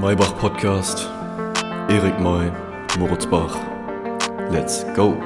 Maybach 0.00 0.38
Podcast. 0.38 1.08
Erik 1.88 2.20
May, 2.20 2.52
Moritz 3.00 3.26
Bach. 3.26 3.58
Let's 4.48 4.84
go. 4.94 5.16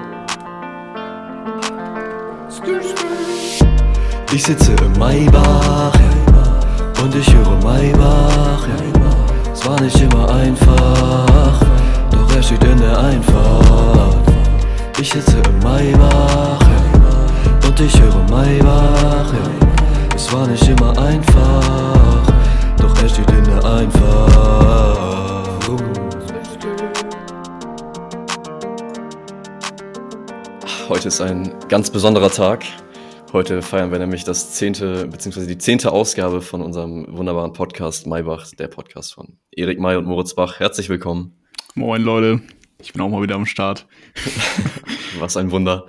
Ich 4.32 4.43
sitze 4.43 4.72
im 4.82 4.98
Maybach 4.98 5.93
und 7.03 7.14
ich 7.14 7.35
höre 7.35 7.58
Maybach. 7.62 8.66
Es 9.53 9.68
war 9.68 9.79
nicht 9.79 10.00
immer 10.00 10.30
einfach, 10.35 11.61
doch 12.11 12.34
er 12.34 12.43
steht 12.43 12.64
in 12.64 12.79
der 12.79 12.98
Einfahrt. 12.98 14.16
Ich 14.98 15.11
sitze 15.12 15.36
im 15.36 15.59
Maybach 15.59 16.61
und 17.68 17.79
ich 17.79 18.00
höre 18.00 18.25
Maybach. 18.30 19.32
Es 20.17 20.32
war 20.32 20.46
nicht 20.46 20.67
immer 20.67 20.98
einfach, 20.98 22.21
er 23.02 23.08
steht 23.08 23.30
in 23.32 23.44
der 23.44 23.64
Einfahrt. 23.64 24.92
Heute 30.88 31.08
ist 31.08 31.20
ein 31.20 31.52
ganz 31.68 31.90
besonderer 31.90 32.30
Tag. 32.30 32.64
Heute 33.33 33.62
feiern 33.62 33.91
wir 33.91 33.98
nämlich 33.98 34.22
das 34.22 34.52
zehnte, 34.52 35.08
beziehungsweise 35.08 35.48
die 35.48 35.58
zehnte 35.58 35.91
Ausgabe 35.91 36.42
von 36.42 36.62
unserem 36.62 37.06
wunderbaren 37.08 37.52
Podcast 37.52 38.06
Maybach, 38.06 38.50
der 38.52 38.69
Podcast 38.69 39.14
von 39.14 39.39
Erik 39.50 39.80
May 39.80 39.97
und 39.97 40.05
Moritz 40.05 40.34
Bach. 40.34 40.61
Herzlich 40.61 40.89
willkommen. 40.89 41.42
Moin 41.75 42.03
Leute, 42.03 42.41
ich 42.80 42.92
bin 42.92 43.03
auch 43.03 43.08
mal 43.08 43.22
wieder 43.22 43.34
am 43.34 43.47
Start. 43.47 43.86
Was 45.19 45.36
ein 45.36 45.50
Wunder. 45.50 45.86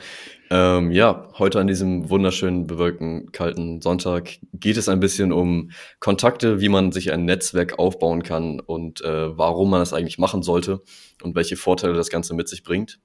Ähm, 0.56 0.92
ja, 0.92 1.30
heute 1.40 1.60
an 1.60 1.66
diesem 1.66 2.12
wunderschönen, 2.12 2.68
bewölkten, 2.68 3.32
kalten 3.32 3.82
Sonntag 3.82 4.38
geht 4.54 4.78
es 4.78 4.88
ein 4.88 5.00
bisschen 5.00 5.32
um 5.32 5.72
Kontakte, 6.00 6.62
wie 6.62 6.70
man 6.70 6.92
sich 6.92 7.12
ein 7.12 7.26
Netzwerk 7.26 7.80
aufbauen 7.80 8.22
kann 8.22 8.60
und 8.60 9.02
äh, 9.02 9.36
warum 9.36 9.72
man 9.72 9.80
das 9.80 9.94
eigentlich 9.94 10.20
machen 10.20 10.44
sollte 10.44 10.84
und 11.24 11.34
welche 11.34 11.58
Vorteile 11.58 11.96
das 11.96 12.12
Ganze 12.12 12.36
mit 12.36 12.50
sich 12.50 12.64
bringt. 12.64 13.00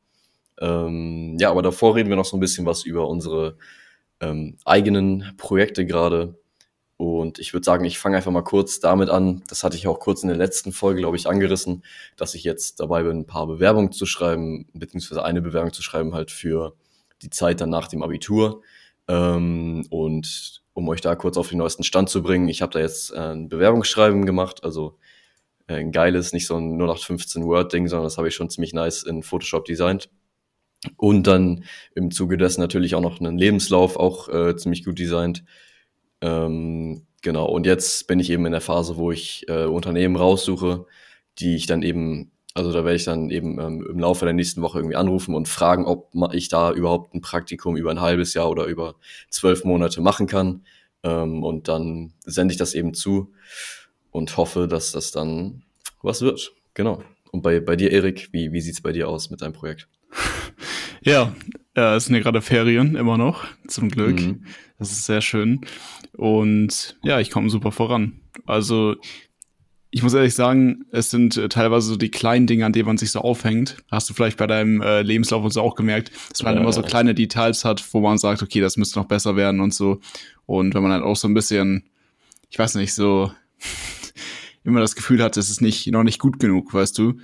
Ähm, 0.60 1.38
ja, 1.40 1.50
aber 1.50 1.62
davor 1.62 1.96
reden 1.96 2.10
wir 2.10 2.16
noch 2.16 2.26
so 2.26 2.36
ein 2.36 2.40
bisschen 2.40 2.66
was 2.66 2.84
über 2.84 3.08
unsere 3.08 3.56
ähm, 4.20 4.58
eigenen 4.66 5.32
Projekte 5.38 5.86
gerade. 5.86 6.38
Und 6.98 7.38
ich 7.38 7.54
würde 7.54 7.64
sagen, 7.64 7.86
ich 7.86 7.98
fange 7.98 8.18
einfach 8.18 8.30
mal 8.30 8.42
kurz 8.42 8.78
damit 8.78 9.08
an. 9.08 9.42
Das 9.48 9.64
hatte 9.64 9.78
ich 9.78 9.86
auch 9.88 10.00
kurz 10.00 10.22
in 10.22 10.28
der 10.28 10.36
letzten 10.36 10.70
Folge, 10.70 11.00
glaube 11.00 11.16
ich, 11.16 11.26
angerissen, 11.26 11.82
dass 12.18 12.34
ich 12.34 12.44
jetzt 12.44 12.78
dabei 12.78 13.04
bin, 13.04 13.20
ein 13.20 13.26
paar 13.26 13.46
Bewerbungen 13.46 13.90
zu 13.90 14.04
schreiben, 14.04 14.66
beziehungsweise 14.74 15.24
eine 15.24 15.40
Bewerbung 15.40 15.72
zu 15.72 15.80
schreiben 15.80 16.12
halt 16.12 16.30
für 16.30 16.74
die 17.22 17.30
Zeit 17.30 17.60
dann 17.60 17.70
nach 17.70 17.88
dem 17.88 18.02
Abitur. 18.02 18.62
Ähm, 19.08 19.86
und 19.90 20.62
um 20.74 20.88
euch 20.88 21.00
da 21.00 21.16
kurz 21.16 21.36
auf 21.36 21.48
den 21.48 21.58
neuesten 21.58 21.82
Stand 21.82 22.08
zu 22.08 22.22
bringen, 22.22 22.48
ich 22.48 22.62
habe 22.62 22.72
da 22.72 22.80
jetzt 22.80 23.12
äh, 23.12 23.18
ein 23.18 23.48
Bewerbungsschreiben 23.48 24.26
gemacht, 24.26 24.62
also 24.62 24.98
äh, 25.66 25.74
ein 25.74 25.92
geiles, 25.92 26.32
nicht 26.32 26.46
so 26.46 26.56
ein 26.56 26.78
0815 26.78 27.44
Word-Ding, 27.44 27.88
sondern 27.88 28.04
das 28.04 28.18
habe 28.18 28.28
ich 28.28 28.34
schon 28.34 28.50
ziemlich 28.50 28.72
nice 28.72 29.02
in 29.02 29.22
Photoshop 29.22 29.64
designt. 29.64 30.10
Und 30.96 31.26
dann 31.26 31.64
im 31.94 32.10
Zuge 32.10 32.36
dessen 32.36 32.60
natürlich 32.60 32.94
auch 32.94 33.00
noch 33.00 33.20
einen 33.20 33.36
Lebenslauf, 33.36 33.96
auch 33.96 34.28
äh, 34.28 34.56
ziemlich 34.56 34.84
gut 34.84 34.98
designt. 34.98 35.44
Ähm, 36.20 37.06
genau, 37.22 37.46
und 37.46 37.66
jetzt 37.66 38.06
bin 38.06 38.20
ich 38.20 38.30
eben 38.30 38.46
in 38.46 38.52
der 38.52 38.60
Phase, 38.60 38.96
wo 38.96 39.10
ich 39.10 39.44
äh, 39.48 39.64
Unternehmen 39.64 40.16
raussuche, 40.16 40.86
die 41.38 41.56
ich 41.56 41.66
dann 41.66 41.82
eben, 41.82 42.30
also 42.58 42.72
da 42.72 42.84
werde 42.84 42.96
ich 42.96 43.04
dann 43.04 43.30
eben 43.30 43.60
ähm, 43.60 43.86
im 43.88 44.00
Laufe 44.00 44.24
der 44.24 44.34
nächsten 44.34 44.62
Woche 44.62 44.80
irgendwie 44.80 44.96
anrufen 44.96 45.34
und 45.34 45.46
fragen, 45.46 45.86
ob 45.86 46.10
ich 46.32 46.48
da 46.48 46.72
überhaupt 46.72 47.14
ein 47.14 47.20
Praktikum 47.20 47.76
über 47.76 47.90
ein 47.90 48.00
halbes 48.00 48.34
Jahr 48.34 48.50
oder 48.50 48.64
über 48.64 48.96
zwölf 49.30 49.64
Monate 49.64 50.00
machen 50.00 50.26
kann. 50.26 50.62
Ähm, 51.04 51.44
und 51.44 51.68
dann 51.68 52.14
sende 52.24 52.52
ich 52.52 52.58
das 52.58 52.74
eben 52.74 52.94
zu 52.94 53.32
und 54.10 54.36
hoffe, 54.36 54.66
dass 54.66 54.90
das 54.90 55.12
dann 55.12 55.62
was 56.02 56.20
wird. 56.20 56.52
Genau. 56.74 57.02
Und 57.30 57.42
bei, 57.42 57.60
bei 57.60 57.76
dir, 57.76 57.92
Erik, 57.92 58.30
wie, 58.32 58.52
wie 58.52 58.60
sieht's 58.60 58.80
bei 58.80 58.90
dir 58.90 59.08
aus 59.08 59.30
mit 59.30 59.40
deinem 59.40 59.52
Projekt? 59.52 59.88
Ja, 61.00 61.32
äh, 61.76 61.94
es 61.94 62.06
sind 62.06 62.16
ja 62.16 62.20
gerade 62.20 62.42
Ferien 62.42 62.96
immer 62.96 63.16
noch, 63.16 63.44
zum 63.68 63.88
Glück. 63.88 64.20
Mhm. 64.20 64.44
Das 64.80 64.90
ist 64.90 65.06
sehr 65.06 65.20
schön. 65.20 65.60
Und 66.12 66.98
ja, 67.04 67.20
ich 67.20 67.30
komme 67.30 67.50
super 67.50 67.70
voran. 67.70 68.20
Also, 68.46 68.96
ich 69.90 70.02
muss 70.02 70.12
ehrlich 70.12 70.34
sagen, 70.34 70.84
es 70.90 71.10
sind 71.10 71.36
äh, 71.36 71.48
teilweise 71.48 71.88
so 71.88 71.96
die 71.96 72.10
kleinen 72.10 72.46
Dinge, 72.46 72.66
an 72.66 72.72
denen 72.72 72.86
man 72.86 72.98
sich 72.98 73.10
so 73.10 73.20
aufhängt. 73.20 73.78
Hast 73.90 74.08
du 74.10 74.14
vielleicht 74.14 74.36
bei 74.36 74.46
deinem 74.46 74.82
äh, 74.82 75.02
Lebenslauf 75.02 75.42
und 75.42 75.50
so 75.50 75.62
auch 75.62 75.74
gemerkt, 75.74 76.10
dass 76.30 76.42
man 76.42 76.54
ja, 76.54 76.60
immer 76.60 76.72
so 76.72 76.82
kleine 76.82 77.14
Details 77.14 77.64
hat, 77.64 77.82
wo 77.94 78.00
man 78.00 78.18
sagt, 78.18 78.42
okay, 78.42 78.60
das 78.60 78.76
müsste 78.76 78.98
noch 78.98 79.06
besser 79.06 79.36
werden 79.36 79.60
und 79.60 79.72
so. 79.72 80.00
Und 80.44 80.74
wenn 80.74 80.82
man 80.82 80.92
halt 80.92 81.02
auch 81.02 81.16
so 81.16 81.26
ein 81.26 81.34
bisschen, 81.34 81.84
ich 82.50 82.58
weiß 82.58 82.74
nicht, 82.74 82.92
so 82.92 83.32
immer 84.64 84.80
das 84.80 84.94
Gefühl 84.94 85.22
hat, 85.22 85.36
es 85.38 85.48
ist 85.48 85.62
nicht, 85.62 85.86
noch 85.86 86.04
nicht 86.04 86.18
gut 86.18 86.38
genug, 86.38 86.74
weißt 86.74 86.98
du? 86.98 87.14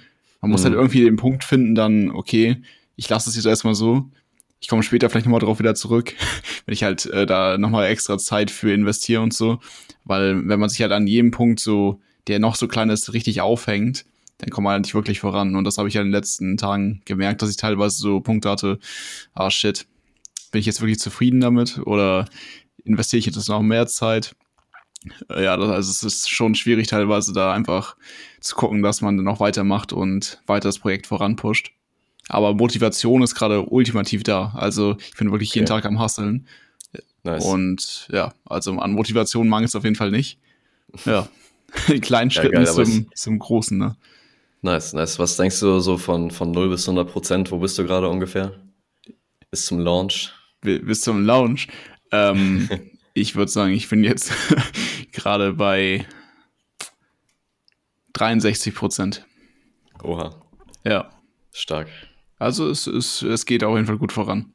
Man 0.40 0.50
muss 0.50 0.64
halt 0.64 0.72
mhm. 0.72 0.78
halt 0.78 0.84
irgendwie 0.84 1.04
den 1.04 1.16
Punkt 1.16 1.44
finden, 1.44 1.74
dann, 1.74 2.10
okay, 2.10 2.62
ich 2.96 3.08
lasse 3.08 3.28
es 3.28 3.36
jetzt 3.36 3.46
erstmal 3.46 3.74
so. 3.74 4.10
Ich 4.60 4.68
komme 4.68 4.82
später 4.82 5.10
vielleicht 5.10 5.26
nochmal 5.26 5.40
drauf 5.40 5.58
wieder 5.58 5.74
zurück, 5.74 6.14
wenn 6.64 6.72
ich 6.72 6.82
halt 6.82 7.04
äh, 7.06 7.26
da 7.26 7.58
nochmal 7.58 7.88
extra 7.88 8.16
Zeit 8.16 8.50
für 8.50 8.72
investiere 8.72 9.20
und 9.20 9.34
so. 9.34 9.60
Weil 10.04 10.48
wenn 10.48 10.60
man 10.60 10.70
sich 10.70 10.80
halt 10.80 10.92
an 10.92 11.06
jedem 11.06 11.30
Punkt 11.30 11.60
so, 11.60 12.00
der 12.26 12.38
noch 12.38 12.56
so 12.56 12.68
klein 12.68 12.90
ist, 12.90 13.12
richtig 13.12 13.40
aufhängt, 13.40 14.04
dann 14.38 14.50
kommt 14.50 14.64
man 14.64 14.72
halt 14.72 14.84
nicht 14.84 14.94
wirklich 14.94 15.20
voran. 15.20 15.56
Und 15.56 15.64
das 15.64 15.78
habe 15.78 15.88
ich 15.88 15.94
ja 15.94 16.00
in 16.00 16.08
den 16.08 16.12
letzten 16.12 16.56
Tagen 16.56 17.02
gemerkt, 17.04 17.42
dass 17.42 17.50
ich 17.50 17.56
teilweise 17.56 17.96
so 17.96 18.20
Punkte 18.20 18.50
hatte, 18.50 18.78
ah 19.34 19.50
shit, 19.50 19.86
bin 20.50 20.60
ich 20.60 20.66
jetzt 20.66 20.80
wirklich 20.80 20.98
zufrieden 20.98 21.40
damit 21.40 21.78
oder 21.78 22.26
investiere 22.84 23.18
ich 23.18 23.26
jetzt 23.26 23.48
noch 23.48 23.62
mehr 23.62 23.86
Zeit? 23.86 24.34
Äh, 25.30 25.44
ja, 25.44 25.56
das, 25.56 25.68
also 25.68 25.90
es 25.90 26.02
ist 26.02 26.30
schon 26.30 26.54
schwierig 26.54 26.88
teilweise 26.88 27.32
da 27.32 27.52
einfach 27.52 27.96
zu 28.40 28.54
gucken, 28.54 28.82
dass 28.82 29.00
man 29.00 29.16
dann 29.16 29.24
noch 29.24 29.40
weitermacht 29.40 29.92
und 29.92 30.40
weiter 30.46 30.68
das 30.68 30.78
Projekt 30.78 31.06
voranpusht. 31.06 31.72
Aber 32.28 32.54
Motivation 32.54 33.22
ist 33.22 33.34
gerade 33.34 33.62
ultimativ 33.62 34.22
da. 34.22 34.52
Also 34.54 34.96
ich 34.98 35.16
bin 35.16 35.30
wirklich 35.30 35.54
jeden 35.54 35.66
okay. 35.66 35.74
Tag 35.80 35.86
am 35.86 35.98
Hasseln. 35.98 36.46
Nice. 37.22 37.44
Und 37.44 38.08
ja, 38.10 38.32
also 38.44 38.78
an 38.78 38.92
Motivation 38.92 39.48
mangelt 39.48 39.70
es 39.70 39.76
auf 39.76 39.84
jeden 39.84 39.96
Fall 39.96 40.10
nicht. 40.10 40.38
Ja, 41.04 41.28
in 41.88 42.00
kleinen 42.00 42.30
Schritten 42.30 42.56
ja, 42.56 42.64
geil, 42.64 42.86
zum, 42.86 43.10
zum 43.14 43.38
Großen, 43.38 43.76
ne? 43.76 43.96
Nice, 44.62 44.94
nice. 44.94 45.18
Was 45.18 45.36
denkst 45.36 45.60
du 45.60 45.78
so 45.80 45.98
von, 45.98 46.30
von 46.30 46.50
0 46.50 46.70
bis 46.70 46.88
100 46.88 47.10
Prozent? 47.10 47.50
Wo 47.50 47.58
bist 47.58 47.76
du 47.78 47.84
gerade 47.84 48.08
ungefähr? 48.08 48.52
Bis 49.50 49.66
zum 49.66 49.78
Launch? 49.78 50.32
Bis 50.62 51.02
zum 51.02 51.24
Launch? 51.24 51.68
Ähm, 52.10 52.68
ich 53.14 53.36
würde 53.36 53.52
sagen, 53.52 53.72
ich 53.72 53.88
bin 53.88 54.02
jetzt 54.02 54.32
gerade 55.12 55.52
bei 55.52 56.06
63 58.14 58.74
Prozent. 58.74 59.26
Oha. 60.02 60.34
Ja. 60.84 61.10
Stark. 61.52 61.88
Also 62.38 62.68
es, 62.68 62.86
es, 62.86 63.22
es 63.22 63.46
geht 63.46 63.64
auf 63.64 63.74
jeden 63.76 63.86
Fall 63.86 63.98
gut 63.98 64.12
voran. 64.12 64.54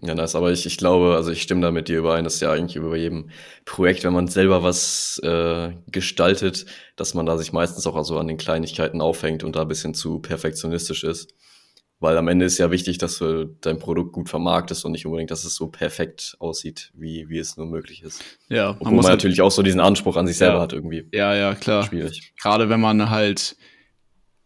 Ja, 0.00 0.14
nice, 0.14 0.36
aber 0.36 0.52
ich, 0.52 0.64
ich 0.64 0.76
glaube, 0.76 1.16
also 1.16 1.32
ich 1.32 1.42
stimme 1.42 1.60
da 1.60 1.72
mit 1.72 1.88
dir 1.88 1.98
überein, 1.98 2.22
dass 2.22 2.38
ja 2.40 2.52
eigentlich 2.52 2.76
über 2.76 2.96
jedem 2.96 3.30
Projekt, 3.64 4.04
wenn 4.04 4.12
man 4.12 4.28
selber 4.28 4.62
was 4.62 5.20
äh, 5.24 5.72
gestaltet, 5.90 6.66
dass 6.94 7.14
man 7.14 7.26
da 7.26 7.36
sich 7.36 7.52
meistens 7.52 7.86
auch 7.86 7.96
also 7.96 8.18
an 8.18 8.28
den 8.28 8.36
Kleinigkeiten 8.36 9.00
aufhängt 9.00 9.42
und 9.42 9.56
da 9.56 9.62
ein 9.62 9.68
bisschen 9.68 9.94
zu 9.94 10.20
perfektionistisch 10.20 11.02
ist. 11.02 11.34
Weil 12.00 12.16
am 12.16 12.28
Ende 12.28 12.44
ist 12.44 12.58
ja 12.58 12.70
wichtig, 12.70 12.98
dass 12.98 13.18
du 13.18 13.46
dein 13.60 13.80
Produkt 13.80 14.12
gut 14.12 14.28
vermarktest 14.28 14.84
und 14.84 14.92
nicht 14.92 15.04
unbedingt, 15.04 15.32
dass 15.32 15.42
es 15.42 15.56
so 15.56 15.66
perfekt 15.66 16.36
aussieht, 16.38 16.92
wie, 16.94 17.28
wie 17.28 17.38
es 17.38 17.56
nur 17.56 17.66
möglich 17.66 18.04
ist. 18.04 18.22
Ja, 18.48 18.66
man 18.66 18.76
Obwohl 18.78 18.92
muss 18.92 19.02
man 19.02 19.10
halt, 19.10 19.18
natürlich 19.18 19.42
auch 19.42 19.50
so 19.50 19.62
diesen 19.62 19.80
Anspruch 19.80 20.16
an 20.16 20.28
sich 20.28 20.36
selber 20.36 20.58
ja, 20.58 20.60
hat 20.60 20.72
irgendwie. 20.72 21.08
Ja, 21.12 21.34
ja, 21.34 21.56
klar. 21.56 21.84
Schwierig. 21.84 22.34
Gerade 22.40 22.68
wenn 22.68 22.80
man 22.80 23.10
halt 23.10 23.56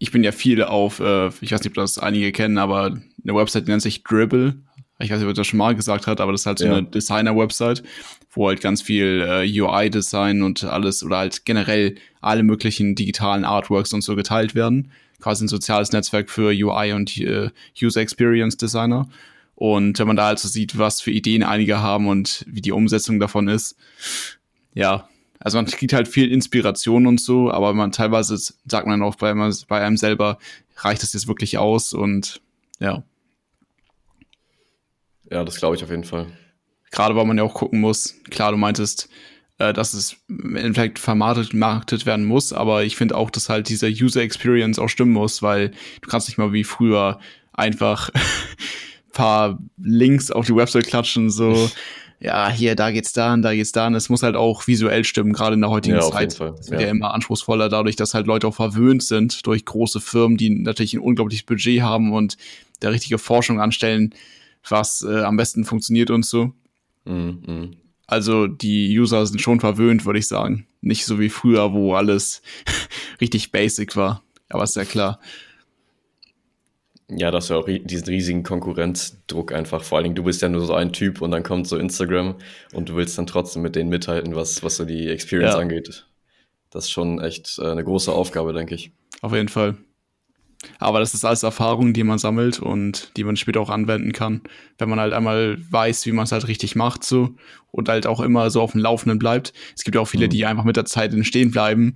ich 0.02 0.10
bin 0.10 0.24
ja 0.24 0.32
viel 0.32 0.64
auf, 0.64 0.98
äh, 0.98 1.28
ich 1.40 1.52
weiß 1.52 1.62
nicht, 1.62 1.68
ob 1.68 1.74
das 1.74 1.96
einige 1.96 2.32
kennen, 2.32 2.58
aber 2.58 2.86
eine 2.86 3.34
Website 3.36 3.68
nennt 3.68 3.82
sich 3.82 4.02
Dribble. 4.02 4.56
Ich 5.02 5.10
weiß 5.10 5.18
nicht, 5.18 5.28
ob 5.28 5.34
das 5.34 5.46
schon 5.46 5.58
mal 5.58 5.74
gesagt 5.74 6.06
hat, 6.06 6.20
aber 6.20 6.32
das 6.32 6.42
ist 6.42 6.46
halt 6.46 6.58
so 6.58 6.66
ja. 6.66 6.76
eine 6.76 6.84
Designer-Website, 6.84 7.82
wo 8.30 8.48
halt 8.48 8.60
ganz 8.60 8.82
viel 8.82 9.26
äh, 9.26 9.60
UI-Design 9.60 10.42
und 10.42 10.64
alles 10.64 11.02
oder 11.02 11.18
halt 11.18 11.44
generell 11.44 11.96
alle 12.20 12.42
möglichen 12.42 12.94
digitalen 12.94 13.44
Artworks 13.44 13.92
und 13.92 14.02
so 14.02 14.14
geteilt 14.14 14.54
werden. 14.54 14.92
Quasi 15.20 15.44
ein 15.44 15.48
soziales 15.48 15.92
Netzwerk 15.92 16.30
für 16.30 16.50
UI 16.50 16.92
und 16.92 17.16
äh, 17.18 17.50
User 17.80 18.00
Experience 18.00 18.56
Designer. 18.56 19.08
Und 19.54 19.98
wenn 19.98 20.06
man 20.06 20.16
da 20.16 20.28
also 20.28 20.48
sieht, 20.48 20.78
was 20.78 21.00
für 21.00 21.10
Ideen 21.10 21.42
einige 21.42 21.80
haben 21.80 22.08
und 22.08 22.44
wie 22.48 22.60
die 22.60 22.72
Umsetzung 22.72 23.20
davon 23.20 23.48
ist, 23.48 23.76
ja, 24.74 25.08
also 25.38 25.58
man 25.58 25.66
kriegt 25.66 25.92
halt 25.92 26.08
viel 26.08 26.30
Inspiration 26.30 27.06
und 27.06 27.20
so, 27.20 27.50
aber 27.50 27.74
man 27.74 27.92
teilweise 27.92 28.36
sagt 28.36 28.86
man 28.86 29.02
auch 29.02 29.16
bei, 29.16 29.34
bei 29.68 29.84
einem 29.84 29.96
selber, 29.96 30.38
reicht 30.76 31.02
das 31.02 31.12
jetzt 31.12 31.28
wirklich 31.28 31.58
aus 31.58 31.92
und 31.92 32.40
ja. 32.78 33.02
Ja, 35.32 35.44
das 35.44 35.56
glaube 35.56 35.76
ich 35.76 35.82
auf 35.82 35.90
jeden 35.90 36.04
Fall. 36.04 36.26
Gerade 36.90 37.16
weil 37.16 37.24
man 37.24 37.38
ja 37.38 37.44
auch 37.44 37.54
gucken 37.54 37.80
muss, 37.80 38.16
klar, 38.30 38.52
du 38.52 38.58
meintest, 38.58 39.08
äh, 39.56 39.72
dass 39.72 39.94
es 39.94 40.16
im 40.28 40.56
Endeffekt 40.56 40.98
vermarktet 40.98 42.04
werden 42.04 42.26
muss, 42.26 42.52
aber 42.52 42.84
ich 42.84 42.96
finde 42.96 43.16
auch, 43.16 43.30
dass 43.30 43.48
halt 43.48 43.70
dieser 43.70 43.88
User 43.88 44.20
Experience 44.20 44.78
auch 44.78 44.88
stimmen 44.88 45.12
muss, 45.12 45.40
weil 45.40 45.70
du 46.02 46.10
kannst 46.10 46.28
nicht 46.28 46.36
mal 46.36 46.52
wie 46.52 46.64
früher 46.64 47.18
einfach 47.54 48.10
paar 49.12 49.58
Links 49.78 50.30
auf 50.30 50.46
die 50.46 50.54
Website 50.54 50.86
klatschen, 50.86 51.30
so 51.30 51.70
ja, 52.20 52.50
hier, 52.50 52.76
da 52.76 52.90
geht's 52.90 53.14
da 53.14 53.32
und 53.32 53.40
da 53.40 53.54
geht's 53.54 53.72
da. 53.72 53.86
Und 53.86 53.94
es 53.94 54.10
muss 54.10 54.22
halt 54.22 54.36
auch 54.36 54.66
visuell 54.66 55.04
stimmen, 55.04 55.32
gerade 55.32 55.54
in 55.54 55.62
der 55.62 55.70
heutigen 55.70 55.96
ja, 55.96 56.02
Zeit. 56.02 56.38
Wird 56.38 56.70
ja. 56.70 56.80
ja 56.80 56.88
immer 56.88 57.14
anspruchsvoller 57.14 57.70
dadurch, 57.70 57.96
dass 57.96 58.12
halt 58.12 58.26
Leute 58.26 58.46
auch 58.46 58.54
verwöhnt 58.54 59.02
sind 59.02 59.46
durch 59.46 59.64
große 59.64 60.00
Firmen, 60.00 60.36
die 60.36 60.50
natürlich 60.50 60.92
ein 60.94 61.00
unglaubliches 61.00 61.44
Budget 61.44 61.80
haben 61.80 62.12
und 62.12 62.36
da 62.80 62.90
richtige 62.90 63.18
Forschung 63.18 63.60
anstellen, 63.60 64.14
was 64.68 65.02
äh, 65.02 65.22
am 65.22 65.36
besten 65.36 65.64
funktioniert 65.64 66.10
und 66.10 66.24
so. 66.24 66.52
Mhm. 67.04 67.76
Also 68.06 68.46
die 68.46 68.98
User 68.98 69.24
sind 69.26 69.40
schon 69.40 69.60
verwöhnt, 69.60 70.04
würde 70.04 70.18
ich 70.18 70.28
sagen. 70.28 70.66
Nicht 70.80 71.06
so 71.06 71.18
wie 71.18 71.28
früher, 71.28 71.72
wo 71.72 71.94
alles 71.94 72.42
richtig 73.20 73.52
basic 73.52 73.96
war. 73.96 74.22
Aber 74.48 74.64
ist 74.64 74.76
ja 74.76 74.84
klar. 74.84 75.18
Ja, 77.08 77.30
das 77.30 77.44
ist 77.44 77.50
ja 77.50 77.56
auch 77.56 77.66
diesen 77.66 78.06
riesigen 78.06 78.42
Konkurrenzdruck 78.42 79.52
einfach. 79.52 79.82
Vor 79.82 79.98
allen 79.98 80.04
Dingen, 80.04 80.14
du 80.14 80.24
bist 80.24 80.40
ja 80.42 80.48
nur 80.48 80.64
so 80.64 80.74
ein 80.74 80.92
Typ 80.92 81.20
und 81.20 81.30
dann 81.30 81.42
kommt 81.42 81.68
so 81.68 81.76
Instagram 81.76 82.36
und 82.72 82.88
du 82.88 82.96
willst 82.96 83.18
dann 83.18 83.26
trotzdem 83.26 83.62
mit 83.62 83.76
denen 83.76 83.90
mithalten, 83.90 84.34
was, 84.34 84.62
was 84.62 84.76
so 84.76 84.84
die 84.84 85.08
Experience 85.08 85.54
ja. 85.54 85.60
angeht. 85.60 86.06
Das 86.70 86.84
ist 86.84 86.90
schon 86.90 87.20
echt 87.20 87.58
äh, 87.58 87.70
eine 87.70 87.84
große 87.84 88.10
Aufgabe, 88.10 88.52
denke 88.52 88.74
ich. 88.74 88.92
Auf 89.20 89.34
jeden 89.34 89.48
Fall. 89.48 89.76
Aber 90.78 91.00
das 91.00 91.14
ist 91.14 91.24
alles 91.24 91.42
Erfahrung, 91.42 91.92
die 91.92 92.04
man 92.04 92.18
sammelt 92.18 92.58
und 92.58 93.16
die 93.16 93.24
man 93.24 93.36
später 93.36 93.60
auch 93.60 93.70
anwenden 93.70 94.12
kann, 94.12 94.42
wenn 94.78 94.88
man 94.88 95.00
halt 95.00 95.12
einmal 95.12 95.58
weiß, 95.70 96.06
wie 96.06 96.12
man 96.12 96.24
es 96.24 96.32
halt 96.32 96.48
richtig 96.48 96.76
macht 96.76 97.04
so 97.04 97.34
und 97.70 97.88
halt 97.88 98.06
auch 98.06 98.20
immer 98.20 98.50
so 98.50 98.60
auf 98.60 98.72
dem 98.72 98.80
Laufenden 98.80 99.18
bleibt. 99.18 99.52
Es 99.76 99.84
gibt 99.84 99.94
ja 99.94 100.00
auch 100.00 100.08
viele, 100.08 100.26
mhm. 100.26 100.30
die 100.30 100.46
einfach 100.46 100.64
mit 100.64 100.76
der 100.76 100.84
Zeit 100.84 101.12
entstehen 101.12 101.50
bleiben. 101.50 101.94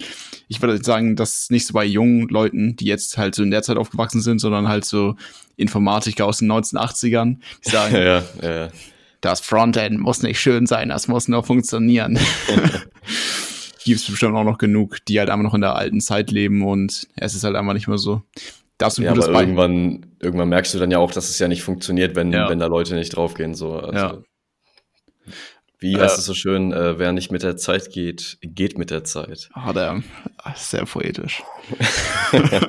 Ich 0.49 0.61
würde 0.61 0.83
sagen, 0.83 1.17
das 1.17 1.43
ist 1.43 1.51
nicht 1.51 1.67
so 1.67 1.75
bei 1.75 1.85
jungen 1.85 2.29
Leuten, 2.29 2.77
die 2.77 2.87
jetzt 2.87 3.19
halt 3.19 3.35
so 3.35 3.43
in 3.43 3.51
der 3.51 3.63
Zeit 3.63 3.77
aufgewachsen 3.77 4.21
sind, 4.21 4.41
sondern 4.41 4.69
halt 4.69 4.85
so 4.85 5.17
Informatiker 5.57 6.27
aus 6.27 6.39
den 6.39 6.51
1980ern, 6.51 7.39
die 7.65 7.71
sagen, 7.71 7.95
ja, 7.95 8.23
ja. 8.43 8.69
das 9.21 9.41
Frontend 9.41 10.01
muss 10.01 10.23
nicht 10.23 10.41
schön 10.41 10.67
sein, 10.67 10.89
das 10.89 11.09
muss 11.09 11.29
nur 11.29 11.43
funktionieren. 11.45 12.19
gibt 13.87 14.01
es 14.01 14.11
bestimmt 14.11 14.37
auch 14.37 14.45
noch 14.45 14.59
genug, 14.59 15.05
die 15.07 15.19
halt 15.19 15.31
einfach 15.31 15.45
noch 15.45 15.55
in 15.55 15.61
der 15.61 15.77
alten 15.77 16.01
Zeit 16.01 16.33
leben 16.33 16.67
und 16.67 17.07
es 17.15 17.35
ist 17.35 17.45
halt 17.45 17.55
einfach 17.55 17.73
nicht 17.73 17.87
mehr 17.87 17.99
so. 17.99 18.23
Das 18.79 18.95
ist 18.95 18.99
ein 18.99 19.05
ja, 19.05 19.13
gutes 19.13 19.29
aber 19.29 19.41
irgendwann, 19.41 20.07
irgendwann 20.21 20.49
merkst 20.49 20.75
du 20.75 20.79
dann 20.79 20.91
ja 20.91 20.99
auch, 20.99 21.13
dass 21.13 21.31
es 21.31 21.39
ja 21.39 21.49
nicht 21.49 21.63
funktioniert, 21.63 22.17
wenn, 22.17 22.33
ja. 22.33 22.51
wenn 22.51 22.59
da 22.59 22.67
Leute 22.67 22.95
nicht 22.95 23.11
draufgehen. 23.11 23.55
So. 23.55 23.79
Also, 23.79 23.97
ja. 23.97 24.19
Wie 25.79 25.97
heißt 25.97 26.17
äh, 26.17 26.19
es 26.19 26.27
so 26.27 26.35
schön, 26.35 26.73
äh, 26.73 26.99
wer 26.99 27.13
nicht 27.13 27.31
mit 27.31 27.43
der 27.43 27.57
Zeit 27.57 27.91
geht, 27.91 28.39
geht 28.43 28.77
mit 28.77 28.91
der 28.91 29.05
Zeit. 29.05 29.49
Ah, 29.53 29.73
der, 29.73 30.03
sehr 30.57 30.85
poetisch. 30.85 31.43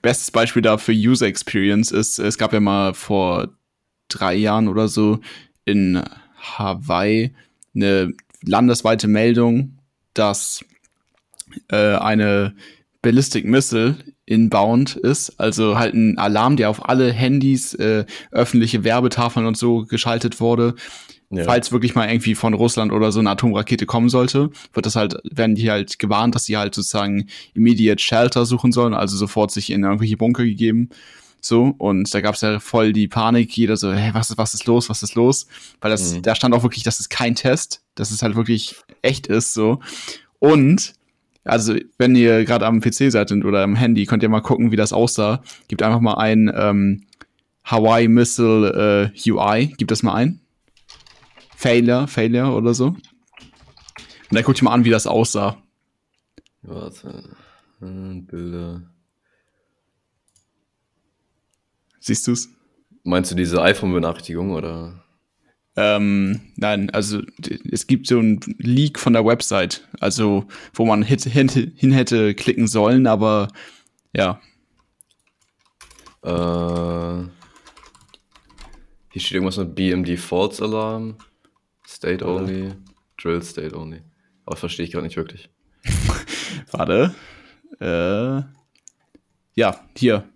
Bestes 0.00 0.30
Beispiel 0.30 0.62
da 0.62 0.78
für 0.78 0.92
User 0.92 1.26
Experience 1.26 1.90
ist, 1.90 2.18
es 2.18 2.38
gab 2.38 2.52
ja 2.52 2.60
mal 2.60 2.94
vor 2.94 3.48
drei 4.08 4.34
Jahren 4.34 4.68
oder 4.68 4.88
so 4.88 5.18
in 5.64 6.02
Hawaii 6.38 7.34
eine 7.74 8.12
landesweite 8.44 9.08
Meldung, 9.08 9.78
dass 10.14 10.64
äh, 11.70 11.96
eine 11.96 12.54
Ballistic 13.02 13.44
Missile 13.44 13.96
inbound 14.24 14.96
ist, 14.96 15.38
also 15.40 15.78
halt 15.78 15.94
ein 15.94 16.16
Alarm, 16.18 16.56
der 16.56 16.70
auf 16.70 16.88
alle 16.88 17.12
Handys, 17.12 17.74
äh, 17.74 18.04
öffentliche 18.30 18.84
Werbetafeln 18.84 19.46
und 19.46 19.56
so 19.56 19.84
geschaltet 19.84 20.40
wurde. 20.40 20.74
Ja. 21.30 21.44
Falls 21.44 21.72
wirklich 21.72 21.94
mal 21.94 22.08
irgendwie 22.08 22.34
von 22.34 22.52
Russland 22.52 22.92
oder 22.92 23.10
so 23.10 23.18
eine 23.18 23.30
Atomrakete 23.30 23.86
kommen 23.86 24.10
sollte, 24.10 24.50
wird 24.74 24.86
das 24.86 24.96
halt, 24.96 25.16
werden 25.24 25.54
die 25.54 25.70
halt 25.70 25.98
gewarnt, 25.98 26.34
dass 26.34 26.44
sie 26.44 26.58
halt 26.58 26.74
sozusagen 26.74 27.26
immediate 27.54 28.00
Shelter 28.00 28.44
suchen 28.44 28.70
sollen, 28.70 28.92
also 28.92 29.16
sofort 29.16 29.50
sich 29.50 29.70
in 29.70 29.82
irgendwelche 29.82 30.18
Bunker 30.18 30.44
gegeben. 30.44 30.90
So, 31.44 31.74
und 31.76 32.14
da 32.14 32.20
gab 32.20 32.36
es 32.36 32.40
ja 32.40 32.60
voll 32.60 32.92
die 32.92 33.08
Panik, 33.08 33.56
jeder 33.56 33.76
so, 33.76 33.92
hey, 33.92 34.14
was 34.14 34.30
ist, 34.30 34.38
was 34.38 34.54
ist 34.54 34.66
los, 34.66 34.88
was 34.88 35.02
ist 35.02 35.16
los? 35.16 35.48
Weil 35.80 35.90
das, 35.90 36.14
mhm. 36.14 36.22
da 36.22 36.36
stand 36.36 36.54
auch 36.54 36.62
wirklich, 36.62 36.84
das 36.84 37.00
ist 37.00 37.10
kein 37.10 37.34
Test, 37.34 37.82
dass 37.96 38.12
es 38.12 38.22
halt 38.22 38.36
wirklich 38.36 38.76
echt 39.02 39.26
ist, 39.26 39.52
so. 39.52 39.80
Und, 40.38 40.94
also, 41.42 41.74
wenn 41.98 42.14
ihr 42.14 42.44
gerade 42.44 42.64
am 42.64 42.80
PC 42.80 43.10
seid 43.10 43.32
oder 43.32 43.64
am 43.64 43.74
Handy, 43.74 44.06
könnt 44.06 44.22
ihr 44.22 44.28
mal 44.28 44.40
gucken, 44.40 44.70
wie 44.70 44.76
das 44.76 44.92
aussah. 44.92 45.42
Gebt 45.66 45.82
einfach 45.82 45.98
mal 45.98 46.14
ein 46.14 46.52
ähm, 46.54 47.06
Hawaii 47.64 48.06
Missile 48.06 49.12
äh, 49.12 49.30
UI, 49.30 49.66
gibt 49.76 49.90
das 49.90 50.04
mal 50.04 50.14
ein. 50.14 50.40
Failure, 51.56 52.06
Failure 52.06 52.52
oder 52.52 52.72
so. 52.72 52.86
Und 52.86 53.00
dann 54.30 54.44
guckt 54.44 54.62
ihr 54.62 54.64
mal 54.64 54.74
an, 54.74 54.84
wie 54.84 54.90
das 54.90 55.08
aussah. 55.08 55.58
Warte. 56.62 57.36
Hm, 57.80 58.26
Bilder. 58.26 58.82
Siehst 62.02 62.26
du's? 62.26 62.48
Meinst 63.04 63.30
du 63.30 63.36
diese 63.36 63.62
iPhone-Benachrichtigung 63.62 64.50
oder? 64.50 65.04
Ähm, 65.76 66.40
nein, 66.56 66.90
also 66.90 67.22
es 67.70 67.86
gibt 67.86 68.08
so 68.08 68.18
ein 68.18 68.40
Leak 68.58 68.98
von 68.98 69.12
der 69.12 69.24
Website, 69.24 69.86
also 70.00 70.46
wo 70.74 70.84
man 70.84 71.02
hin, 71.02 71.18
hin, 71.20 71.48
hin 71.48 71.92
hätte 71.92 72.34
klicken 72.34 72.66
sollen, 72.66 73.06
aber 73.06 73.48
ja. 74.12 74.40
Äh, 76.24 77.28
hier 79.10 79.20
steht 79.20 79.32
irgendwas 79.32 79.58
mit 79.58 79.76
BMD 79.76 80.18
False 80.18 80.62
Alarm, 80.62 81.16
State 81.86 82.26
Only, 82.26 82.74
Drill 83.16 83.42
State 83.42 83.76
Only. 83.76 84.02
Aber 84.44 84.56
verstehe 84.56 84.86
ich 84.86 84.92
gerade 84.92 85.06
nicht 85.06 85.16
wirklich. 85.16 85.50
Warte. 86.72 87.14
Äh, 87.80 88.42
ja, 89.54 89.80
hier. 89.96 90.31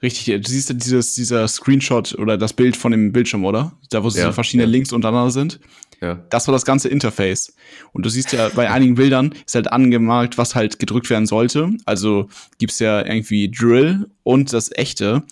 Richtig, 0.00 0.26
du 0.26 0.48
siehst 0.48 0.68
ja 0.68 0.74
dieses, 0.76 1.14
dieser 1.14 1.48
Screenshot 1.48 2.14
oder 2.18 2.38
das 2.38 2.52
Bild 2.52 2.76
von 2.76 2.92
dem 2.92 3.12
Bildschirm, 3.12 3.44
oder? 3.44 3.72
Da, 3.90 4.04
wo 4.04 4.08
ja, 4.08 4.26
so 4.26 4.32
verschiedene 4.32 4.64
ja. 4.64 4.70
Links 4.70 4.92
untereinander 4.92 5.32
sind. 5.32 5.58
Ja. 6.00 6.22
Das 6.30 6.46
war 6.46 6.52
das 6.52 6.64
ganze 6.64 6.88
Interface. 6.88 7.54
Und 7.92 8.06
du 8.06 8.08
siehst 8.08 8.32
ja 8.32 8.48
bei 8.50 8.70
einigen 8.70 8.94
Bildern 8.94 9.34
ist 9.44 9.56
halt 9.56 9.72
angemalt, 9.72 10.38
was 10.38 10.54
halt 10.54 10.78
gedrückt 10.78 11.10
werden 11.10 11.26
sollte. 11.26 11.70
Also 11.84 12.28
gibt's 12.58 12.78
ja 12.78 13.04
irgendwie 13.04 13.50
Drill 13.50 14.08
und 14.22 14.52
das 14.52 14.70
echte. 14.70 15.24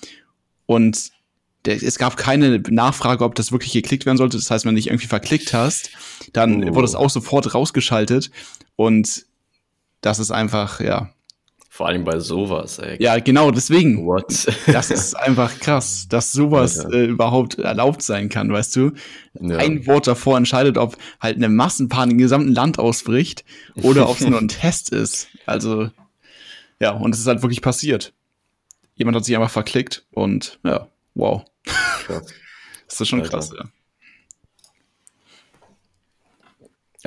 Und 0.66 1.12
der, 1.64 1.80
es 1.80 1.98
gab 1.98 2.16
keine 2.16 2.60
Nachfrage, 2.68 3.24
ob 3.24 3.36
das 3.36 3.52
wirklich 3.52 3.72
geklickt 3.72 4.04
werden 4.04 4.18
sollte. 4.18 4.36
Das 4.36 4.50
heißt, 4.50 4.64
wenn 4.64 4.74
du 4.74 4.80
dich 4.80 4.88
irgendwie 4.88 5.06
verklickt 5.06 5.52
hast, 5.52 5.90
dann 6.32 6.70
oh. 6.70 6.74
wurde 6.74 6.86
es 6.86 6.96
auch 6.96 7.10
sofort 7.10 7.54
rausgeschaltet. 7.54 8.32
Und 8.74 9.26
das 10.00 10.18
ist 10.18 10.32
einfach, 10.32 10.80
ja, 10.80 11.12
vor 11.76 11.88
allem 11.88 12.04
bei 12.04 12.18
sowas, 12.20 12.78
ey. 12.78 12.96
Ja, 13.02 13.18
genau, 13.18 13.50
deswegen. 13.50 14.06
What? 14.06 14.46
Das 14.66 14.90
ist 14.90 15.14
einfach 15.14 15.60
krass, 15.60 16.06
dass 16.08 16.32
sowas 16.32 16.78
äh, 16.78 17.04
überhaupt 17.04 17.58
erlaubt 17.58 18.00
sein 18.00 18.30
kann, 18.30 18.50
weißt 18.50 18.74
du? 18.76 18.92
Ja. 19.38 19.58
Ein 19.58 19.86
Wort 19.86 20.06
davor 20.06 20.38
entscheidet, 20.38 20.78
ob 20.78 20.96
halt 21.20 21.36
eine 21.36 21.50
Massenpanik 21.50 22.12
im 22.12 22.18
gesamten 22.18 22.52
Land 22.54 22.78
ausbricht 22.78 23.44
oder 23.82 24.08
ob 24.08 24.18
es 24.18 24.26
nur 24.26 24.40
ein 24.40 24.48
Test 24.62 24.90
ist. 24.90 25.28
Also, 25.44 25.90
ja, 26.80 26.92
und 26.92 27.14
es 27.14 27.20
ist 27.20 27.26
halt 27.26 27.42
wirklich 27.42 27.60
passiert. 27.60 28.14
Jemand 28.94 29.14
hat 29.14 29.26
sich 29.26 29.36
einfach 29.36 29.50
verklickt 29.50 30.06
und 30.12 30.58
ja, 30.64 30.88
wow. 31.14 31.44
Krass. 32.06 32.32
das 32.88 33.00
ist 33.02 33.08
schon 33.08 33.20
Alter. 33.20 33.36
krass, 33.36 33.52
ja. 33.54 33.66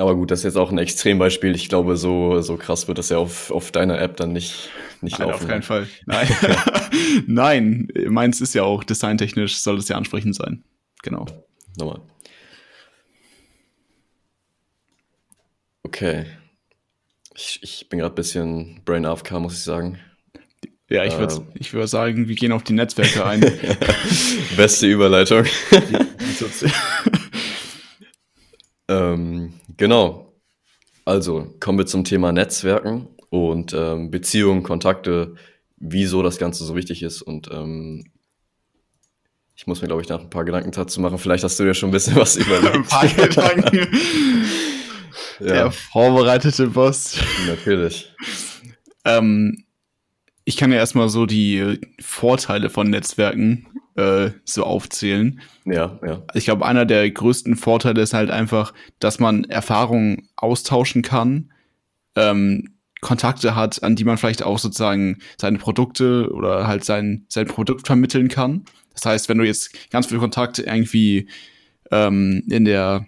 Aber 0.00 0.16
gut, 0.16 0.30
das 0.30 0.40
ist 0.40 0.44
jetzt 0.44 0.56
auch 0.56 0.72
ein 0.72 0.78
Extrembeispiel. 0.78 1.54
Ich 1.54 1.68
glaube, 1.68 1.96
so, 1.96 2.40
so 2.40 2.56
krass 2.56 2.88
wird 2.88 2.98
das 2.98 3.10
ja 3.10 3.18
auf, 3.18 3.50
auf 3.50 3.70
deiner 3.70 4.00
App 4.00 4.16
dann 4.16 4.32
nicht, 4.32 4.70
nicht 5.02 5.18
Nein, 5.18 5.28
laufen. 5.28 5.44
Auf 5.44 5.48
keinen 5.48 5.62
Fall. 5.62 5.86
Nein. 6.06 6.28
Nein, 7.26 7.88
meins 8.08 8.40
ist 8.40 8.54
ja 8.54 8.62
auch 8.62 8.82
designtechnisch, 8.82 9.58
soll 9.58 9.78
es 9.78 9.88
ja 9.88 9.96
ansprechend 9.96 10.34
sein. 10.34 10.64
Genau. 11.02 11.26
Nochmal. 11.76 12.00
Okay. 15.82 16.24
Ich, 17.34 17.60
ich 17.62 17.88
bin 17.88 17.98
gerade 17.98 18.12
ein 18.12 18.16
bisschen 18.16 18.82
Brain 18.84 19.04
AFK, 19.04 19.32
muss 19.32 19.54
ich 19.54 19.60
sagen. 19.62 19.98
Ja, 20.88 21.04
ich 21.04 21.16
würde 21.18 21.34
ähm. 21.34 21.46
ich 21.54 21.72
würd 21.72 21.88
sagen, 21.88 22.26
wir 22.26 22.34
gehen 22.34 22.52
auf 22.52 22.64
die 22.64 22.72
Netzwerke 22.72 23.24
ein. 23.24 23.40
Beste 24.56 24.86
Überleitung. 24.86 25.44
Ähm, 28.90 29.54
Genau. 29.76 30.30
Also 31.04 31.54
kommen 31.60 31.78
wir 31.78 31.86
zum 31.86 32.04
Thema 32.04 32.32
Netzwerken 32.32 33.08
und 33.30 33.72
ähm, 33.72 34.10
Beziehungen, 34.10 34.62
Kontakte, 34.62 35.34
wieso 35.76 36.22
das 36.22 36.38
Ganze 36.38 36.64
so 36.64 36.76
wichtig 36.76 37.02
ist. 37.02 37.22
Und 37.22 37.48
ähm, 37.50 38.04
ich 39.56 39.66
muss 39.66 39.80
mir, 39.82 39.88
glaube 39.88 40.02
ich, 40.02 40.08
nach 40.08 40.20
ein 40.20 40.30
paar 40.30 40.44
Gedanken 40.44 40.70
dazu 40.72 41.00
machen. 41.00 41.18
Vielleicht 41.18 41.44
hast 41.44 41.58
du 41.58 41.64
dir 41.64 41.74
schon 41.74 41.88
ein 41.88 41.92
bisschen 41.92 42.16
was 42.16 42.36
überlegt. 42.36 42.74
ein 42.74 42.84
paar 42.84 43.06
Gedanken. 43.06 43.76
ja. 45.40 45.46
Der 45.46 45.70
vorbereitete 45.70 46.68
Boss. 46.68 47.18
Natürlich. 47.46 48.12
ähm, 49.04 49.64
ich 50.44 50.56
kann 50.56 50.72
ja 50.72 50.78
erstmal 50.78 51.08
so 51.08 51.26
die 51.26 51.80
Vorteile 52.00 52.70
von 52.70 52.88
Netzwerken 52.90 53.66
äh, 54.00 54.32
so 54.44 54.64
aufzählen. 54.64 55.40
Ja, 55.64 55.98
ja. 56.04 56.22
Ich 56.34 56.46
glaube, 56.46 56.64
einer 56.64 56.86
der 56.86 57.10
größten 57.10 57.56
Vorteile 57.56 58.00
ist 58.00 58.14
halt 58.14 58.30
einfach, 58.30 58.72
dass 58.98 59.18
man 59.18 59.44
Erfahrungen 59.44 60.28
austauschen 60.36 61.02
kann, 61.02 61.52
ähm, 62.16 62.76
Kontakte 63.02 63.54
hat, 63.54 63.82
an 63.82 63.96
die 63.96 64.04
man 64.04 64.18
vielleicht 64.18 64.42
auch 64.42 64.58
sozusagen 64.58 65.18
seine 65.38 65.58
Produkte 65.58 66.30
oder 66.32 66.66
halt 66.66 66.84
sein, 66.84 67.24
sein 67.28 67.46
Produkt 67.46 67.86
vermitteln 67.86 68.28
kann. 68.28 68.64
Das 68.94 69.06
heißt, 69.06 69.28
wenn 69.28 69.38
du 69.38 69.44
jetzt 69.44 69.90
ganz 69.90 70.06
viele 70.06 70.20
Kontakte 70.20 70.62
irgendwie 70.62 71.28
ähm, 71.90 72.42
in 72.50 72.64
der 72.64 73.06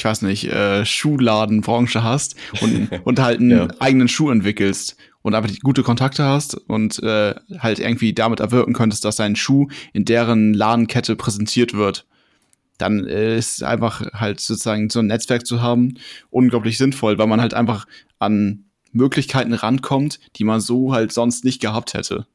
ich 0.00 0.04
weiß 0.06 0.22
nicht, 0.22 0.46
äh, 0.46 0.86
Schuhladenbranche 0.86 2.02
hast 2.02 2.34
und, 2.62 2.88
und 3.04 3.20
halt 3.20 3.38
einen 3.38 3.50
ja. 3.50 3.68
eigenen 3.80 4.08
Schuh 4.08 4.30
entwickelst 4.30 4.96
und 5.20 5.34
einfach 5.34 5.54
gute 5.62 5.82
Kontakte 5.82 6.24
hast 6.24 6.54
und 6.54 7.02
äh, 7.02 7.34
halt 7.58 7.78
irgendwie 7.80 8.14
damit 8.14 8.40
erwirken 8.40 8.72
könntest, 8.72 9.04
dass 9.04 9.16
dein 9.16 9.36
Schuh 9.36 9.68
in 9.92 10.06
deren 10.06 10.54
Ladenkette 10.54 11.16
präsentiert 11.16 11.74
wird, 11.74 12.06
dann 12.78 13.06
äh, 13.06 13.36
ist 13.36 13.62
einfach 13.62 14.00
halt 14.14 14.40
sozusagen 14.40 14.88
so 14.88 15.00
ein 15.00 15.06
Netzwerk 15.08 15.46
zu 15.46 15.60
haben 15.60 15.98
unglaublich 16.30 16.78
sinnvoll, 16.78 17.18
weil 17.18 17.26
man 17.26 17.42
halt 17.42 17.52
einfach 17.52 17.86
an 18.18 18.64
Möglichkeiten 18.92 19.52
rankommt, 19.52 20.18
die 20.36 20.44
man 20.44 20.60
so 20.60 20.94
halt 20.94 21.12
sonst 21.12 21.44
nicht 21.44 21.60
gehabt 21.60 21.92
hätte. 21.92 22.26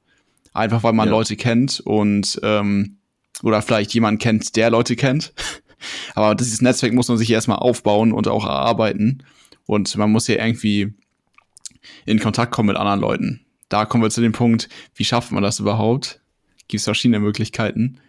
Einfach 0.54 0.84
weil 0.84 0.94
man 0.94 1.08
ja. 1.08 1.16
Leute 1.16 1.36
kennt 1.36 1.80
und 1.80 2.40
ähm, 2.44 2.98
oder 3.42 3.64
vielleicht 3.64 3.92
jemand 3.96 4.22
kennt, 4.22 4.56
der 4.56 4.70
Leute 4.70 4.96
kennt. 4.96 5.34
Aber 6.14 6.36
dieses 6.36 6.62
Netzwerk 6.62 6.94
muss 6.94 7.08
man 7.08 7.18
sich 7.18 7.30
erstmal 7.30 7.60
aufbauen 7.60 8.12
und 8.12 8.28
auch 8.28 8.46
erarbeiten. 8.46 9.24
Und 9.66 9.96
man 9.98 10.12
muss 10.12 10.28
ja 10.28 10.36
irgendwie 10.36 10.94
in 12.06 12.20
Kontakt 12.20 12.52
kommen 12.52 12.68
mit 12.68 12.78
anderen 12.78 13.00
Leuten. 13.00 13.46
Da 13.70 13.86
kommen 13.86 14.04
wir 14.04 14.10
zu 14.10 14.22
dem 14.22 14.32
Punkt, 14.32 14.70
wie 14.96 15.06
schafft 15.06 15.32
man 15.32 15.44
das 15.44 15.60
überhaupt? 15.60 16.22
Gibt 16.68 16.80
es 16.80 16.86
verschiedene 16.86 17.20
Möglichkeiten. 17.20 18.00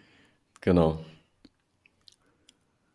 Genau. 0.61 1.03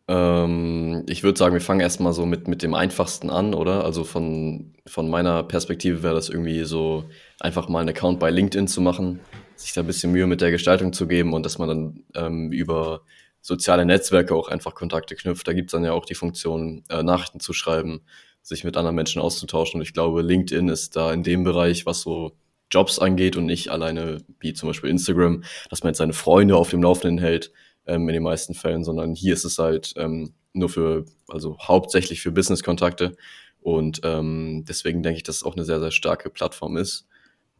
Ähm, 0.07 1.03
ich 1.07 1.23
würde 1.23 1.39
sagen, 1.39 1.53
wir 1.53 1.61
fangen 1.61 1.79
erstmal 1.79 2.13
so 2.13 2.25
mit, 2.25 2.47
mit 2.47 2.61
dem 2.61 2.73
einfachsten 2.73 3.29
an, 3.29 3.53
oder? 3.53 3.85
Also 3.85 4.03
von, 4.03 4.73
von 4.85 5.09
meiner 5.09 5.43
Perspektive 5.43 6.03
wäre 6.03 6.15
das 6.15 6.29
irgendwie 6.29 6.63
so, 6.63 7.05
einfach 7.39 7.69
mal 7.69 7.79
einen 7.79 7.89
Account 7.89 8.19
bei 8.19 8.29
LinkedIn 8.29 8.67
zu 8.67 8.81
machen, 8.81 9.21
sich 9.55 9.73
da 9.73 9.81
ein 9.81 9.87
bisschen 9.87 10.11
Mühe 10.11 10.27
mit 10.27 10.41
der 10.41 10.51
Gestaltung 10.51 10.91
zu 10.91 11.07
geben 11.07 11.33
und 11.33 11.45
dass 11.45 11.57
man 11.57 11.67
dann 11.69 12.03
ähm, 12.15 12.51
über 12.51 13.01
soziale 13.43 13.85
Netzwerke 13.85 14.33
auch 14.33 14.47
einfach 14.47 14.73
Kontakte 14.73 15.15
knüpft. 15.15 15.47
Da 15.47 15.53
gibt 15.53 15.69
es 15.69 15.73
dann 15.73 15.83
ja 15.83 15.91
auch 15.91 16.05
die 16.05 16.15
Funktion, 16.15 16.83
äh, 16.89 17.03
Nachrichten 17.03 17.41
zu 17.41 17.51
schreiben, 17.51 18.01
sich 18.41 18.63
mit 18.63 18.77
anderen 18.77 18.95
Menschen 18.95 19.21
auszutauschen. 19.21 19.79
Und 19.79 19.85
ich 19.85 19.93
glaube, 19.93 20.21
LinkedIn 20.21 20.69
ist 20.69 20.95
da 20.95 21.13
in 21.13 21.23
dem 21.23 21.43
Bereich, 21.43 21.85
was 21.85 22.01
so 22.01 22.31
Jobs 22.71 22.99
angeht 22.99 23.35
und 23.35 23.45
nicht 23.45 23.69
alleine 23.69 24.19
wie 24.39 24.53
zum 24.53 24.69
Beispiel 24.69 24.89
Instagram, 24.89 25.43
dass 25.69 25.83
man 25.83 25.91
jetzt 25.91 25.97
seine 25.97 26.13
Freunde 26.13 26.55
auf 26.55 26.69
dem 26.69 26.81
Laufenden 26.81 27.17
hält, 27.17 27.51
ähm, 27.85 28.07
in 28.07 28.13
den 28.13 28.23
meisten 28.23 28.53
Fällen, 28.53 28.85
sondern 28.85 29.13
hier 29.13 29.33
ist 29.33 29.43
es 29.43 29.59
halt 29.59 29.93
ähm, 29.97 30.33
nur 30.53 30.69
für, 30.69 31.05
also 31.27 31.57
hauptsächlich 31.59 32.21
für 32.21 32.31
Business-Kontakte. 32.31 33.17
Und 33.59 34.01
ähm, 34.05 34.63
deswegen 34.67 35.03
denke 35.03 35.17
ich, 35.17 35.23
dass 35.23 35.37
es 35.37 35.43
auch 35.43 35.55
eine 35.55 35.65
sehr, 35.65 35.81
sehr 35.81 35.91
starke 35.91 36.29
Plattform 36.29 36.77
ist. 36.77 37.07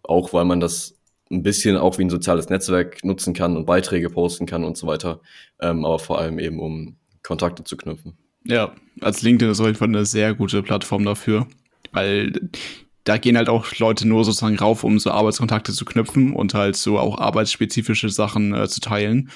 Auch 0.01 0.31
weil 0.31 0.45
man 0.45 0.61
das 0.61 0.95
ein 1.33 1.43
bisschen 1.43 1.77
auch 1.77 1.97
wie 1.97 2.03
ein 2.03 2.09
soziales 2.09 2.49
Netzwerk 2.49 3.03
nutzen 3.03 3.33
kann 3.33 3.57
und 3.57 3.65
Beiträge 3.65 4.09
posten 4.09 4.45
kann 4.45 4.63
und 4.63 4.77
so 4.77 4.87
weiter, 4.87 5.21
ähm, 5.61 5.85
aber 5.85 5.99
vor 5.99 6.19
allem 6.19 6.39
eben 6.39 6.59
um 6.59 6.97
Kontakte 7.23 7.63
zu 7.63 7.77
knüpfen. 7.77 8.17
Ja, 8.45 8.73
als 9.01 9.21
LinkedIn 9.21 9.51
ist 9.51 9.59
auf 9.59 9.67
jeden 9.67 9.77
Fall 9.77 9.87
eine 9.87 10.05
sehr 10.05 10.33
gute 10.33 10.61
Plattform 10.61 11.05
dafür, 11.05 11.47
weil 11.91 12.49
da 13.05 13.17
gehen 13.17 13.37
halt 13.37 13.49
auch 13.49 13.75
Leute 13.77 14.07
nur 14.07 14.23
sozusagen 14.23 14.57
rauf, 14.57 14.83
um 14.83 14.99
so 14.99 15.11
Arbeitskontakte 15.11 15.73
zu 15.73 15.85
knüpfen 15.85 16.33
und 16.33 16.53
halt 16.53 16.75
so 16.75 16.99
auch 16.99 17.17
arbeitsspezifische 17.17 18.09
Sachen 18.09 18.53
äh, 18.53 18.67
zu 18.67 18.79
teilen. 18.79 19.29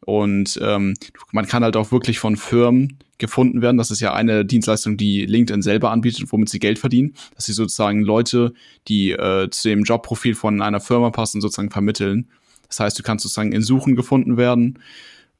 Und 0.00 0.58
ähm, 0.62 0.94
man 1.32 1.46
kann 1.46 1.64
halt 1.64 1.76
auch 1.76 1.92
wirklich 1.92 2.18
von 2.18 2.36
Firmen 2.36 2.98
gefunden 3.18 3.62
werden. 3.62 3.76
Das 3.76 3.90
ist 3.90 4.00
ja 4.00 4.14
eine 4.14 4.44
Dienstleistung, 4.44 4.96
die 4.96 5.26
LinkedIn 5.26 5.62
selber 5.62 5.90
anbietet, 5.90 6.32
womit 6.32 6.48
sie 6.48 6.60
Geld 6.60 6.78
verdienen, 6.78 7.14
dass 7.34 7.46
sie 7.46 7.52
sozusagen 7.52 8.02
Leute, 8.02 8.54
die 8.86 9.10
äh, 9.10 9.50
zu 9.50 9.68
dem 9.68 9.82
Jobprofil 9.82 10.34
von 10.34 10.62
einer 10.62 10.80
Firma 10.80 11.10
passen, 11.10 11.40
sozusagen 11.40 11.70
vermitteln. 11.70 12.28
Das 12.68 12.80
heißt, 12.80 12.98
du 12.98 13.02
kannst 13.02 13.24
sozusagen 13.24 13.52
in 13.52 13.62
Suchen 13.62 13.96
gefunden 13.96 14.36
werden 14.36 14.78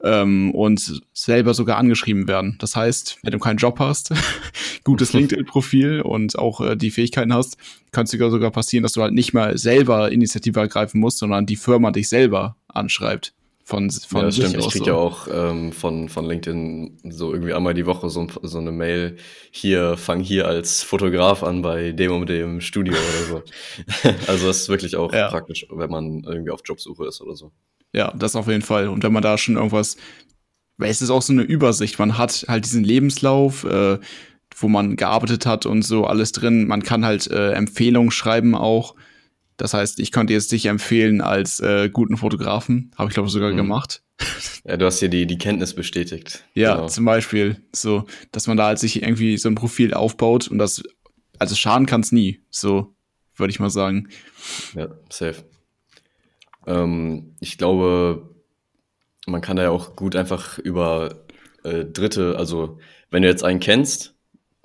ähm, 0.02 0.50
und 0.52 1.02
selber 1.12 1.54
sogar 1.54 1.78
angeschrieben 1.78 2.26
werden. 2.26 2.56
Das 2.58 2.74
heißt, 2.74 3.18
wenn 3.22 3.32
du 3.32 3.38
keinen 3.38 3.58
Job 3.58 3.78
hast, 3.78 4.12
gutes 4.84 5.12
LinkedIn-Profil 5.12 6.00
und 6.00 6.38
auch 6.38 6.60
äh, 6.60 6.76
die 6.76 6.90
Fähigkeiten 6.90 7.32
hast, 7.32 7.58
kann 7.92 8.04
es 8.04 8.10
sogar 8.10 8.50
passieren, 8.50 8.82
dass 8.82 8.92
du 8.92 9.02
halt 9.02 9.14
nicht 9.14 9.34
mal 9.34 9.56
selber 9.56 10.10
Initiative 10.10 10.58
ergreifen 10.58 11.00
musst, 11.00 11.18
sondern 11.18 11.46
die 11.46 11.56
Firma 11.56 11.90
dich 11.90 12.08
selber 12.08 12.56
anschreibt 12.68 13.34
von, 13.68 13.90
von 13.90 14.22
ja, 14.22 14.32
stimmt. 14.32 14.56
Ich 14.56 14.70
kriege 14.70 14.86
so. 14.86 14.90
ja 14.90 14.94
auch 14.94 15.28
ähm, 15.30 15.72
von, 15.72 16.08
von 16.08 16.24
LinkedIn 16.24 17.00
so 17.10 17.34
irgendwie 17.34 17.52
einmal 17.52 17.74
die 17.74 17.84
Woche 17.84 18.08
so, 18.08 18.26
so 18.40 18.56
eine 18.56 18.72
Mail, 18.72 19.18
hier, 19.50 19.98
fang 19.98 20.20
hier 20.20 20.48
als 20.48 20.82
Fotograf 20.82 21.42
an 21.42 21.60
bei 21.60 21.92
dem 21.92 22.12
und 22.12 22.30
dem 22.30 22.62
Studio 22.62 22.94
oder 22.94 23.26
so. 23.26 23.42
also 24.26 24.46
das 24.46 24.60
ist 24.60 24.68
wirklich 24.70 24.96
auch 24.96 25.12
ja. 25.12 25.28
praktisch, 25.28 25.66
wenn 25.70 25.90
man 25.90 26.24
irgendwie 26.24 26.50
auf 26.50 26.62
Jobsuche 26.64 27.08
ist 27.08 27.20
oder 27.20 27.36
so. 27.36 27.52
Ja, 27.92 28.14
das 28.16 28.36
auf 28.36 28.48
jeden 28.48 28.62
Fall. 28.62 28.88
Und 28.88 29.02
wenn 29.02 29.12
man 29.12 29.22
da 29.22 29.36
schon 29.36 29.56
irgendwas, 29.56 29.98
weil 30.78 30.90
es 30.90 31.02
ist 31.02 31.10
auch 31.10 31.20
so 31.20 31.34
eine 31.34 31.42
Übersicht, 31.42 31.98
man 31.98 32.16
hat 32.16 32.46
halt 32.48 32.64
diesen 32.64 32.84
Lebenslauf, 32.84 33.64
äh, 33.64 33.98
wo 34.56 34.68
man 34.68 34.96
gearbeitet 34.96 35.44
hat 35.44 35.66
und 35.66 35.82
so 35.82 36.06
alles 36.06 36.32
drin. 36.32 36.66
Man 36.66 36.82
kann 36.82 37.04
halt 37.04 37.30
äh, 37.30 37.52
Empfehlungen 37.52 38.12
schreiben 38.12 38.54
auch 38.54 38.94
das 39.58 39.74
heißt, 39.74 39.98
ich 39.98 40.12
könnte 40.12 40.32
jetzt 40.32 40.52
dich 40.52 40.66
empfehlen 40.66 41.20
als 41.20 41.60
äh, 41.60 41.90
guten 41.90 42.16
Fotografen. 42.16 42.92
Habe 42.96 43.10
ich, 43.10 43.14
glaube 43.14 43.26
ich, 43.26 43.32
sogar 43.32 43.52
mhm. 43.52 43.56
gemacht. 43.56 44.02
Ja, 44.64 44.76
du 44.76 44.86
hast 44.86 45.00
hier 45.00 45.08
die, 45.08 45.26
die 45.26 45.36
Kenntnis 45.36 45.74
bestätigt. 45.74 46.44
Ja, 46.54 46.76
genau. 46.76 46.88
zum 46.88 47.04
Beispiel. 47.04 47.62
So, 47.72 48.06
dass 48.32 48.46
man 48.46 48.56
da 48.56 48.66
halt 48.66 48.78
sich 48.78 49.02
irgendwie 49.02 49.36
so 49.36 49.48
ein 49.48 49.56
Profil 49.56 49.94
aufbaut 49.94 50.48
und 50.48 50.58
das, 50.58 50.82
also 51.38 51.54
schaden 51.54 51.86
kann 51.86 52.00
es 52.00 52.12
nie. 52.12 52.40
So, 52.50 52.94
würde 53.36 53.50
ich 53.50 53.60
mal 53.60 53.70
sagen. 53.70 54.08
Ja, 54.74 54.88
safe. 55.10 55.44
Ähm, 56.66 57.34
ich 57.40 57.58
glaube, 57.58 58.34
man 59.26 59.40
kann 59.40 59.56
da 59.56 59.64
ja 59.64 59.70
auch 59.70 59.96
gut 59.96 60.14
einfach 60.14 60.58
über 60.58 61.24
äh, 61.64 61.84
Dritte, 61.84 62.36
also 62.38 62.78
wenn 63.10 63.22
du 63.22 63.28
jetzt 63.28 63.44
einen 63.44 63.60
kennst, 63.60 64.14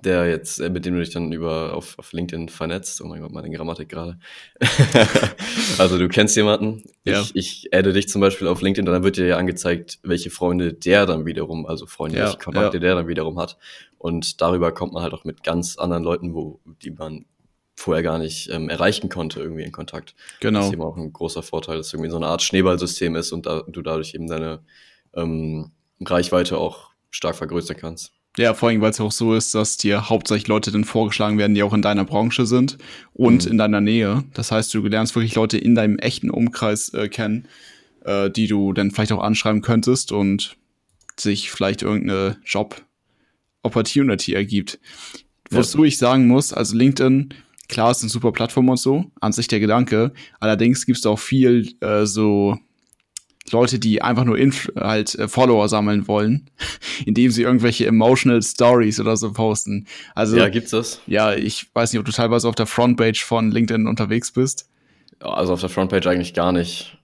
der 0.04 0.28
jetzt, 0.28 0.60
äh, 0.60 0.70
mit 0.70 0.84
dem 0.84 0.94
du 0.94 1.00
dich 1.00 1.10
dann 1.10 1.32
über 1.32 1.74
auf, 1.74 1.98
auf 1.98 2.12
LinkedIn 2.12 2.48
vernetzt. 2.48 3.00
Oh 3.00 3.06
mein 3.06 3.20
Gott, 3.20 3.32
meine 3.32 3.50
Grammatik 3.50 3.88
gerade. 3.88 4.18
also 5.78 5.98
du 5.98 6.08
kennst 6.08 6.36
jemanden. 6.36 6.84
Ja. 7.04 7.20
Ich, 7.20 7.34
ich 7.34 7.74
adde 7.74 7.92
dich 7.92 8.08
zum 8.08 8.20
Beispiel 8.20 8.48
auf 8.48 8.62
LinkedIn, 8.62 8.86
dann 8.86 9.02
wird 9.02 9.16
dir 9.16 9.26
ja 9.26 9.36
angezeigt, 9.36 9.98
welche 10.02 10.30
Freunde 10.30 10.72
der 10.72 11.06
dann 11.06 11.26
wiederum, 11.26 11.66
also 11.66 11.86
Freunde, 11.86 12.18
ja, 12.18 12.24
welche 12.24 12.38
Kontakte 12.38 12.76
ja. 12.76 12.80
der 12.80 12.94
dann 12.96 13.08
wiederum 13.08 13.38
hat. 13.38 13.56
Und 13.98 14.40
darüber 14.40 14.72
kommt 14.72 14.92
man 14.92 15.02
halt 15.02 15.14
auch 15.14 15.24
mit 15.24 15.42
ganz 15.42 15.78
anderen 15.78 16.04
Leuten, 16.04 16.34
wo, 16.34 16.60
die 16.82 16.90
man 16.90 17.24
vorher 17.76 18.02
gar 18.02 18.18
nicht 18.18 18.50
ähm, 18.50 18.68
erreichen 18.68 19.08
konnte, 19.08 19.40
irgendwie 19.40 19.62
in 19.62 19.72
Kontakt. 19.72 20.14
Genau. 20.40 20.60
Das 20.60 20.68
ist 20.68 20.74
eben 20.74 20.82
auch 20.82 20.96
ein 20.96 21.12
großer 21.12 21.42
Vorteil, 21.42 21.76
dass 21.76 21.88
es 21.88 21.92
irgendwie 21.94 22.10
so 22.10 22.16
eine 22.16 22.26
Art 22.26 22.42
Schneeballsystem 22.42 23.16
ist 23.16 23.32
und 23.32 23.46
da, 23.46 23.62
du 23.66 23.82
dadurch 23.82 24.14
eben 24.14 24.28
deine 24.28 24.60
ähm, 25.14 25.72
Reichweite 26.00 26.58
auch 26.58 26.90
stark 27.10 27.36
vergrößern 27.36 27.76
kannst. 27.76 28.12
Ja, 28.36 28.52
vor 28.52 28.68
allem, 28.68 28.80
weil 28.80 28.90
es 28.90 29.00
auch 29.00 29.12
so 29.12 29.34
ist, 29.34 29.54
dass 29.54 29.76
dir 29.76 30.08
hauptsächlich 30.08 30.48
Leute 30.48 30.72
dann 30.72 30.84
vorgeschlagen 30.84 31.38
werden, 31.38 31.54
die 31.54 31.62
auch 31.62 31.72
in 31.72 31.82
deiner 31.82 32.04
Branche 32.04 32.46
sind 32.46 32.78
und 33.12 33.44
mhm. 33.44 33.52
in 33.52 33.58
deiner 33.58 33.80
Nähe. 33.80 34.24
Das 34.34 34.50
heißt, 34.50 34.74
du 34.74 34.80
lernst 34.80 35.14
wirklich 35.14 35.36
Leute 35.36 35.56
in 35.56 35.74
deinem 35.76 35.98
echten 35.98 36.30
Umkreis 36.30 36.88
äh, 36.94 37.08
kennen, 37.08 37.46
äh, 38.04 38.30
die 38.30 38.48
du 38.48 38.72
dann 38.72 38.90
vielleicht 38.90 39.12
auch 39.12 39.22
anschreiben 39.22 39.62
könntest 39.62 40.10
und 40.10 40.56
sich 41.16 41.52
vielleicht 41.52 41.82
irgendeine 41.82 42.38
Job-Opportunity 42.44 44.34
ergibt. 44.34 44.80
Wozu 45.50 45.84
ja. 45.84 45.88
ich 45.88 45.98
sagen 45.98 46.26
muss, 46.26 46.52
also 46.52 46.76
LinkedIn, 46.76 47.34
klar, 47.68 47.92
ist 47.92 48.02
eine 48.02 48.10
super 48.10 48.32
Plattform 48.32 48.68
und 48.68 48.78
so, 48.78 49.12
an 49.20 49.32
sich 49.32 49.46
der 49.46 49.60
Gedanke. 49.60 50.12
Allerdings 50.40 50.86
gibt 50.86 50.98
es 50.98 51.06
auch 51.06 51.20
viel 51.20 51.72
äh, 51.80 52.04
so 52.04 52.58
Leute, 53.50 53.78
die 53.78 54.00
einfach 54.00 54.24
nur 54.24 54.38
Inf 54.38 54.70
halt 54.76 55.14
äh, 55.16 55.28
Follower 55.28 55.68
sammeln 55.68 56.08
wollen, 56.08 56.50
indem 57.06 57.30
sie 57.30 57.42
irgendwelche 57.42 57.86
emotional 57.86 58.42
Stories 58.42 59.00
oder 59.00 59.16
so 59.16 59.32
posten. 59.32 59.86
Also 60.14 60.36
ja, 60.36 60.48
gibt's 60.48 60.70
das? 60.70 61.00
Ja, 61.06 61.34
ich 61.34 61.66
weiß 61.74 61.92
nicht, 61.92 62.00
ob 62.00 62.06
du 62.06 62.12
teilweise 62.12 62.48
auf 62.48 62.54
der 62.54 62.66
Frontpage 62.66 63.22
von 63.24 63.50
LinkedIn 63.50 63.86
unterwegs 63.86 64.32
bist. 64.32 64.68
Also 65.20 65.52
auf 65.52 65.60
der 65.60 65.68
Frontpage 65.68 66.06
eigentlich 66.06 66.34
gar 66.34 66.52
nicht. 66.52 66.98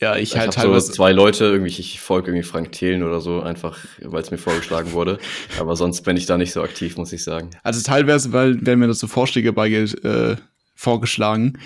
Ja, 0.00 0.16
ich, 0.16 0.32
ich 0.32 0.38
halt 0.38 0.54
teilweise 0.54 0.88
so 0.88 0.92
zwei 0.92 1.12
Leute, 1.12 1.44
irgendwie 1.44 1.70
ich 1.70 2.00
folge 2.00 2.30
irgendwie 2.30 2.46
Frank 2.46 2.72
Thelen 2.72 3.04
oder 3.04 3.20
so, 3.20 3.40
einfach 3.42 3.78
weil 4.00 4.22
es 4.22 4.30
mir 4.30 4.38
vorgeschlagen 4.38 4.92
wurde. 4.92 5.18
Aber 5.60 5.76
sonst 5.76 6.02
bin 6.02 6.16
ich 6.16 6.26
da 6.26 6.36
nicht 6.36 6.52
so 6.52 6.62
aktiv, 6.62 6.96
muss 6.96 7.12
ich 7.12 7.22
sagen. 7.22 7.50
Also 7.62 7.80
teilweise, 7.82 8.32
weil 8.32 8.64
werden 8.66 8.80
mir 8.80 8.88
das 8.88 8.98
so 8.98 9.06
Vorschläge 9.06 9.52
bei 9.52 9.68
äh, 9.68 10.36
vorgeschlagen, 10.74 11.58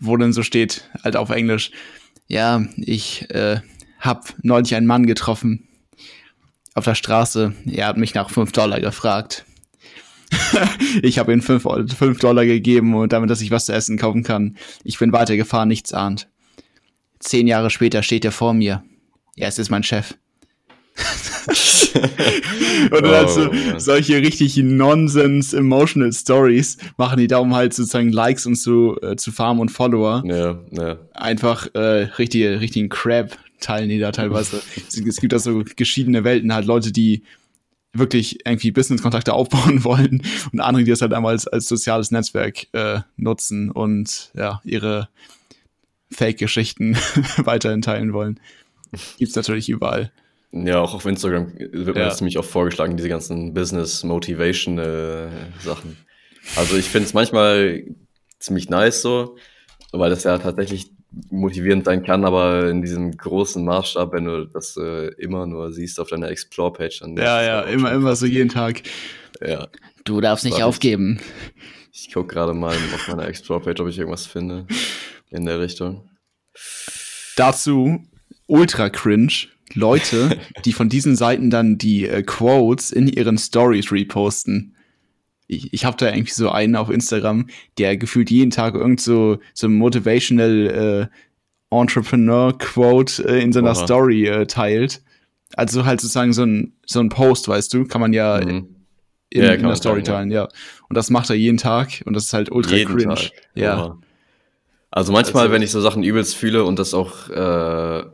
wo 0.00 0.16
dann 0.16 0.32
so 0.32 0.42
steht, 0.42 0.88
halt 1.02 1.16
auf 1.16 1.30
Englisch 1.30 1.72
ja, 2.26 2.64
ich 2.76 3.30
äh, 3.30 3.60
habe 4.00 4.22
neulich 4.42 4.74
einen 4.74 4.86
Mann 4.86 5.06
getroffen 5.06 5.68
auf 6.74 6.84
der 6.84 6.94
Straße. 6.94 7.54
Er 7.66 7.86
hat 7.86 7.96
mich 7.96 8.14
nach 8.14 8.30
fünf 8.30 8.52
Dollar 8.52 8.80
gefragt. 8.80 9.44
ich 11.02 11.18
habe 11.18 11.32
ihm 11.32 11.42
fünf, 11.42 11.66
fünf 11.96 12.18
Dollar 12.18 12.44
gegeben 12.44 12.94
und 12.94 13.12
damit, 13.12 13.30
dass 13.30 13.40
ich 13.40 13.50
was 13.50 13.66
zu 13.66 13.72
essen 13.72 13.98
kaufen 13.98 14.22
kann. 14.22 14.56
Ich 14.82 14.98
bin 14.98 15.12
weitergefahren, 15.12 15.68
nichts 15.68 15.92
ahnt. 15.92 16.28
Zehn 17.20 17.46
Jahre 17.46 17.70
später 17.70 18.02
steht 18.02 18.24
er 18.24 18.32
vor 18.32 18.52
mir. 18.52 18.82
Er 19.36 19.48
ist 19.48 19.58
jetzt 19.58 19.70
mein 19.70 19.82
Chef. 19.82 20.14
Und 22.90 22.92
dann 22.92 23.04
oh, 23.04 23.14
halt 23.14 23.30
so 23.30 23.50
solche 23.78 24.16
richtig 24.18 24.56
Nonsense 24.56 25.56
Emotional 25.56 26.12
Stories 26.12 26.76
machen 26.96 27.18
die 27.18 27.26
da, 27.26 27.38
um 27.38 27.54
halt 27.54 27.74
sozusagen 27.74 28.12
Likes 28.12 28.46
und 28.46 28.56
so 28.56 29.00
äh, 29.00 29.16
zu 29.16 29.32
farmen 29.32 29.60
und 29.60 29.70
Follower. 29.70 30.22
Ja, 30.26 30.60
ja. 30.70 30.98
Einfach 31.12 31.66
äh, 31.74 32.08
richtige, 32.18 32.60
richtigen 32.60 32.88
Crap 32.88 33.36
teilen 33.60 33.88
die 33.88 33.98
da 33.98 34.12
teilweise. 34.12 34.62
es 34.76 35.20
gibt 35.20 35.32
da 35.32 35.38
so 35.38 35.64
geschiedene 35.76 36.22
Welten, 36.22 36.54
halt 36.54 36.66
Leute, 36.66 36.92
die 36.92 37.22
wirklich 37.92 38.44
irgendwie 38.44 38.70
Business-Kontakte 38.70 39.32
aufbauen 39.32 39.84
wollen 39.84 40.22
und 40.52 40.60
andere, 40.60 40.84
die 40.84 40.90
das 40.90 41.00
halt 41.00 41.12
einmal 41.12 41.32
als, 41.32 41.46
als 41.46 41.66
soziales 41.66 42.10
Netzwerk 42.10 42.66
äh, 42.72 43.00
nutzen 43.16 43.70
und 43.70 44.30
ja, 44.34 44.60
ihre 44.64 45.08
Fake-Geschichten 46.10 46.96
weiterhin 47.38 47.82
teilen 47.82 48.12
wollen. 48.12 48.38
Gibt's 49.18 49.34
natürlich 49.34 49.68
überall. 49.68 50.12
Ja, 50.56 50.80
auch 50.80 50.94
auf 50.94 51.04
Instagram 51.04 51.52
wird 51.58 51.96
mir 51.96 52.02
ja. 52.02 52.06
das 52.06 52.18
ziemlich 52.18 52.38
oft 52.38 52.48
vorgeschlagen, 52.48 52.96
diese 52.96 53.08
ganzen 53.08 53.54
Business-Motivation-Sachen. 53.54 55.96
also 56.54 56.76
ich 56.76 56.84
finde 56.84 57.08
es 57.08 57.14
manchmal 57.14 57.82
ziemlich 58.38 58.70
nice 58.70 59.02
so, 59.02 59.36
weil 59.90 60.10
das 60.10 60.22
ja 60.22 60.38
tatsächlich 60.38 60.92
motivierend 61.30 61.84
sein 61.84 62.04
kann, 62.04 62.24
aber 62.24 62.70
in 62.70 62.82
diesem 62.82 63.16
großen 63.16 63.64
Maßstab, 63.64 64.12
wenn 64.12 64.26
du 64.26 64.46
das 64.46 64.76
äh, 64.76 65.08
immer 65.18 65.46
nur 65.46 65.72
siehst 65.72 65.98
auf 65.98 66.08
deiner 66.08 66.28
Explore-Page, 66.28 67.00
dann. 67.00 67.16
Ja, 67.16 67.42
ja, 67.42 67.62
immer, 67.62 67.90
immer 67.92 68.14
so 68.14 68.26
jeden 68.26 68.50
Tag. 68.50 68.82
Ja. 69.44 69.66
Du 70.04 70.20
darfst 70.20 70.44
nicht 70.44 70.62
aufgeben. 70.62 71.18
Ich, 71.92 72.06
ich 72.06 72.14
gucke 72.14 72.32
gerade 72.32 72.54
mal 72.54 72.76
auf 72.94 73.08
meiner 73.08 73.26
Explore-Page, 73.26 73.80
ob 73.80 73.88
ich 73.88 73.98
irgendwas 73.98 74.26
finde 74.26 74.68
in 75.30 75.46
der 75.46 75.58
Richtung. 75.60 76.08
Dazu 77.36 78.04
ultra 78.46 78.90
cringe. 78.90 79.48
Leute, 79.72 80.38
die 80.64 80.72
von 80.72 80.88
diesen 80.88 81.16
Seiten 81.16 81.50
dann 81.50 81.78
die 81.78 82.06
äh, 82.06 82.22
Quotes 82.22 82.90
in 82.90 83.08
ihren 83.08 83.38
Stories 83.38 83.90
reposten. 83.90 84.76
Ich, 85.46 85.72
ich 85.72 85.84
habe 85.84 85.96
da 85.96 86.08
irgendwie 86.08 86.32
so 86.32 86.50
einen 86.50 86.76
auf 86.76 86.90
Instagram, 86.90 87.48
der 87.78 87.96
gefühlt 87.96 88.30
jeden 88.30 88.50
Tag 88.50 88.74
irgend 88.74 89.00
so, 89.00 89.38
so 89.52 89.68
motivational 89.68 91.10
äh, 91.10 91.76
Entrepreneur-Quote 91.76 93.26
äh, 93.26 93.42
in 93.42 93.52
seiner 93.52 93.72
Oha. 93.72 93.84
Story 93.86 94.26
äh, 94.26 94.46
teilt. 94.46 95.02
Also 95.56 95.84
halt 95.84 96.00
sozusagen 96.00 96.32
so 96.32 96.44
ein, 96.44 96.72
so 96.86 97.00
ein 97.00 97.08
Post, 97.08 97.48
weißt 97.48 97.72
du, 97.74 97.84
kann 97.84 98.00
man 98.00 98.12
ja 98.12 98.40
mhm. 98.42 98.68
in, 99.30 99.42
ja, 99.42 99.52
in 99.52 99.62
der 99.62 99.76
Story 99.76 100.02
teilen, 100.02 100.30
ja. 100.30 100.48
Und 100.88 100.96
das 100.96 101.10
macht 101.10 101.30
er 101.30 101.36
jeden 101.36 101.58
Tag 101.58 102.02
und 102.06 102.14
das 102.14 102.24
ist 102.24 102.32
halt 102.32 102.50
ultra 102.50 102.76
jeden 102.76 102.94
cringe. 102.96 103.14
Tag. 103.14 103.30
Ja. 103.54 103.98
Also 104.90 105.12
manchmal, 105.12 105.44
also, 105.44 105.52
wenn 105.52 105.62
ich 105.62 105.70
so 105.70 105.80
Sachen 105.80 106.02
übelst 106.02 106.36
fühle 106.36 106.64
und 106.64 106.78
das 106.78 106.94
auch 106.94 107.28
äh, 107.28 108.04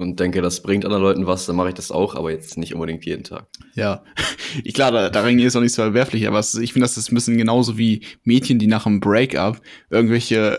und 0.00 0.18
denke, 0.18 0.40
das 0.40 0.62
bringt 0.62 0.84
anderen 0.84 1.02
Leuten 1.02 1.26
was, 1.26 1.46
dann 1.46 1.56
mache 1.56 1.68
ich 1.68 1.74
das 1.74 1.90
auch, 1.90 2.14
aber 2.14 2.30
jetzt 2.30 2.56
nicht 2.56 2.74
unbedingt 2.74 3.04
jeden 3.04 3.24
Tag. 3.24 3.46
Ja, 3.74 4.02
ich 4.64 4.74
klar, 4.74 4.90
da, 4.90 5.10
darin 5.10 5.38
ist 5.38 5.56
auch 5.56 5.60
nicht 5.60 5.74
so 5.74 5.82
verwerflich, 5.82 6.26
aber 6.26 6.40
ich 6.40 6.72
finde, 6.72 6.80
das 6.80 6.96
ist 6.96 7.12
ein 7.12 7.14
bisschen 7.14 7.36
genauso 7.36 7.76
wie 7.76 8.04
Mädchen, 8.24 8.58
die 8.58 8.66
nach 8.66 8.86
einem 8.86 9.00
Breakup 9.00 9.60
irgendwelche 9.90 10.58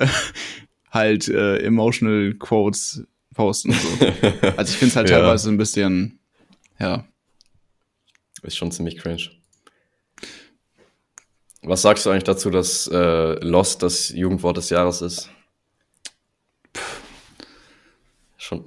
halt 0.91 1.27
äh, 1.27 1.57
emotional 1.57 2.33
Quotes 2.36 3.05
posten. 3.33 3.74
So. 3.74 3.88
Also 4.57 4.71
ich 4.74 4.77
finde 4.77 4.91
es 4.91 4.95
halt 4.95 5.10
ja. 5.10 5.19
teilweise 5.19 5.50
ein 5.50 5.57
bisschen, 5.57 6.19
ja. 6.79 7.05
Ist 8.43 8.57
schon 8.57 8.71
ziemlich 8.71 8.98
cringe. 8.98 9.29
Was 11.63 11.83
sagst 11.83 12.05
du 12.05 12.10
eigentlich 12.10 12.24
dazu, 12.24 12.50
dass 12.50 12.88
äh, 12.88 13.33
Lost 13.45 13.83
das 13.83 14.10
Jugendwort 14.10 14.57
des 14.57 14.69
Jahres 14.71 15.01
ist? 15.01 15.29
Schon 18.38 18.65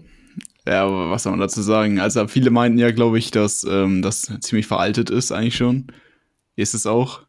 ja, 0.66 0.84
aber 0.84 1.10
was 1.10 1.22
soll 1.22 1.32
man 1.32 1.40
dazu 1.40 1.60
sagen? 1.62 2.00
Also 2.00 2.26
viele 2.26 2.50
meinten 2.50 2.78
ja, 2.78 2.90
glaube 2.90 3.18
ich, 3.18 3.30
dass 3.30 3.64
ähm, 3.64 4.02
das 4.02 4.32
ziemlich 4.40 4.66
veraltet 4.66 5.10
ist 5.10 5.30
eigentlich 5.30 5.56
schon. 5.56 5.88
Ist 6.56 6.74
es 6.74 6.86
auch. 6.86 7.22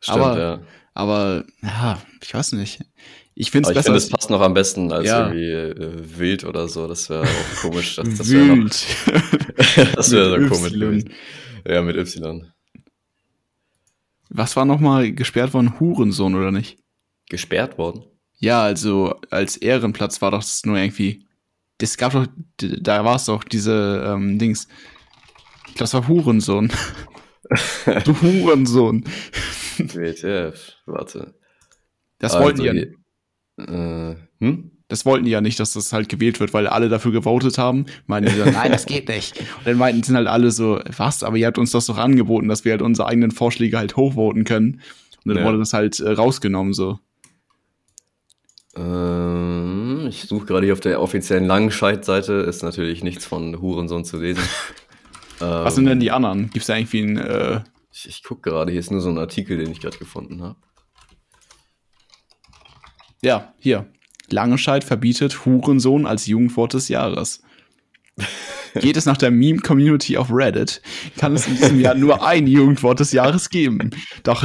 Stimmt, 0.00 0.18
aber, 0.18 0.38
ja. 0.38 0.60
Aber 0.94 1.44
ja, 1.62 2.02
ich 2.22 2.32
weiß 2.32 2.52
nicht. 2.52 2.80
Ich 3.34 3.50
finde 3.50 3.68
es 3.68 3.74
besser. 3.74 3.80
Ich 3.80 3.84
finde, 3.84 3.98
es 3.98 4.08
passt 4.08 4.30
noch 4.30 4.40
am 4.40 4.54
besten 4.54 4.90
als 4.90 5.06
ja. 5.06 5.28
irgendwie 5.28 5.50
äh, 5.50 6.18
wild 6.18 6.44
oder 6.44 6.66
so. 6.68 6.88
Das 6.88 7.10
wäre 7.10 7.22
auch 7.22 7.60
komisch. 7.62 7.96
Das, 7.96 8.08
das 8.18 8.30
wäre 8.30 8.56
noch. 8.56 8.68
das 9.94 10.10
wäre 10.10 10.42
so 10.42 10.54
komisch. 10.54 10.72
Gewesen. 10.72 11.12
Ja, 11.66 11.82
mit 11.82 11.96
Y. 11.96 12.50
Was 14.30 14.56
war 14.56 14.64
nochmal 14.64 15.12
gesperrt 15.12 15.54
worden? 15.54 15.78
Hurensohn 15.78 16.34
oder 16.34 16.50
nicht? 16.50 16.78
Gesperrt 17.28 17.78
worden? 17.78 18.04
Ja, 18.38 18.62
also 18.62 19.14
als 19.30 19.56
Ehrenplatz 19.56 20.22
war 20.22 20.30
das 20.30 20.64
nur 20.64 20.76
irgendwie 20.76 21.27
das 21.78 21.96
gab 21.96 22.12
doch, 22.12 22.26
da 22.58 23.04
war 23.04 23.16
es 23.16 23.24
doch 23.26 23.44
diese 23.44 24.04
ähm, 24.06 24.38
Dings. 24.38 24.68
Ich 25.68 25.74
glaube, 25.74 25.78
das 25.78 25.94
war 25.94 26.08
Hurensohn. 26.08 26.72
du 28.04 28.20
Hurensohn. 28.20 29.04
WTF, 29.78 30.74
warte. 30.86 31.34
Das 32.18 32.34
also, 32.34 32.44
wollten 32.44 32.60
die 32.60 32.66
ja 32.66 32.72
nicht. 32.72 32.92
Äh, 33.58 34.16
hm? 34.40 34.72
Das 34.88 35.04
wollten 35.04 35.26
die 35.26 35.30
ja 35.30 35.40
nicht, 35.40 35.60
dass 35.60 35.74
das 35.74 35.92
halt 35.92 36.08
gewählt 36.08 36.40
wird, 36.40 36.54
weil 36.54 36.66
alle 36.66 36.88
dafür 36.88 37.12
gewotet 37.12 37.58
haben. 37.58 37.86
Meinten 38.06 38.32
die 38.32 38.38
dann, 38.38 38.54
nein, 38.54 38.72
das 38.72 38.86
geht 38.86 39.08
nicht. 39.08 39.38
Und 39.38 39.66
dann 39.66 39.76
meinten 39.76 40.02
sie 40.02 40.14
halt 40.14 40.26
alle 40.26 40.50
so, 40.50 40.80
was? 40.96 41.22
Aber 41.22 41.36
ihr 41.36 41.46
habt 41.46 41.58
uns 41.58 41.72
das 41.72 41.86
doch 41.86 41.98
angeboten, 41.98 42.48
dass 42.48 42.64
wir 42.64 42.72
halt 42.72 42.82
unsere 42.82 43.06
eigenen 43.06 43.30
Vorschläge 43.30 43.76
halt 43.76 43.96
hochvoten 43.96 44.44
können. 44.44 44.80
Und 45.24 45.34
dann 45.34 45.38
ja. 45.38 45.44
wurde 45.44 45.58
das 45.58 45.74
halt 45.74 46.00
äh, 46.00 46.10
rausgenommen 46.10 46.72
so. 46.72 46.98
Ähm, 48.78 50.06
ich 50.08 50.22
suche 50.22 50.46
gerade 50.46 50.66
hier 50.66 50.72
auf 50.72 50.80
der 50.80 51.02
offiziellen 51.02 51.46
Langscheid-Seite, 51.46 52.34
ist 52.34 52.62
natürlich 52.62 53.02
nichts 53.02 53.26
von 53.26 53.60
Hurensohn 53.60 54.04
zu 54.04 54.18
lesen. 54.18 54.42
Was 55.38 55.74
sind 55.74 55.86
denn 55.86 56.00
die 56.00 56.10
anderen? 56.10 56.50
Gibt 56.50 56.58
es 56.58 56.66
da 56.66 56.76
irgendwie 56.76 57.02
ein. 57.02 57.16
Äh 57.16 57.60
ich, 57.92 58.08
ich 58.08 58.22
gucke 58.22 58.50
gerade, 58.50 58.70
hier 58.70 58.80
ist 58.80 58.90
nur 58.90 59.00
so 59.00 59.08
ein 59.08 59.18
Artikel, 59.18 59.58
den 59.58 59.70
ich 59.70 59.80
gerade 59.80 59.98
gefunden 59.98 60.42
habe. 60.42 60.56
Ja, 63.22 63.54
hier. 63.58 63.90
Langescheid 64.30 64.84
verbietet 64.84 65.44
Hurensohn 65.46 66.06
als 66.06 66.26
Jugendwort 66.26 66.74
des 66.74 66.88
Jahres. 66.88 67.42
Geht 68.74 68.96
es 68.96 69.06
nach 69.06 69.16
der 69.16 69.30
Meme-Community 69.30 70.16
auf 70.16 70.28
Reddit, 70.30 70.82
kann 71.16 71.34
es 71.34 71.46
in 71.46 71.56
diesem 71.56 71.80
Jahr 71.80 71.94
nur 71.94 72.26
ein 72.26 72.46
Jugendwort 72.46 73.00
des 73.00 73.12
Jahres 73.12 73.50
geben. 73.50 73.90
Doch, 74.22 74.44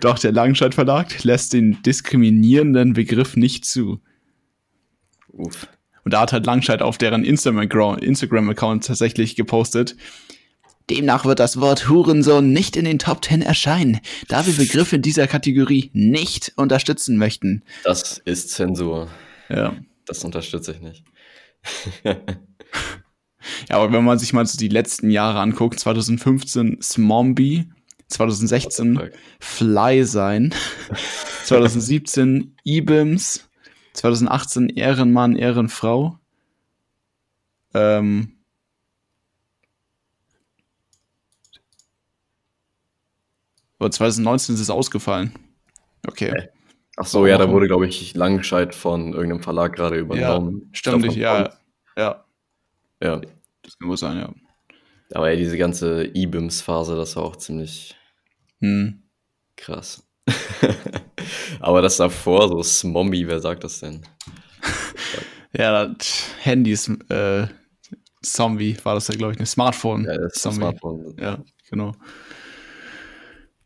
doch 0.00 0.18
der 0.18 0.32
Langenscheid 0.32 0.74
Verlag 0.74 1.22
lässt 1.24 1.52
den 1.52 1.82
diskriminierenden 1.82 2.92
Begriff 2.94 3.36
nicht 3.36 3.64
zu. 3.64 4.00
Uff. 5.28 5.68
Und 6.04 6.14
da 6.14 6.22
hat 6.22 6.32
halt 6.32 6.46
Langscheid 6.46 6.82
auf 6.82 6.98
deren 6.98 7.24
Instagram-Account 7.24 8.86
tatsächlich 8.86 9.36
gepostet. 9.36 9.96
Demnach 10.90 11.24
wird 11.24 11.38
das 11.38 11.60
Wort 11.60 11.88
Hurensohn 11.88 12.52
nicht 12.52 12.76
in 12.76 12.84
den 12.84 12.98
Top 12.98 13.24
10 13.24 13.40
erscheinen, 13.40 14.00
da 14.28 14.44
wir 14.46 14.54
Begriffe 14.54 14.98
dieser 14.98 15.28
Kategorie 15.28 15.90
nicht 15.92 16.52
unterstützen 16.56 17.16
möchten. 17.16 17.62
Das 17.84 18.18
ist 18.24 18.50
Zensur. 18.50 19.08
Ja. 19.48 19.76
Das 20.06 20.24
unterstütze 20.24 20.72
ich 20.72 20.80
nicht. 20.80 21.04
Ja, 23.68 23.76
aber 23.76 23.92
wenn 23.92 24.04
man 24.04 24.18
sich 24.18 24.32
mal 24.32 24.46
so 24.46 24.58
die 24.58 24.68
letzten 24.68 25.10
Jahre 25.10 25.40
anguckt, 25.40 25.78
2015 25.78 26.80
Smombie, 26.82 27.70
2016 28.08 29.10
Fly 29.40 30.04
sein, 30.04 30.54
2017 31.44 32.56
Ibims, 32.64 33.48
2018 33.94 34.68
Ehrenmann, 34.70 35.36
Ehrenfrau. 35.36 36.18
Ähm, 37.74 38.36
aber 43.78 43.90
2019 43.90 44.54
ist 44.54 44.60
es 44.60 44.70
ausgefallen. 44.70 45.32
Okay. 46.06 46.48
Ach 46.96 47.06
so, 47.06 47.26
ja, 47.26 47.38
da 47.38 47.48
wurde, 47.48 47.66
glaube 47.66 47.86
ich, 47.86 48.14
Langscheid 48.14 48.74
von 48.74 49.14
irgendeinem 49.14 49.42
Verlag 49.42 49.74
gerade 49.74 49.96
übernommen. 49.96 50.60
Ja, 50.60 50.68
stimmt, 50.72 51.16
ja, 51.16 51.50
ja. 51.96 52.24
Ja. 53.02 53.20
Das 53.62 53.78
kann 53.78 53.88
wohl 53.88 53.96
sein, 53.96 54.18
ja. 54.18 54.32
Aber 55.14 55.30
ja, 55.30 55.36
diese 55.36 55.58
ganze 55.58 56.04
E-Bims-Phase, 56.04 56.96
das 56.96 57.16
war 57.16 57.24
auch 57.24 57.36
ziemlich 57.36 57.94
hm. 58.60 59.02
krass. 59.56 60.06
Aber 61.60 61.82
das 61.82 61.96
davor, 61.96 62.48
so 62.48 62.62
Smombi, 62.62 63.26
wer 63.26 63.40
sagt 63.40 63.64
das 63.64 63.80
denn? 63.80 64.02
ja, 65.52 65.86
das 65.86 66.24
Handys, 66.40 66.88
äh, 67.08 67.46
Zombie 68.22 68.76
war 68.84 68.94
das 68.94 69.08
ja, 69.08 69.16
glaube 69.16 69.34
ich, 69.34 69.40
ein 69.40 69.46
Smartphone. 69.46 70.04
Ja, 70.04 70.16
das 70.16 70.36
ist 70.36 70.46
ein 70.46 70.52
Smartphone. 70.52 71.16
Ja, 71.18 71.42
genau. 71.68 71.92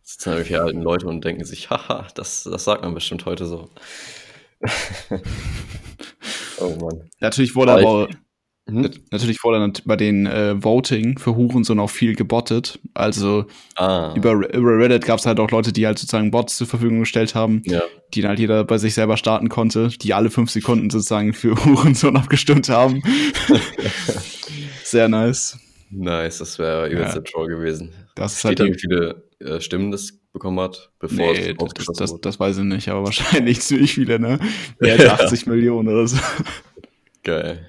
Sitzen 0.03 0.31
irgendwelche 0.31 0.63
alten 0.63 0.83
Leute 0.83 1.07
und 1.07 1.25
denken 1.25 1.45
sich, 1.45 1.71
haha, 1.71 2.09
das, 2.15 2.45
das 2.45 2.65
sagt 2.65 2.83
man 2.83 2.95
bestimmt 2.95 3.27
heute 3.27 3.47
so. 3.47 3.69
oh 6.59 6.77
Mann. 6.81 7.11
Natürlich 7.21 7.55
wurde 7.55 7.73
aber, 7.73 8.09
Mhm. 8.69 8.91
Natürlich 9.13 9.43
wurde 9.45 9.61
dann 9.61 9.73
bei 9.85 9.95
den 9.95 10.27
äh, 10.27 10.63
Voting 10.63 11.19
für 11.19 11.37
Hurensohn 11.37 11.79
auch 11.79 11.91
viel 11.91 12.17
gebottet. 12.17 12.81
Also 12.95 13.47
ah. 13.77 14.13
über, 14.17 14.33
über 14.33 14.79
Reddit 14.79 15.05
gab 15.05 15.21
es 15.21 15.27
halt 15.27 15.39
auch 15.39 15.51
Leute, 15.53 15.73
die 15.73 15.87
halt 15.87 15.99
sozusagen 15.99 16.33
Bots 16.33 16.57
zur 16.57 16.67
Verfügung 16.67 17.01
gestellt 17.01 17.37
haben, 17.37 17.63
ja. 17.65 17.83
die 18.13 18.23
dann 18.23 18.31
halt 18.31 18.41
jeder 18.41 18.65
bei 18.65 18.79
sich 18.79 18.95
selber 18.95 19.17
starten 19.17 19.49
konnte, 19.49 19.89
die 19.89 20.15
alle 20.15 20.31
fünf 20.31 20.51
Sekunden 20.51 20.91
sozusagen 20.91 21.33
für 21.33 21.55
Hurensohn 21.65 22.17
abgestimmt 22.17 22.69
haben. 22.69 23.03
Sehr 24.83 25.09
nice. 25.09 25.59
Nice, 25.91 26.39
das 26.39 26.59
wäre 26.59 26.89
übelst 26.89 27.15
ja. 27.15 27.21
Troll 27.21 27.47
gewesen. 27.47 27.93
Das 28.17 28.41
Steht 28.41 28.59
halt 28.59 28.75
wie 28.75 28.79
viele 28.79 29.23
äh, 29.39 29.61
Stimmen 29.61 29.93
das 29.93 30.13
bekommen 30.33 30.59
hat, 30.59 30.91
bevor 30.99 31.33
nee, 31.33 31.51
es 31.51 31.57
das, 31.57 31.97
das, 31.97 32.21
das, 32.21 32.41
weiß 32.41 32.59
ich 32.59 32.65
nicht, 32.65 32.89
aber 32.89 33.05
wahrscheinlich 33.05 33.61
ziemlich 33.63 33.95
viele, 33.95 34.19
ne? 34.19 34.41
Mehr 34.81 34.95
als 34.95 35.21
80 35.21 35.47
Millionen 35.47 35.89
oder 35.89 36.09
so. 36.09 36.19
Geil. 37.23 37.65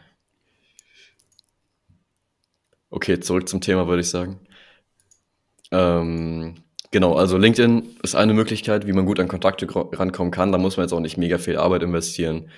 Okay, 2.98 3.20
zurück 3.20 3.48
zum 3.48 3.62
Thema, 3.62 3.88
würde 3.88 4.02
ich 4.02 4.10
sagen. 4.10 4.40
Ähm, 5.70 6.56
genau, 6.90 7.14
also 7.14 7.38
LinkedIn 7.38 7.96
ist 8.02 8.16
eine 8.16 8.34
Möglichkeit, 8.34 8.88
wie 8.88 8.92
man 8.92 9.06
gut 9.06 9.20
an 9.20 9.28
Kontakte 9.28 9.68
rankommen 9.72 10.32
kann. 10.32 10.52
Da 10.52 10.58
muss 10.58 10.78
man 10.78 10.86
jetzt 10.86 10.94
auch 10.94 11.00
nicht 11.00 11.16
mega 11.16 11.38
viel 11.38 11.58
Arbeit 11.58 11.84
investieren. 11.84 12.50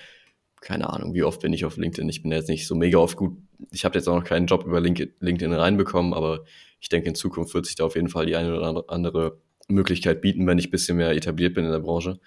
Keine 0.62 0.90
Ahnung, 0.90 1.14
wie 1.14 1.24
oft 1.24 1.42
bin 1.42 1.52
ich 1.52 1.66
auf 1.66 1.76
LinkedIn? 1.76 2.08
Ich 2.08 2.22
bin 2.22 2.32
jetzt 2.32 2.48
nicht 2.48 2.68
so 2.68 2.76
mega 2.76 3.00
oft 3.00 3.18
gut. 3.18 3.38
Ich 3.72 3.84
habe 3.84 3.96
jetzt 3.96 4.08
auch 4.08 4.16
noch 4.16 4.24
keinen 4.24 4.46
Job 4.46 4.66
über 4.66 4.80
LinkedIn 4.80 5.52
reinbekommen, 5.52 6.14
aber 6.14 6.46
ich 6.80 6.88
denke, 6.88 7.10
in 7.10 7.16
Zukunft 7.16 7.54
wird 7.54 7.66
sich 7.66 7.76
da 7.76 7.84
auf 7.84 7.96
jeden 7.96 8.08
Fall 8.08 8.26
die 8.26 8.38
eine 8.38 8.56
oder 8.56 8.86
andere 8.88 9.42
Möglichkeit 9.68 10.22
bieten, 10.22 10.48
wenn 10.48 10.58
ich 10.58 10.70
ein 10.70 10.72
bisschen 10.72 10.96
mehr 10.96 11.12
etabliert 11.12 11.54
bin 11.54 11.66
in 11.66 11.72
der 11.72 11.80
Branche. 11.80 12.18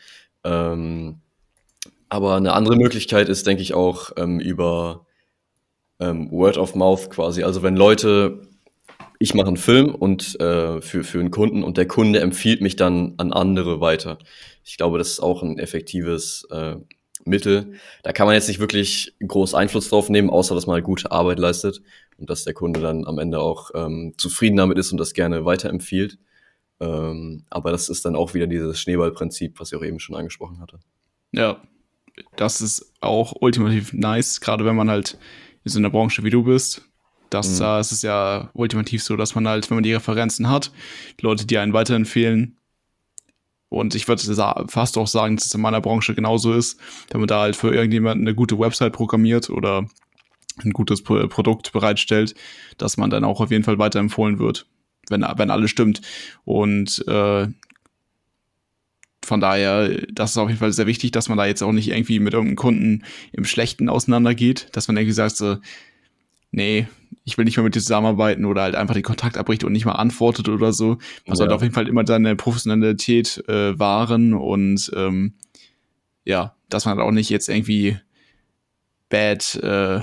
Ähm, 0.45 1.23
aber 2.11 2.37
eine 2.37 2.53
andere 2.53 2.77
Möglichkeit 2.77 3.31
ist, 3.31 3.47
denke 3.47 3.63
ich, 3.63 3.73
auch 3.73 4.11
ähm, 4.19 4.39
über 4.39 5.07
ähm, 6.01 6.31
Word 6.31 6.59
of 6.59 6.75
Mouth 6.75 7.11
quasi. 7.11 7.43
Also 7.43 7.63
wenn 7.63 7.77
Leute 7.77 8.49
ich 9.23 9.35
mache 9.35 9.47
einen 9.47 9.57
Film 9.57 9.95
und 9.95 10.39
äh, 10.41 10.81
für, 10.81 11.05
für 11.05 11.21
einen 11.21 11.31
Kunden 11.31 11.63
und 11.63 11.77
der 11.77 11.87
Kunde 11.87 12.19
empfiehlt 12.19 12.61
mich 12.61 12.75
dann 12.75 13.15
an 13.19 13.33
andere 13.33 13.81
weiter. 13.81 14.19
Ich 14.65 14.77
glaube, 14.77 14.99
das 14.99 15.11
ist 15.11 15.21
auch 15.21 15.45
ein 15.45 15.61
effektives 15.61 16.45
äh, 16.51 16.75
Mittel. 17.25 17.75
Da 18.03 18.13
kann 18.13 18.27
man 18.27 18.35
jetzt 18.35 18.49
nicht 18.49 18.59
wirklich 18.59 19.15
groß 19.25 19.55
Einfluss 19.55 19.91
drauf 19.91 20.09
nehmen, 20.09 20.29
außer 20.29 20.57
dass 20.57 20.67
man 20.67 20.75
halt 20.75 20.85
gute 20.85 21.13
Arbeit 21.13 21.39
leistet 21.39 21.83
und 22.19 22.31
dass 22.31 22.43
der 22.43 22.55
Kunde 22.55 22.81
dann 22.81 23.07
am 23.07 23.21
Ende 23.21 23.39
auch 23.39 23.71
ähm, 23.77 24.15
zufrieden 24.19 24.57
damit 24.57 24.77
ist 24.77 24.91
und 24.91 24.99
das 24.99 25.15
gerne 25.15 25.45
weiterempfiehlt. 25.45 26.19
Ähm, 26.81 27.45
aber 27.49 27.71
das 27.71 27.89
ist 27.89 28.05
dann 28.05 28.17
auch 28.17 28.35
wieder 28.35 28.49
dieses 28.49 28.81
Schneeballprinzip, 28.81 29.61
was 29.61 29.71
ich 29.71 29.79
auch 29.79 29.85
eben 29.85 30.01
schon 30.01 30.17
angesprochen 30.17 30.61
hatte. 30.61 30.81
Ja, 31.31 31.63
das 32.37 32.61
ist 32.61 32.93
auch 33.01 33.35
ultimativ 33.41 33.93
nice, 33.93 34.41
gerade 34.41 34.65
wenn 34.65 34.75
man 34.75 34.91
halt 34.91 35.17
in 35.65 35.71
so 35.71 35.79
einer 35.79 35.91
Branche 35.91 36.25
wie 36.25 36.31
du 36.31 36.45
bist, 36.45 36.83
das 37.31 37.61
mhm. 37.61 37.67
äh, 37.67 37.79
es 37.79 37.93
ist 37.93 38.03
ja 38.03 38.51
ultimativ 38.53 39.03
so, 39.03 39.17
dass 39.17 39.35
man 39.35 39.49
halt, 39.49 39.69
wenn 39.71 39.77
man 39.77 39.85
die 39.85 39.95
Referenzen 39.95 40.49
hat, 40.49 40.73
die 41.21 41.25
Leute, 41.25 41.47
die 41.47 41.59
einen 41.59 41.73
weiterempfehlen, 41.73 42.59
und 43.73 43.95
ich 43.95 44.07
würde 44.07 44.23
fast 44.69 44.99
auch 44.99 45.07
sagen, 45.07 45.37
dass 45.37 45.47
es 45.47 45.55
in 45.55 45.63
meiner 45.63 45.81
Branche 45.81 46.15
genauso 46.15 46.53
ist, 46.53 46.79
wenn 47.11 47.23
man 47.23 47.27
da 47.27 47.41
halt 47.41 47.57
für 47.57 47.75
irgendjemanden 47.75 48.27
eine 48.27 48.35
gute 48.35 48.59
Website 48.59 48.93
programmiert 48.93 49.49
oder 49.49 49.89
ein 50.63 50.73
gutes 50.73 51.03
Produkt 51.03 51.73
bereitstellt, 51.73 52.35
dass 52.77 52.99
man 52.99 53.09
dann 53.09 53.25
auch 53.25 53.41
auf 53.41 53.51
jeden 53.51 53.65
Fall 53.65 53.79
weiterempfohlen 53.79 54.39
wird, 54.39 54.67
wenn, 55.09 55.23
wenn 55.23 55.51
alles 55.51 55.71
stimmt. 55.71 56.03
Und 56.45 57.03
äh, 57.09 57.49
von 59.33 59.41
daher, 59.41 59.89
das 60.13 60.33
ist 60.33 60.37
auf 60.37 60.51
jeden 60.51 60.61
Fall 60.61 60.75
sehr 60.75 60.87
wichtig, 60.87 61.11
dass 61.11 61.31
man 61.31 61.39
da 61.39 61.47
jetzt 61.47 61.63
auch 61.63 61.73
nicht 61.73 61.89
irgendwie 61.89 62.21
mit 62.21 62.35
irgendeinem 62.35 62.57
Kunden 62.57 63.03
im 63.33 63.47
Schlechten 63.47 63.89
auseinandergeht, 63.89 64.69
dass 64.73 64.89
man 64.89 64.99
irgendwie 64.99 65.15
sagt 65.15 65.37
so, 65.37 65.57
nee, 66.51 66.87
ich 67.25 67.39
will 67.39 67.47
nicht 67.47 67.57
mehr 67.57 67.65
mit 67.65 67.75
dir 67.75 67.81
zusammenarbeiten 67.81 68.45
oder 68.45 68.61
halt 68.61 68.75
einfach 68.75 68.93
den 68.93 69.03
Kontakt 69.03 69.39
abbricht 69.39 69.65
und 69.65 69.73
nicht 69.73 69.87
mal 69.87 69.93
antwortet 69.93 70.51
oder 70.51 70.75
so. 70.75 70.89
Man 70.89 70.99
ja. 71.29 71.37
sollte 71.37 71.55
auf 71.55 71.63
jeden 71.63 71.73
Fall 71.73 71.89
immer 71.89 72.07
seine 72.07 72.37
Professionalität 72.37 73.43
äh, 73.49 73.79
wahren 73.79 74.35
und 74.35 74.93
ähm, 74.95 75.33
ja, 76.27 76.55
dass 76.69 76.85
man 76.85 76.99
halt 76.99 77.09
auch 77.09 77.11
nicht 77.11 77.31
jetzt 77.31 77.49
irgendwie 77.49 77.97
bad 79.09 79.55
äh, 79.63 80.01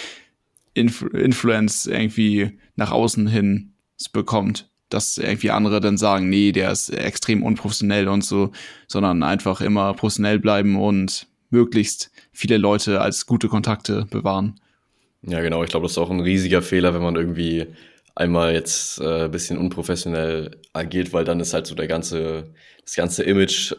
Inf 0.72 1.02
Influence 1.02 1.86
irgendwie 1.86 2.58
nach 2.76 2.92
außen 2.92 3.26
hin 3.26 3.74
bekommt. 4.14 4.70
Dass 4.94 5.18
irgendwie 5.18 5.50
andere 5.50 5.80
dann 5.80 5.98
sagen, 5.98 6.28
nee, 6.28 6.52
der 6.52 6.70
ist 6.70 6.90
extrem 6.90 7.42
unprofessionell 7.42 8.06
und 8.06 8.22
so, 8.22 8.52
sondern 8.86 9.24
einfach 9.24 9.60
immer 9.60 9.92
professionell 9.94 10.38
bleiben 10.38 10.80
und 10.80 11.26
möglichst 11.50 12.12
viele 12.32 12.58
Leute 12.58 13.00
als 13.00 13.26
gute 13.26 13.48
Kontakte 13.48 14.06
bewahren. 14.08 14.60
Ja, 15.22 15.40
genau. 15.40 15.64
Ich 15.64 15.70
glaube, 15.70 15.84
das 15.84 15.92
ist 15.92 15.98
auch 15.98 16.10
ein 16.10 16.20
riesiger 16.20 16.62
Fehler, 16.62 16.94
wenn 16.94 17.02
man 17.02 17.16
irgendwie 17.16 17.66
einmal 18.14 18.52
jetzt 18.52 19.00
äh, 19.00 19.28
bisschen 19.28 19.58
unprofessionell 19.58 20.58
agiert, 20.72 21.12
weil 21.12 21.24
dann 21.24 21.40
ist 21.40 21.54
halt 21.54 21.66
so 21.66 21.74
der 21.74 21.88
ganze, 21.88 22.52
das 22.84 22.94
ganze 22.94 23.24
Image 23.24 23.74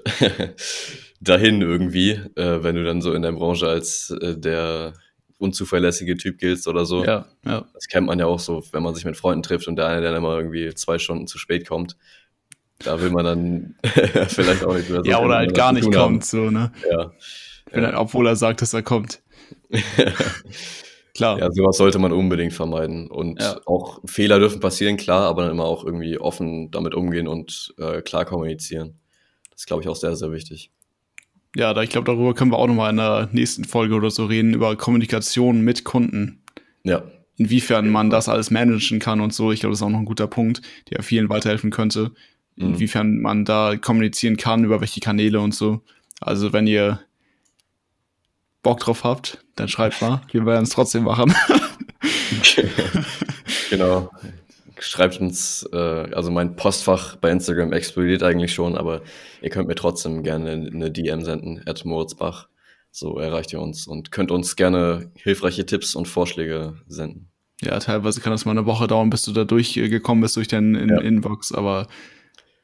dahin 1.22 1.62
irgendwie, 1.62 2.12
äh, 2.36 2.62
wenn 2.62 2.76
du 2.76 2.84
dann 2.84 3.02
so 3.02 3.14
in 3.14 3.22
der 3.22 3.32
Branche 3.32 3.68
als 3.68 4.10
äh, 4.10 4.38
der 4.38 4.94
unzuverlässige 5.46 6.18
Typ 6.18 6.38
giltst 6.40 6.68
oder 6.68 6.86
so. 6.86 7.04
Ja, 7.06 7.26
ja. 7.46 7.66
Das 7.74 7.88
kennt 7.88 8.08
man 8.08 8.20
ja 8.20 8.26
auch 8.26 8.40
so, 8.40 8.64
wenn 8.72 8.84
man 8.84 8.94
sich 8.96 9.06
mit 9.06 9.16
Freunden 9.16 9.44
trifft 9.44 9.68
und 9.68 9.78
der 9.78 9.88
eine 9.88 10.02
dann 10.02 10.16
immer 10.16 10.38
irgendwie 10.38 10.74
zwei 10.74 11.00
Stunden 11.00 11.28
zu 11.28 11.38
spät 11.38 11.68
kommt. 11.68 11.96
Da 12.80 13.00
will 13.00 13.12
man 13.12 13.26
dann 13.26 13.76
vielleicht 14.28 14.66
auch 14.66 14.76
nicht 14.76 14.90
mehr 14.90 15.04
so. 15.04 15.10
Ja, 15.10 15.20
oder 15.20 15.36
halt 15.36 15.54
gar 15.54 15.72
nicht 15.72 15.92
kommt, 15.92 16.26
so, 16.26 16.50
ne? 16.50 16.72
Ja. 16.90 17.12
ja. 17.72 17.82
Halt, 17.82 17.96
obwohl 17.96 18.28
er 18.28 18.36
sagt, 18.36 18.62
dass 18.62 18.74
er 18.74 18.84
kommt. 18.84 19.22
Klar. 21.16 21.40
Ja, 21.40 21.50
sowas 21.50 21.78
sollte 21.78 21.98
man 21.98 22.12
unbedingt 22.12 22.52
vermeiden. 22.52 23.10
Und 23.10 23.42
ja. 23.42 23.58
auch 23.66 24.02
Fehler 24.06 24.38
dürfen 24.40 24.60
passieren, 24.60 24.98
klar, 24.98 25.30
aber 25.30 25.44
dann 25.44 25.52
immer 25.52 25.64
auch 25.64 25.86
irgendwie 25.86 26.18
offen 26.18 26.72
damit 26.72 26.94
umgehen 26.94 27.30
und 27.30 27.74
äh, 27.78 28.02
klar 28.02 28.26
kommunizieren. 28.26 29.00
Das 29.50 29.62
ist, 29.62 29.68
glaube 29.68 29.82
ich, 29.82 29.88
auch 29.88 29.96
sehr, 29.96 30.18
sehr 30.18 30.34
wichtig. 30.34 30.72
Ja, 31.56 31.74
da 31.74 31.82
ich 31.82 31.90
glaube, 31.90 32.06
darüber 32.06 32.34
können 32.34 32.52
wir 32.52 32.58
auch 32.58 32.68
nochmal 32.68 32.92
in 32.92 32.98
der 32.98 33.30
nächsten 33.32 33.64
Folge 33.64 33.96
oder 33.96 34.12
so 34.12 34.26
reden, 34.26 34.54
über 34.54 34.76
Kommunikation 34.76 35.62
mit 35.62 35.86
Kunden. 35.86 36.44
Ja. 36.84 37.04
Inwiefern 37.38 37.90
man 37.90 38.10
das 38.10 38.30
alles 38.30 38.52
managen 38.52 39.00
kann 39.00 39.22
und 39.22 39.34
so. 39.34 39.52
Ich 39.52 39.62
glaube, 39.62 39.72
das 39.72 39.80
ist 39.80 39.84
auch 39.84 39.90
noch 39.90 40.00
ein 40.00 40.06
guter 40.06 40.28
Punkt, 40.28 40.62
der 40.90 41.02
vielen 41.02 41.30
weiterhelfen 41.30 41.72
könnte. 41.72 42.12
Mhm. 42.56 42.68
Inwiefern 42.68 43.22
man 43.22 43.46
da 43.46 43.76
kommunizieren 43.78 44.38
kann, 44.38 44.64
über 44.64 44.82
welche 44.82 45.00
Kanäle 45.00 45.40
und 45.40 45.54
so. 45.54 45.82
Also, 46.20 46.54
wenn 46.54 46.68
ihr 46.68 47.00
Bock 48.62 48.80
drauf 48.80 49.04
habt, 49.04 49.46
dann 49.56 49.68
schreibt 49.68 50.02
mal. 50.02 50.22
Wir 50.32 50.46
werden 50.46 50.64
es 50.64 50.70
trotzdem 50.70 51.04
machen. 51.04 51.34
genau. 53.70 54.10
Schreibt 54.80 55.20
uns, 55.20 55.68
äh, 55.72 55.78
also 55.78 56.32
mein 56.32 56.56
Postfach 56.56 57.16
bei 57.16 57.32
Instagram 57.32 57.74
explodiert 57.74 58.24
eigentlich 58.24 58.54
schon, 58.54 58.78
aber 58.78 59.02
ihr 59.42 59.50
könnt 59.50 59.68
mir 59.68 59.76
trotzdem 59.76 60.24
gerne 60.24 60.52
eine 60.52 60.92
DM 60.92 61.22
senden, 61.24 61.62
at 61.66 61.86
Moritzbach. 61.86 62.48
So 62.92 63.18
erreicht 63.18 63.52
ihr 63.52 63.60
uns 63.60 63.88
und 63.88 64.12
könnt 64.12 64.32
uns 64.32 64.56
gerne 64.56 65.12
hilfreiche 65.16 65.66
Tipps 65.66 65.96
und 65.96 66.08
Vorschläge 66.08 66.76
senden. 66.88 67.30
Ja, 67.62 67.80
teilweise 67.80 68.22
kann 68.22 68.32
das 68.32 68.46
mal 68.46 68.52
eine 68.52 68.66
Woche 68.66 68.88
dauern, 68.88 69.10
bis 69.10 69.24
du 69.24 69.32
da 69.32 69.44
durchgekommen 69.44 70.22
bist 70.22 70.36
durch 70.36 70.48
deinen 70.48 70.76
in 70.76 70.90
ja. 70.90 71.00
Inbox, 71.00 71.54
aber 71.54 71.88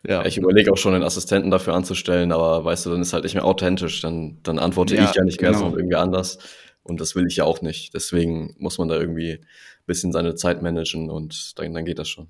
ja. 0.07 0.25
Ich 0.25 0.37
überlege 0.37 0.71
auch 0.71 0.77
schon, 0.77 0.93
einen 0.93 1.03
Assistenten 1.03 1.51
dafür 1.51 1.73
anzustellen, 1.73 2.31
aber 2.31 2.65
weißt 2.65 2.85
du, 2.85 2.89
dann 2.89 3.01
ist 3.01 3.13
halt 3.13 3.23
nicht 3.23 3.35
mehr 3.35 3.45
authentisch. 3.45 4.01
Dann, 4.01 4.39
dann 4.43 4.57
antworte 4.57 4.95
ja, 4.95 5.03
ich 5.03 5.15
ja 5.15 5.23
nicht 5.23 5.41
mehr, 5.41 5.51
genau. 5.51 5.63
sondern 5.63 5.79
irgendwie 5.79 5.97
anders. 5.97 6.39
Und 6.83 6.99
das 6.99 7.15
will 7.15 7.27
ich 7.27 7.35
ja 7.35 7.43
auch 7.43 7.61
nicht. 7.61 7.93
Deswegen 7.93 8.55
muss 8.57 8.79
man 8.79 8.87
da 8.87 8.99
irgendwie 8.99 9.41
bisschen 9.85 10.11
seine 10.11 10.35
Zeit 10.35 10.61
managen 10.61 11.09
und 11.09 11.59
dann, 11.59 11.73
dann 11.73 11.85
geht 11.85 11.99
das 11.99 12.09
schon. 12.09 12.27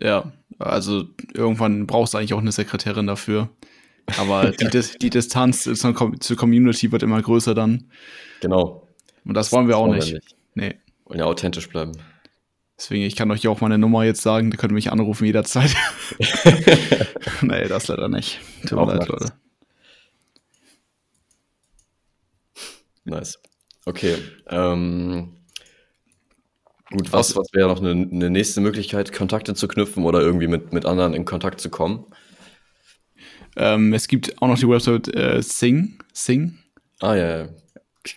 Ja, 0.00 0.32
also 0.58 1.04
irgendwann 1.34 1.86
brauchst 1.86 2.14
du 2.14 2.18
eigentlich 2.18 2.34
auch 2.34 2.40
eine 2.40 2.52
Sekretärin 2.52 3.06
dafür. 3.06 3.50
Aber 4.18 4.50
die, 4.60 4.68
die 5.00 5.10
Distanz 5.10 5.64
zur 5.64 6.36
Community 6.36 6.92
wird 6.92 7.02
immer 7.02 7.20
größer 7.20 7.54
dann. 7.54 7.90
Genau. 8.40 8.88
Und 9.24 9.34
das, 9.34 9.52
wollen 9.52 9.68
wir 9.68 9.76
auch 9.76 9.86
nicht. 9.86 10.12
nicht. 10.12 10.36
Nee. 10.54 10.76
Wollen 11.04 11.20
ja 11.20 11.26
authentisch 11.26 11.68
bleiben. 11.68 11.92
Deswegen, 12.76 13.04
ich 13.04 13.14
kann 13.14 13.30
euch 13.30 13.42
ja 13.42 13.50
auch 13.50 13.60
meine 13.60 13.78
Nummer 13.78 14.04
jetzt 14.04 14.22
sagen, 14.22 14.50
da 14.50 14.56
könnt 14.56 14.72
ihr 14.72 14.74
mich 14.74 14.90
anrufen 14.90 15.24
jederzeit. 15.24 15.74
nee, 17.42 17.68
das 17.68 17.86
leider 17.86 18.08
nicht. 18.08 18.40
Tut 18.66 18.78
mir 18.78 18.86
leid, 18.86 19.08
Leute. 19.08 19.32
Nice. 23.04 23.40
Okay. 23.84 24.16
Ähm, 24.48 25.36
gut, 26.92 27.12
was, 27.12 27.36
was 27.36 27.48
wäre 27.52 27.68
noch 27.68 27.80
eine, 27.80 27.90
eine, 27.90 28.30
nächste 28.30 28.60
Möglichkeit, 28.60 29.12
Kontakte 29.12 29.54
zu 29.54 29.68
knüpfen 29.68 30.04
oder 30.04 30.20
irgendwie 30.20 30.46
mit, 30.46 30.72
mit 30.72 30.86
anderen 30.86 31.14
in 31.14 31.24
Kontakt 31.24 31.60
zu 31.60 31.70
kommen? 31.70 32.06
Ähm, 33.56 33.92
es 33.92 34.08
gibt 34.08 34.40
auch 34.40 34.48
noch 34.48 34.58
die 34.58 34.68
Website 34.68 35.14
äh, 35.14 35.42
Sing. 35.42 35.98
Sing. 36.12 36.58
Ah 37.00 37.14
ja, 37.14 37.38
ja. 37.38 37.48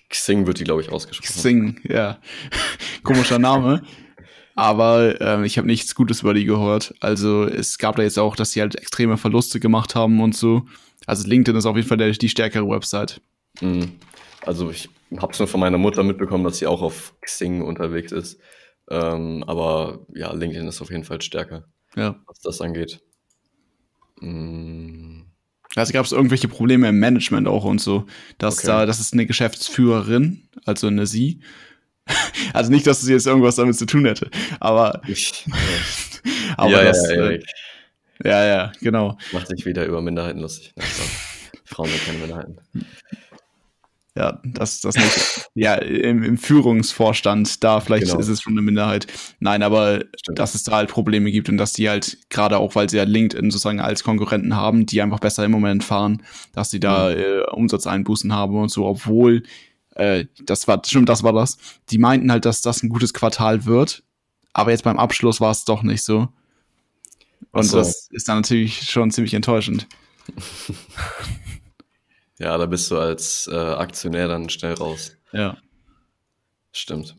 Xing 0.10 0.48
wird 0.48 0.60
die, 0.60 0.64
glaube 0.64 0.82
ich, 0.82 0.92
ausgesprochen. 0.92 1.36
Xing, 1.36 1.82
ja. 1.84 2.20
Komischer 3.04 3.40
Name. 3.40 3.84
Aber 4.56 5.20
ähm, 5.20 5.44
ich 5.44 5.58
habe 5.58 5.68
nichts 5.68 5.96
Gutes 5.96 6.22
über 6.22 6.34
die 6.34 6.46
gehört. 6.46 6.96
Also 7.02 7.44
es 7.44 7.78
gab 7.78 7.98
da 7.98 8.04
jetzt 8.04 8.18
auch, 8.18 8.36
dass 8.36 8.54
sie 8.54 8.62
halt 8.62 8.76
extreme 8.76 9.18
Verluste 9.18 9.60
gemacht 9.60 9.96
haben 9.96 10.22
und 10.22 10.36
so. 10.36 10.66
Also 11.06 11.28
LinkedIn 11.28 11.58
ist 11.58 11.66
auf 11.66 11.76
jeden 11.76 11.88
Fall 11.88 11.98
der, 11.98 12.12
die 12.12 12.30
stärkere 12.30 12.68
Website. 12.68 13.22
Mhm. 13.62 13.94
Also 14.46 14.72
ich 14.72 14.90
habe 15.18 15.34
es 15.34 15.40
nur 15.40 15.48
von 15.48 15.60
meiner 15.60 15.78
Mutter 15.78 16.04
mitbekommen, 16.04 16.46
dass 16.46 16.58
sie 16.58 16.68
auch 16.68 16.82
auf 16.82 17.14
Xing 17.22 17.62
unterwegs 17.62 18.12
ist. 18.12 18.40
Ähm, 18.90 19.44
aber 19.48 20.06
ja, 20.14 20.34
LinkedIn 20.34 20.68
ist 20.68 20.82
auf 20.82 20.92
jeden 20.92 21.04
Fall 21.04 21.22
stärker, 21.22 21.66
ja. 21.96 22.20
was 22.28 22.40
das 22.40 22.62
angeht. 22.62 23.02
Mhm. 24.20 25.26
Also 25.76 25.92
gab 25.92 26.06
es 26.06 26.12
irgendwelche 26.12 26.48
Probleme 26.48 26.88
im 26.88 27.00
Management 27.00 27.48
auch 27.48 27.66
und 27.66 27.82
so. 27.82 28.06
Dass 28.38 28.60
okay. 28.60 28.68
da, 28.68 28.86
das 28.86 29.00
ist 29.00 29.14
eine 29.14 29.26
Geschäftsführerin, 29.26 30.48
also 30.66 30.88
eine 30.88 31.06
sie, 31.06 31.42
Also 32.54 32.72
nicht, 32.72 32.88
dass 32.88 33.02
es 33.02 33.10
jetzt 33.10 33.28
irgendwas 33.28 33.56
damit 33.56 33.76
zu 33.78 33.86
tun 33.86 34.06
hätte, 34.06 34.30
aber. 34.60 35.02
aber 36.58 36.72
ja, 36.72 36.84
das, 36.84 37.10
ja, 37.10 37.16
ja, 37.16 37.30
äh, 37.30 37.44
ja, 38.24 38.46
ja, 38.46 38.72
genau. 38.82 39.18
Macht 39.34 39.48
sich 39.48 39.66
wieder 39.66 39.86
über 39.86 40.02
Minderheiten 40.02 40.40
lustig. 40.40 40.74
Frauen 41.66 41.90
sind 41.90 42.06
keine 42.06 42.20
Minderheiten. 42.20 42.58
Ja, 44.18 44.40
das, 44.46 44.80
das 44.80 44.96
nicht. 44.96 45.50
ja, 45.56 45.76
im, 45.76 46.24
im 46.24 46.38
Führungsvorstand, 46.38 47.62
da 47.64 47.82
vielleicht 47.82 48.06
genau. 48.06 48.18
ist 48.18 48.30
es 48.30 48.42
schon 48.42 48.54
eine 48.54 48.62
Minderheit. 48.62 49.08
Nein, 49.40 49.62
aber 49.62 50.06
Stimmt. 50.22 50.40
dass 50.40 50.56
es 50.56 50.64
da 50.64 50.72
halt 50.74 50.90
Probleme 50.90 51.32
gibt 51.32 51.50
und 51.50 51.58
dass 51.58 51.74
die 51.74 51.90
halt, 51.90 52.18
gerade 52.30 52.58
auch, 52.58 52.76
weil 52.76 52.90
sie 52.90 52.96
ja 52.96 53.04
LinkedIn 53.04 53.52
sozusagen 53.52 53.82
als 53.82 54.06
Konkurrenten 54.06 54.56
haben, 54.56 54.86
die 54.86 55.02
einfach 55.02 55.20
besser 55.20 55.44
im 55.44 55.52
Moment 55.52 55.84
fahren, 55.84 56.24
dass 56.54 56.70
sie 56.70 56.80
da 56.80 57.10
mhm. 57.10 57.18
äh, 57.18 57.42
Umsatzeinbußen 57.52 58.32
haben 58.34 58.56
und 58.56 58.70
so, 58.70 58.86
obwohl, 58.86 59.44
äh, 59.96 60.26
das 60.46 60.66
war, 60.70 60.82
stimmt, 60.86 61.10
das 61.10 61.24
war 61.24 61.34
das. 61.34 61.58
Die 61.90 61.98
meinten 61.98 62.32
halt, 62.32 62.46
dass 62.46 62.62
das 62.62 62.84
ein 62.84 62.90
gutes 62.90 63.14
Quartal 63.14 63.66
wird, 63.66 64.04
aber 64.54 64.72
jetzt 64.72 64.86
beim 64.86 64.98
Abschluss 64.98 65.42
war 65.42 65.52
es 65.52 65.66
doch 65.66 65.84
nicht 65.84 66.04
so. 66.04 66.30
Und 67.52 67.64
so. 67.64 67.78
das 67.78 68.08
ist 68.12 68.30
dann 68.30 68.38
natürlich 68.38 68.90
schon 68.90 69.12
ziemlich 69.12 69.34
enttäuschend. 69.34 69.88
Ja, 72.38 72.58
da 72.58 72.66
bist 72.66 72.92
du 72.92 72.98
als 72.98 73.50
äh, 73.52 73.56
Aktionär 73.56 74.28
dann 74.28 74.50
schnell 74.50 74.74
raus. 74.74 75.18
Ja. 75.32 75.58
Stimmt. 76.72 77.16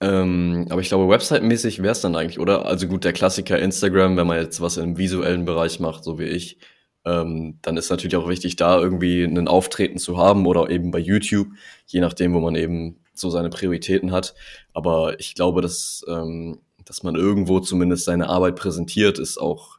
Ähm, 0.00 0.66
aber 0.70 0.80
ich 0.80 0.88
glaube, 0.88 1.08
website-mäßig 1.08 1.82
wäre 1.82 1.92
es 1.92 2.00
dann 2.00 2.14
eigentlich, 2.14 2.38
oder? 2.38 2.66
Also 2.66 2.86
gut, 2.86 3.04
der 3.04 3.12
Klassiker 3.12 3.58
Instagram, 3.58 4.16
wenn 4.16 4.28
man 4.28 4.40
jetzt 4.40 4.60
was 4.60 4.76
im 4.76 4.96
visuellen 4.96 5.44
Bereich 5.44 5.80
macht, 5.80 6.04
so 6.04 6.20
wie 6.20 6.24
ich, 6.24 6.58
ähm, 7.04 7.58
dann 7.62 7.76
ist 7.76 7.90
natürlich 7.90 8.16
auch 8.16 8.28
wichtig, 8.28 8.54
da 8.56 8.78
irgendwie 8.78 9.24
einen 9.24 9.48
Auftreten 9.48 9.98
zu 9.98 10.16
haben 10.18 10.46
oder 10.46 10.70
eben 10.70 10.92
bei 10.92 10.98
YouTube, 11.00 11.48
je 11.86 12.00
nachdem, 12.00 12.34
wo 12.34 12.40
man 12.40 12.54
eben 12.54 13.00
so 13.12 13.30
seine 13.30 13.50
Prioritäten 13.50 14.12
hat. 14.12 14.34
Aber 14.72 15.18
ich 15.18 15.34
glaube, 15.34 15.62
dass, 15.62 16.04
ähm, 16.08 16.60
dass 16.84 17.02
man 17.02 17.16
irgendwo 17.16 17.58
zumindest 17.58 18.04
seine 18.04 18.28
Arbeit 18.28 18.54
präsentiert, 18.54 19.18
ist 19.18 19.38
auch 19.38 19.78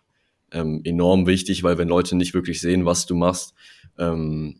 ähm, 0.51 0.81
enorm 0.83 1.27
wichtig, 1.27 1.63
weil 1.63 1.77
wenn 1.77 1.87
Leute 1.87 2.17
nicht 2.17 2.33
wirklich 2.33 2.59
sehen, 2.59 2.85
was 2.85 3.05
du 3.05 3.15
machst, 3.15 3.53
ähm, 3.99 4.59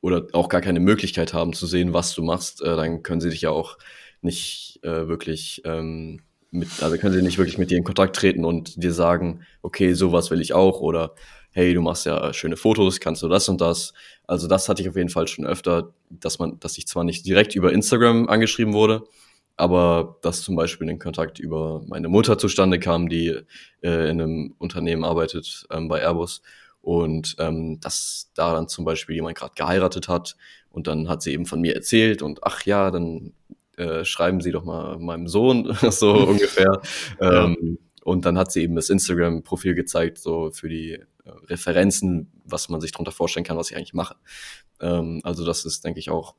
oder 0.00 0.26
auch 0.32 0.48
gar 0.48 0.60
keine 0.60 0.80
Möglichkeit 0.80 1.32
haben 1.32 1.52
zu 1.52 1.66
sehen, 1.66 1.92
was 1.92 2.14
du 2.14 2.22
machst, 2.22 2.60
äh, 2.62 2.76
dann 2.76 3.02
können 3.02 3.20
sie 3.20 3.30
dich 3.30 3.42
ja 3.42 3.50
auch 3.50 3.78
nicht 4.20 4.80
äh, 4.82 5.06
wirklich 5.08 5.62
ähm, 5.64 6.22
mit, 6.50 6.82
also 6.82 6.96
können 6.98 7.14
sie 7.14 7.22
nicht 7.22 7.38
wirklich 7.38 7.58
mit 7.58 7.70
dir 7.70 7.78
in 7.78 7.84
Kontakt 7.84 8.16
treten 8.16 8.44
und 8.44 8.82
dir 8.82 8.92
sagen, 8.92 9.42
okay, 9.62 9.94
sowas 9.94 10.30
will 10.30 10.40
ich 10.40 10.52
auch 10.52 10.80
oder 10.80 11.14
hey, 11.52 11.74
du 11.74 11.82
machst 11.82 12.06
ja 12.06 12.32
schöne 12.32 12.56
Fotos, 12.56 12.98
kannst 13.00 13.22
du 13.22 13.28
das 13.28 13.48
und 13.48 13.60
das. 13.60 13.92
Also 14.26 14.48
das 14.48 14.68
hatte 14.68 14.82
ich 14.82 14.88
auf 14.88 14.96
jeden 14.96 15.10
Fall 15.10 15.28
schon 15.28 15.46
öfter, 15.46 15.92
dass 16.08 16.38
man, 16.38 16.58
dass 16.60 16.78
ich 16.78 16.86
zwar 16.86 17.04
nicht 17.04 17.26
direkt 17.26 17.54
über 17.54 17.72
Instagram 17.72 18.28
angeschrieben 18.28 18.72
wurde, 18.72 19.04
aber 19.56 20.18
dass 20.22 20.42
zum 20.42 20.56
Beispiel 20.56 20.88
ein 20.88 20.98
Kontakt 20.98 21.38
über 21.38 21.82
meine 21.86 22.08
Mutter 22.08 22.38
zustande 22.38 22.78
kam, 22.78 23.08
die 23.08 23.28
äh, 23.82 24.10
in 24.10 24.20
einem 24.20 24.54
Unternehmen 24.58 25.04
arbeitet 25.04 25.66
ähm, 25.70 25.88
bei 25.88 26.00
Airbus 26.00 26.42
und 26.82 27.36
ähm, 27.38 27.80
dass 27.80 28.30
da 28.34 28.52
dann 28.52 28.68
zum 28.68 28.84
Beispiel 28.84 29.14
jemand 29.14 29.38
gerade 29.38 29.54
geheiratet 29.54 30.08
hat 30.08 30.36
und 30.70 30.86
dann 30.86 31.08
hat 31.08 31.22
sie 31.22 31.32
eben 31.32 31.46
von 31.46 31.60
mir 31.60 31.74
erzählt 31.74 32.20
und 32.20 32.44
ach 32.44 32.64
ja, 32.66 32.90
dann 32.90 33.32
äh, 33.76 34.04
schreiben 34.04 34.40
Sie 34.40 34.52
doch 34.52 34.64
mal 34.64 34.98
meinem 34.98 35.28
Sohn, 35.28 35.74
so 35.90 36.12
ungefähr. 36.28 36.82
Ja. 37.20 37.44
Ähm, 37.44 37.78
und 38.04 38.26
dann 38.26 38.36
hat 38.36 38.50
sie 38.50 38.62
eben 38.62 38.74
das 38.74 38.90
Instagram-Profil 38.90 39.74
gezeigt, 39.74 40.18
so 40.18 40.50
für 40.50 40.68
die 40.68 40.92
äh, 40.92 41.06
Referenzen, 41.46 42.32
was 42.44 42.68
man 42.68 42.80
sich 42.80 42.90
darunter 42.90 43.12
vorstellen 43.12 43.44
kann, 43.44 43.56
was 43.56 43.70
ich 43.70 43.76
eigentlich 43.76 43.94
mache. 43.94 44.16
Ähm, 44.80 45.20
also 45.22 45.44
das 45.44 45.64
ist, 45.64 45.84
denke 45.84 46.00
ich, 46.00 46.10
auch 46.10 46.34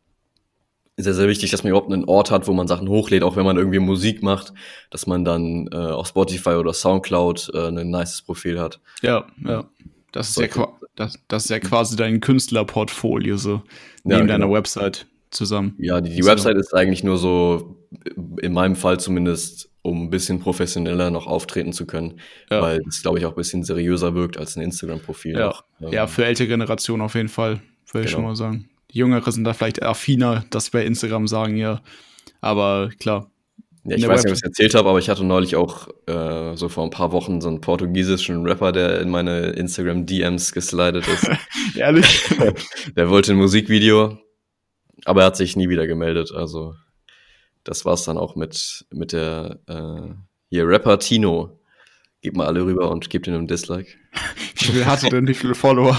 sehr, 0.97 1.13
sehr 1.13 1.27
wichtig, 1.27 1.49
dass 1.49 1.63
man 1.63 1.71
überhaupt 1.71 1.91
einen 1.91 2.05
Ort 2.05 2.29
hat, 2.29 2.47
wo 2.47 2.53
man 2.53 2.67
Sachen 2.67 2.87
hochlädt, 2.87 3.23
auch 3.23 3.35
wenn 3.35 3.45
man 3.45 3.57
irgendwie 3.57 3.79
Musik 3.79 4.21
macht, 4.21 4.53
dass 4.91 5.07
man 5.07 5.25
dann 5.25 5.67
äh, 5.71 5.75
auf 5.75 6.07
Spotify 6.07 6.51
oder 6.51 6.73
Soundcloud 6.73 7.51
äh, 7.53 7.69
ein 7.69 7.89
nices 7.89 8.21
Profil 8.21 8.59
hat. 8.59 8.79
Ja, 9.01 9.25
ja. 9.43 9.67
Das 10.13 10.29
ist, 10.29 10.55
ja, 10.55 10.67
das, 10.95 11.19
das 11.27 11.45
ist 11.45 11.49
ja 11.49 11.59
quasi 11.59 11.95
dein 11.95 12.21
Künstlerportfolio, 12.21 13.35
so 13.35 13.63
neben 14.03 14.11
ja, 14.11 14.17
genau. 14.19 14.27
deiner 14.27 14.51
Website 14.51 15.07
zusammen. 15.31 15.75
Ja, 15.79 15.99
die, 15.99 16.15
die 16.15 16.23
Website 16.23 16.55
ist 16.55 16.73
eigentlich 16.73 17.03
nur 17.03 17.17
so, 17.17 17.77
in 18.41 18.53
meinem 18.53 18.75
Fall 18.75 18.99
zumindest, 18.99 19.71
um 19.81 20.03
ein 20.03 20.09
bisschen 20.11 20.39
professioneller 20.39 21.09
noch 21.09 21.25
auftreten 21.25 21.73
zu 21.73 21.87
können, 21.87 22.19
ja. 22.49 22.61
weil 22.61 22.81
es, 22.87 23.01
glaube 23.01 23.17
ich, 23.17 23.25
auch 23.25 23.31
ein 23.31 23.35
bisschen 23.35 23.63
seriöser 23.63 24.13
wirkt 24.13 24.37
als 24.37 24.55
ein 24.55 24.61
Instagram-Profil. 24.61 25.35
Ja. 25.35 25.55
ja, 25.79 26.07
für 26.07 26.25
ältere 26.25 26.47
Generationen 26.47 27.01
auf 27.01 27.15
jeden 27.15 27.29
Fall, 27.29 27.53
würde 27.53 27.61
genau. 27.91 28.05
ich 28.05 28.11
schon 28.11 28.23
mal 28.23 28.35
sagen. 28.35 28.69
Die 28.91 28.99
Jüngere 28.99 29.31
sind 29.31 29.43
da 29.43 29.53
vielleicht 29.53 29.81
affiner, 29.81 30.45
dass 30.51 30.69
bei 30.69 30.85
Instagram 30.85 31.27
sagen, 31.27 31.57
ja. 31.57 31.81
Aber 32.39 32.91
klar, 32.99 33.31
ja, 33.85 33.97
ich 33.97 34.07
weiß 34.07 34.23
nicht, 34.23 34.31
ob 34.31 34.37
ich 34.37 34.43
es 34.43 34.47
erzählt 34.47 34.75
habe, 34.75 34.89
aber 34.89 34.99
ich 34.99 35.09
hatte 35.09 35.25
neulich 35.25 35.57
auch 35.57 35.89
äh, 36.07 36.55
so 36.55 36.69
vor 36.69 36.85
ein 36.85 36.89
paar 36.89 37.11
Wochen 37.11 37.41
so 37.41 37.49
einen 37.49 37.59
portugiesischen 37.59 38.45
Rapper, 38.45 38.71
der 38.71 39.01
in 39.01 39.09
meine 39.09 39.47
Instagram-DMs 39.51 40.53
geslidet 40.53 41.05
ist. 41.07 41.29
Ehrlich? 41.75 42.23
der 42.95 43.09
wollte 43.09 43.33
ein 43.33 43.37
Musikvideo, 43.37 44.17
aber 45.03 45.21
er 45.21 45.27
hat 45.27 45.37
sich 45.37 45.57
nie 45.57 45.67
wieder 45.67 45.85
gemeldet. 45.85 46.31
Also 46.33 46.75
das 47.65 47.83
war's 47.83 48.05
dann 48.05 48.17
auch 48.17 48.35
mit, 48.35 48.85
mit 48.89 49.11
der 49.11 49.59
äh, 49.67 50.13
hier 50.49 50.67
Rapper 50.67 50.99
Tino. 50.99 51.59
Gebt 52.21 52.37
mal 52.37 52.47
alle 52.47 52.63
rüber 52.63 52.89
und 52.89 53.09
gebt 53.09 53.27
ihm 53.27 53.33
einen 53.33 53.47
Dislike. 53.47 53.91
Wie 54.59 54.65
viel 54.65 54.85
hatte 54.85 55.09
denn, 55.09 55.27
wie 55.27 55.33
viele 55.33 55.55
Follower? 55.55 55.97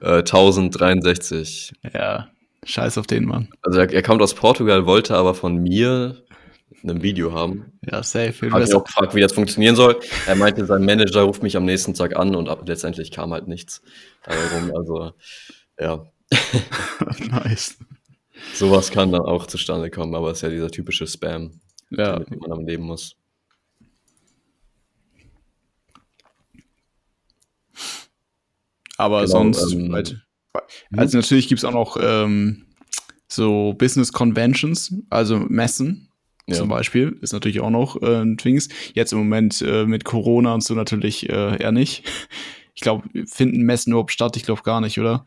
Äh, 0.00 0.20
1063. 0.20 1.74
Ja, 1.92 2.28
scheiß 2.64 2.96
auf 2.96 3.06
den 3.06 3.26
Mann. 3.26 3.50
Also 3.60 3.80
er, 3.80 3.92
er 3.92 4.02
kommt 4.02 4.22
aus 4.22 4.32
Portugal, 4.32 4.86
wollte 4.86 5.14
aber 5.14 5.34
von 5.34 5.56
mir 5.56 6.22
einem 6.82 7.02
Video 7.02 7.32
haben. 7.32 7.72
Ja, 7.82 8.02
safe. 8.02 8.50
Habe 8.50 8.64
ich 8.64 8.74
auch 8.74 8.84
gefragt, 8.84 9.14
wie 9.14 9.20
das 9.20 9.32
funktionieren 9.32 9.76
soll. 9.76 10.00
Er 10.26 10.36
meinte, 10.36 10.66
sein 10.66 10.84
Manager 10.84 11.22
ruft 11.22 11.42
mich 11.42 11.56
am 11.56 11.64
nächsten 11.64 11.94
Tag 11.94 12.16
an 12.16 12.34
und 12.34 12.48
ab, 12.48 12.62
letztendlich 12.66 13.10
kam 13.10 13.32
halt 13.32 13.48
nichts 13.48 13.82
darum. 14.24 14.74
Also, 14.76 15.12
ja. 15.78 16.06
nice. 17.30 17.78
Sowas 18.54 18.90
kann 18.90 19.12
dann 19.12 19.22
auch 19.22 19.46
zustande 19.46 19.90
kommen, 19.90 20.14
aber 20.14 20.30
es 20.30 20.38
ist 20.38 20.42
ja 20.42 20.48
dieser 20.50 20.70
typische 20.70 21.06
Spam, 21.06 21.60
ja. 21.90 22.18
mit 22.18 22.30
dem 22.30 22.38
man 22.38 22.52
am 22.52 22.66
Leben 22.66 22.84
muss. 22.84 23.16
Aber 28.98 29.20
genau, 29.20 29.30
sonst, 29.30 29.72
ähm, 29.72 29.92
halt, 29.92 30.16
also 30.96 31.18
natürlich 31.18 31.48
gibt 31.48 31.58
es 31.58 31.64
auch 31.64 31.72
noch 31.72 31.96
ähm, 32.00 32.66
so 33.28 33.74
Business 33.74 34.12
Conventions, 34.12 34.94
also 35.10 35.38
Messen, 35.38 36.08
ja. 36.46 36.54
zum 36.56 36.68
Beispiel, 36.68 37.18
ist 37.20 37.32
natürlich 37.32 37.60
auch 37.60 37.70
noch 37.70 38.00
äh, 38.02 38.22
ein 38.22 38.36
Twings. 38.38 38.68
Jetzt 38.94 39.12
im 39.12 39.18
Moment 39.18 39.62
äh, 39.62 39.84
mit 39.84 40.04
Corona 40.04 40.54
und 40.54 40.62
so 40.62 40.74
natürlich 40.74 41.28
äh, 41.28 41.60
eher 41.60 41.72
nicht. 41.72 42.04
Ich 42.74 42.82
glaube, 42.82 43.08
finden 43.26 43.62
Messen 43.62 43.92
überhaupt 43.92 44.12
statt? 44.12 44.36
Ich 44.36 44.44
glaube 44.44 44.62
gar 44.62 44.80
nicht, 44.80 45.00
oder? 45.00 45.24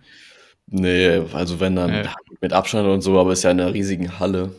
Nee, 0.67 1.21
also 1.33 1.59
wenn 1.59 1.75
dann 1.75 1.89
ja. 1.91 2.13
mit 2.41 2.53
Abstand 2.53 2.87
und 2.87 3.01
so, 3.01 3.19
aber 3.19 3.33
ist 3.33 3.43
ja 3.43 3.51
in 3.51 3.59
einer 3.59 3.73
riesigen 3.73 4.19
Halle. 4.19 4.51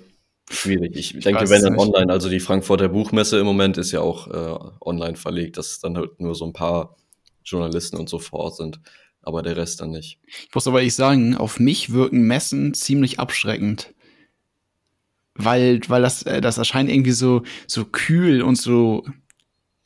Schwierig. 0.51 0.97
Ich, 0.97 1.15
ich 1.15 1.23
denke, 1.23 1.49
wenn 1.49 1.63
dann 1.63 1.75
nicht. 1.75 1.83
online, 1.83 2.13
also 2.13 2.29
die 2.29 2.41
Frankfurter 2.41 2.89
Buchmesse 2.89 3.39
im 3.39 3.47
Moment 3.47 3.79
ist 3.79 3.93
ja 3.93 4.01
auch 4.01 4.27
äh, 4.27 4.71
online 4.81 5.15
verlegt, 5.15 5.57
dass 5.57 5.79
dann 5.79 5.97
halt 5.97 6.19
nur 6.21 6.35
so 6.35 6.45
ein 6.45 6.53
paar 6.53 6.97
Journalisten 7.45 7.97
und 7.97 8.09
so 8.09 8.19
vor 8.19 8.41
Ort 8.41 8.57
sind, 8.57 8.81
aber 9.23 9.43
der 9.43 9.57
Rest 9.57 9.81
dann 9.81 9.91
nicht. 9.91 10.19
Ich 10.27 10.53
muss 10.53 10.67
aber 10.67 10.79
ehrlich 10.81 10.97
sagen, 10.97 11.37
auf 11.37 11.61
mich 11.61 11.93
wirken 11.93 12.23
Messen 12.23 12.75
ziemlich 12.75 13.21
abschreckend 13.21 13.95
weil, 15.45 15.81
weil 15.89 16.03
das, 16.03 16.23
äh, 16.23 16.41
das 16.41 16.59
erscheint 16.59 16.91
irgendwie 16.91 17.13
so, 17.13 17.43
so 17.67 17.85
kühl 17.85 18.43
und 18.43 18.57
so, 18.57 19.05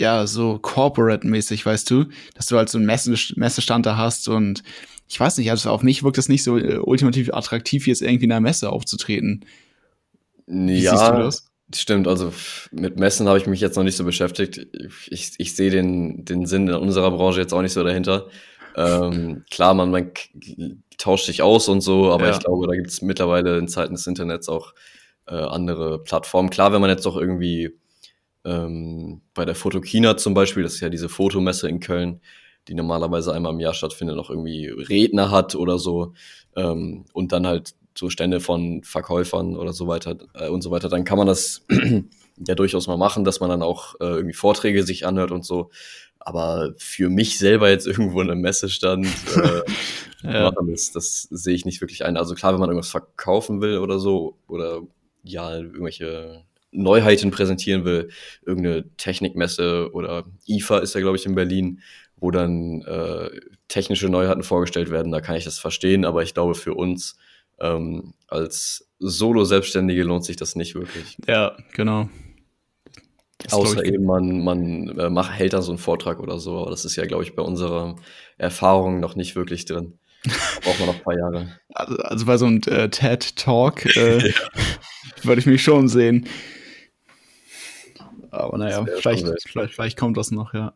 ja, 0.01 0.27
so 0.27 0.59
corporate-mäßig, 0.59 1.65
weißt 1.65 1.91
du, 1.91 2.07
dass 2.35 2.47
du 2.47 2.57
halt 2.57 2.69
so 2.69 2.79
einen 2.79 2.87
Messe, 2.87 3.15
Messestand 3.37 3.87
da 3.87 3.97
hast 3.97 4.29
und 4.29 4.63
ich 5.09 5.21
weiß 5.21 5.39
nicht, 5.39 5.51
also 5.51 5.71
auf 5.71 5.83
mich 5.83 6.03
wirkt 6.03 6.19
es 6.19 6.29
nicht 6.29 6.43
so 6.43 6.59
äh, 6.59 6.79
ultimativ 6.79 7.33
attraktiv, 7.33 7.87
jetzt 7.87 8.03
irgendwie 8.03 8.25
in 8.25 8.33
einer 8.33 8.41
Messe 8.41 8.71
aufzutreten. 8.71 9.45
Wie 10.47 10.81
ja, 10.81 10.97
siehst 10.97 11.11
du 11.11 11.19
das? 11.19 11.51
Stimmt, 11.75 12.09
also 12.09 12.33
mit 12.73 12.99
Messen 12.99 13.27
habe 13.27 13.39
ich 13.39 13.47
mich 13.47 13.61
jetzt 13.61 13.77
noch 13.77 13.85
nicht 13.85 13.97
so 13.97 14.05
beschäftigt. 14.05 14.67
Ich, 15.09 15.33
ich 15.39 15.57
sehe 15.57 15.71
den, 15.71 16.25
den 16.25 16.47
Sinn 16.47 16.69
in 16.69 16.75
unserer 16.75 17.11
Branche 17.11 17.41
jetzt 17.41 17.55
auch 17.55 17.63
nicht 17.63 17.73
so 17.73 17.83
dahinter. 17.83 18.29
Ähm, 18.77 19.45
klar, 19.51 19.75
man, 19.75 19.91
man 19.91 20.11
tauscht 20.99 21.27
sich 21.27 21.43
aus 21.43 21.69
und 21.69 21.81
so, 21.81 22.11
aber 22.11 22.27
ja. 22.27 22.33
ich 22.33 22.41
glaube, 22.41 22.67
da 22.67 22.75
gibt 22.75 22.89
es 22.89 23.03
mittlerweile 23.03 23.59
in 23.59 23.69
Zeiten 23.69 23.95
des 23.95 24.07
Internets 24.07 24.49
auch 24.49 24.75
äh, 25.27 25.35
andere 25.35 26.03
Plattformen. 26.03 26.51
Klar, 26.51 26.73
wenn 26.73 26.81
man 26.81 26.91
jetzt 26.91 27.07
doch 27.07 27.17
irgendwie 27.17 27.79
ähm, 28.45 29.23
bei 29.35 29.45
der 29.45 29.55
Fotokina 29.55 30.17
zum 30.17 30.35
Beispiel, 30.35 30.63
das 30.63 30.75
ist 30.75 30.81
ja 30.81 30.89
diese 30.89 31.09
Fotomesse 31.09 31.69
in 31.69 31.81
Köln, 31.81 32.21
die 32.69 32.75
normalerweise 32.75 33.33
einmal 33.33 33.53
im 33.53 33.61
Jahr 33.61 33.75
stattfindet, 33.75 34.17
noch 34.17 34.31
irgendwie 34.31 34.69
Redner 34.69 35.31
hat 35.31 35.55
oder 35.55 35.79
so 35.79 36.15
ähm, 36.57 37.05
und 37.13 37.33
dann 37.33 37.47
halt 37.47 37.75
so 37.97 38.11
Stände 38.11 38.41
von 38.41 38.83
Verkäufern 38.83 39.57
oder 39.57 39.73
so 39.73 39.87
weiter 39.87 40.17
äh, 40.35 40.49
und 40.49 40.63
so 40.63 40.71
weiter, 40.71 40.89
dann 40.89 41.05
kann 41.05 41.19
man 41.19 41.27
das 41.27 41.65
ja 42.47 42.55
durchaus 42.55 42.87
mal 42.87 42.97
machen, 42.97 43.25
dass 43.25 43.41
man 43.41 43.51
dann 43.51 43.63
auch 43.63 43.95
äh, 44.01 44.05
irgendwie 44.05 44.35
Vorträge 44.35 44.83
sich 44.83 45.07
anhört 45.07 45.31
und 45.31 45.45
so. 45.45 45.71
Aber 46.19 46.73
für 46.79 47.11
mich 47.11 47.39
selber 47.39 47.69
jetzt 47.69 47.87
irgendwo 47.87 48.21
in 48.21 48.31
einem 48.31 48.41
Messestand 48.41 49.07
äh, 49.37 49.63
ja. 50.23 50.51
das, 50.51 50.91
das 50.91 51.23
sehe 51.31 51.55
ich 51.55 51.67
nicht 51.67 51.81
wirklich 51.81 52.05
ein. 52.05 52.17
Also 52.17 52.35
klar, 52.35 52.53
wenn 52.53 52.61
man 52.61 52.71
irgendwas 52.71 52.91
verkaufen 52.91 53.61
will 53.61 53.79
oder 53.79 53.99
so 53.99 54.39
oder 54.49 54.81
ja, 55.25 55.57
irgendwelche 55.57 56.45
Neuheiten 56.71 57.31
präsentieren 57.31 57.85
will, 57.85 58.11
irgendeine 58.45 58.85
Technikmesse 58.97 59.91
oder 59.93 60.25
IFA 60.47 60.79
ist 60.79 60.95
ja, 60.95 61.01
glaube 61.01 61.17
ich, 61.17 61.27
in 61.27 61.35
Berlin, 61.35 61.81
wo 62.17 62.31
dann 62.31 62.83
äh, 62.83 63.31
technische 63.69 64.09
Neuheiten 64.09 64.43
vorgestellt 64.43 64.91
werden, 64.91 65.13
da 65.13 65.21
kann 65.21 65.37
ich 65.37 65.45
das 65.45 65.59
verstehen, 65.59 66.05
aber 66.05 66.23
ich 66.23 66.35
glaube, 66.35 66.55
für 66.55 66.75
uns 66.75 67.17
ähm, 67.61 68.15
als 68.29 68.89
Solo-Selbstständige 68.99 70.03
lohnt 70.03 70.25
sich 70.25 70.37
das 70.37 70.57
nicht 70.57 70.75
wirklich. 70.75 71.17
Ja, 71.27 71.57
genau. 71.73 72.09
Das 73.39 73.53
Außer 73.53 73.85
eben 73.85 74.05
man, 74.05 74.43
man 74.43 74.99
äh, 74.99 75.11
macht, 75.11 75.33
hält 75.33 75.53
da 75.53 75.61
so 75.61 75.73
einen 75.73 75.79
Vortrag 75.79 76.21
oder 76.21 76.39
so, 76.39 76.61
aber 76.61 76.71
das 76.71 76.85
ist 76.85 76.97
ja, 76.97 77.05
glaube 77.05 77.25
ich, 77.25 77.35
bei 77.35 77.43
unserer 77.43 77.97
Erfahrung 78.39 79.01
noch 79.01 79.17
nicht 79.17 79.37
wirklich 79.37 79.67
drin. 79.67 79.99
Braucht 80.63 80.79
man 80.81 80.89
noch 80.89 80.97
ein 80.97 81.03
paar 81.03 81.17
Jahre. 81.17 81.59
Also, 81.75 81.97
also 81.99 82.27
bei 82.27 82.37
so 82.37 82.47
einem 82.47 82.61
äh, 82.67 82.89
TED-Talk 82.89 83.97
äh, 83.97 84.29
ja. 84.29 84.35
würde 85.23 85.41
ich 85.41 85.47
mich 85.47 85.63
schon 85.63 85.89
sehen. 85.89 86.27
Aber 88.31 88.59
naja, 88.59 88.85
vielleicht, 88.85 89.27
vielleicht, 89.47 89.75
vielleicht 89.75 89.97
kommt 89.97 90.17
das 90.17 90.31
noch, 90.31 90.55
ja. 90.55 90.75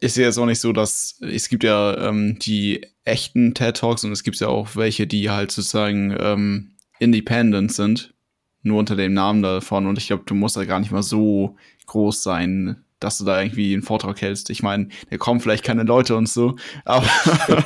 Ist 0.00 0.16
ja 0.16 0.24
jetzt 0.24 0.38
auch 0.38 0.46
nicht 0.46 0.60
so, 0.60 0.72
dass 0.72 1.18
es 1.20 1.48
gibt 1.48 1.62
ja 1.62 2.08
ähm, 2.08 2.38
die 2.38 2.86
echten 3.04 3.54
TED 3.54 3.76
Talks 3.76 4.04
und 4.04 4.12
es 4.12 4.22
gibt 4.22 4.38
ja 4.40 4.48
auch 4.48 4.76
welche, 4.76 5.06
die 5.06 5.30
halt 5.30 5.50
sozusagen 5.50 6.16
ähm, 6.18 6.72
independent 6.98 7.72
sind, 7.72 8.14
nur 8.62 8.78
unter 8.78 8.96
dem 8.96 9.12
Namen 9.12 9.42
davon. 9.42 9.86
Und 9.86 9.98
ich 9.98 10.06
glaube, 10.06 10.24
du 10.26 10.34
musst 10.34 10.56
da 10.56 10.64
gar 10.64 10.80
nicht 10.80 10.90
mal 10.90 11.02
so 11.02 11.56
groß 11.86 12.22
sein, 12.22 12.84
dass 13.00 13.18
du 13.18 13.24
da 13.24 13.40
irgendwie 13.40 13.72
einen 13.72 13.82
Vortrag 13.82 14.20
hältst. 14.20 14.50
Ich 14.50 14.62
meine, 14.62 14.88
da 15.10 15.16
kommen 15.16 15.40
vielleicht 15.40 15.64
keine 15.64 15.82
Leute 15.82 16.16
und 16.16 16.28
so, 16.28 16.56
aber 16.84 17.08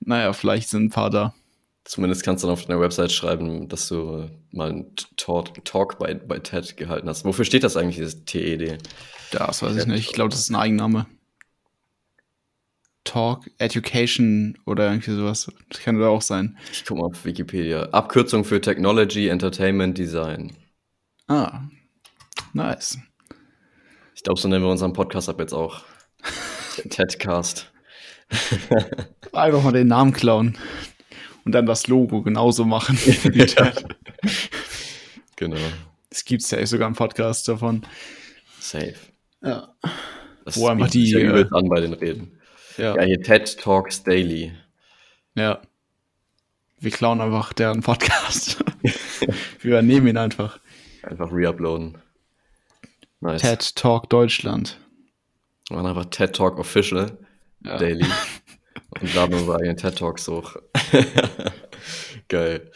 naja, 0.00 0.32
vielleicht 0.32 0.68
sind 0.68 0.84
ein 0.84 0.90
paar 0.90 1.10
da. 1.10 1.34
Zumindest 1.84 2.22
kannst 2.22 2.44
du 2.44 2.46
dann 2.46 2.54
auf 2.54 2.64
deiner 2.64 2.80
Website 2.80 3.10
schreiben, 3.10 3.68
dass 3.68 3.88
du 3.88 4.30
mal 4.52 4.70
einen 4.70 4.94
Talk, 5.16 5.64
Talk 5.64 5.98
bei, 5.98 6.14
bei 6.14 6.38
TED 6.38 6.76
gehalten 6.76 7.08
hast. 7.08 7.24
Wofür 7.24 7.44
steht 7.44 7.64
das 7.64 7.76
eigentlich, 7.76 7.96
dieses 7.96 8.24
TED? 8.24 8.78
Das 9.32 9.62
weiß 9.62 9.76
ich 9.76 9.86
nicht. 9.86 10.08
Ich 10.08 10.12
glaube, 10.12 10.30
das 10.30 10.40
ist 10.40 10.50
ein 10.50 10.56
Eigenname. 10.56 11.06
Talk, 13.04 13.50
Education 13.58 14.56
oder 14.66 14.88
irgendwie 14.88 15.10
sowas. 15.12 15.50
Das 15.68 15.80
kann 15.80 15.98
da 15.98 16.08
auch 16.08 16.22
sein. 16.22 16.56
Ich 16.70 16.84
gucke 16.84 17.00
mal 17.00 17.06
auf 17.06 17.24
Wikipedia. 17.24 17.88
Abkürzung 17.90 18.44
für 18.44 18.60
Technology, 18.60 19.28
Entertainment, 19.28 19.98
Design. 19.98 20.56
Ah, 21.26 21.62
nice. 22.52 22.98
Ich 24.20 24.24
glaube, 24.24 24.38
so 24.38 24.48
nennen 24.48 24.62
wir 24.62 24.70
unseren 24.70 24.92
Podcast 24.92 25.30
ab 25.30 25.40
jetzt 25.40 25.54
auch. 25.54 25.80
TEDcast. 26.90 27.72
Einfach 29.32 29.62
mal 29.62 29.72
den 29.72 29.86
Namen 29.86 30.12
klauen 30.12 30.58
und 31.46 31.52
dann 31.52 31.64
das 31.64 31.86
Logo 31.86 32.20
genauso 32.20 32.66
machen 32.66 32.98
wie 32.98 33.46
Ted. 33.46 33.82
genau. 35.36 35.56
Es 36.10 36.26
gibt 36.26 36.42
ja 36.50 36.66
sogar 36.66 36.84
einen 36.86 36.96
Podcast 36.96 37.48
davon. 37.48 37.86
Safe. 38.58 38.92
Ja. 39.42 39.74
Das 40.44 40.58
Wo 40.58 40.68
einfach 40.68 40.90
die. 40.90 41.12
Ja 41.12 41.38
äh, 41.38 41.46
an 41.52 41.70
bei 41.70 41.80
den 41.80 41.94
Reden. 41.94 42.38
Ja. 42.76 42.96
ja, 42.96 43.02
hier 43.04 43.22
TED 43.22 43.58
Talks 43.58 44.02
Daily. 44.02 44.52
Ja. 45.34 45.62
Wir 46.78 46.90
klauen 46.90 47.22
einfach 47.22 47.54
deren 47.54 47.80
Podcast. 47.80 48.62
Wir 48.82 49.70
übernehmen 49.70 50.08
ihn 50.08 50.18
einfach. 50.18 50.60
Einfach 51.04 51.32
reuploaden. 51.32 51.96
Nice. 53.20 53.42
TED 53.42 53.76
Talk 53.76 54.08
Deutschland. 54.08 54.78
Und 55.70 55.86
einfach 55.86 56.06
TED 56.06 56.34
Talk 56.34 56.58
Official 56.58 57.18
ja. 57.64 57.78
Daily. 57.78 58.06
Und 59.00 59.14
laden 59.14 59.34
unsere 59.34 59.56
eigenen 59.56 59.76
TED 59.76 59.98
Talks 59.98 60.26
hoch. 60.26 60.56
Geil. 62.28 62.70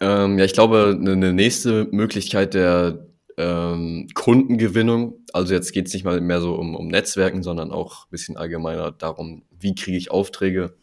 Ähm, 0.00 0.38
ja, 0.38 0.44
ich 0.44 0.52
glaube, 0.52 0.96
eine 0.98 1.16
ne 1.16 1.32
nächste 1.32 1.88
Möglichkeit 1.92 2.54
der 2.54 3.06
ähm, 3.36 4.08
Kundengewinnung, 4.14 5.14
also 5.32 5.54
jetzt 5.54 5.72
geht 5.72 5.86
es 5.86 5.94
nicht 5.94 6.04
mal 6.04 6.20
mehr 6.20 6.40
so 6.40 6.54
um, 6.54 6.74
um 6.74 6.88
Netzwerken, 6.88 7.42
sondern 7.42 7.70
auch 7.70 8.04
ein 8.06 8.10
bisschen 8.10 8.36
allgemeiner 8.36 8.92
darum, 8.92 9.44
wie 9.58 9.74
kriege 9.74 9.96
ich 9.96 10.10
Aufträge 10.10 10.76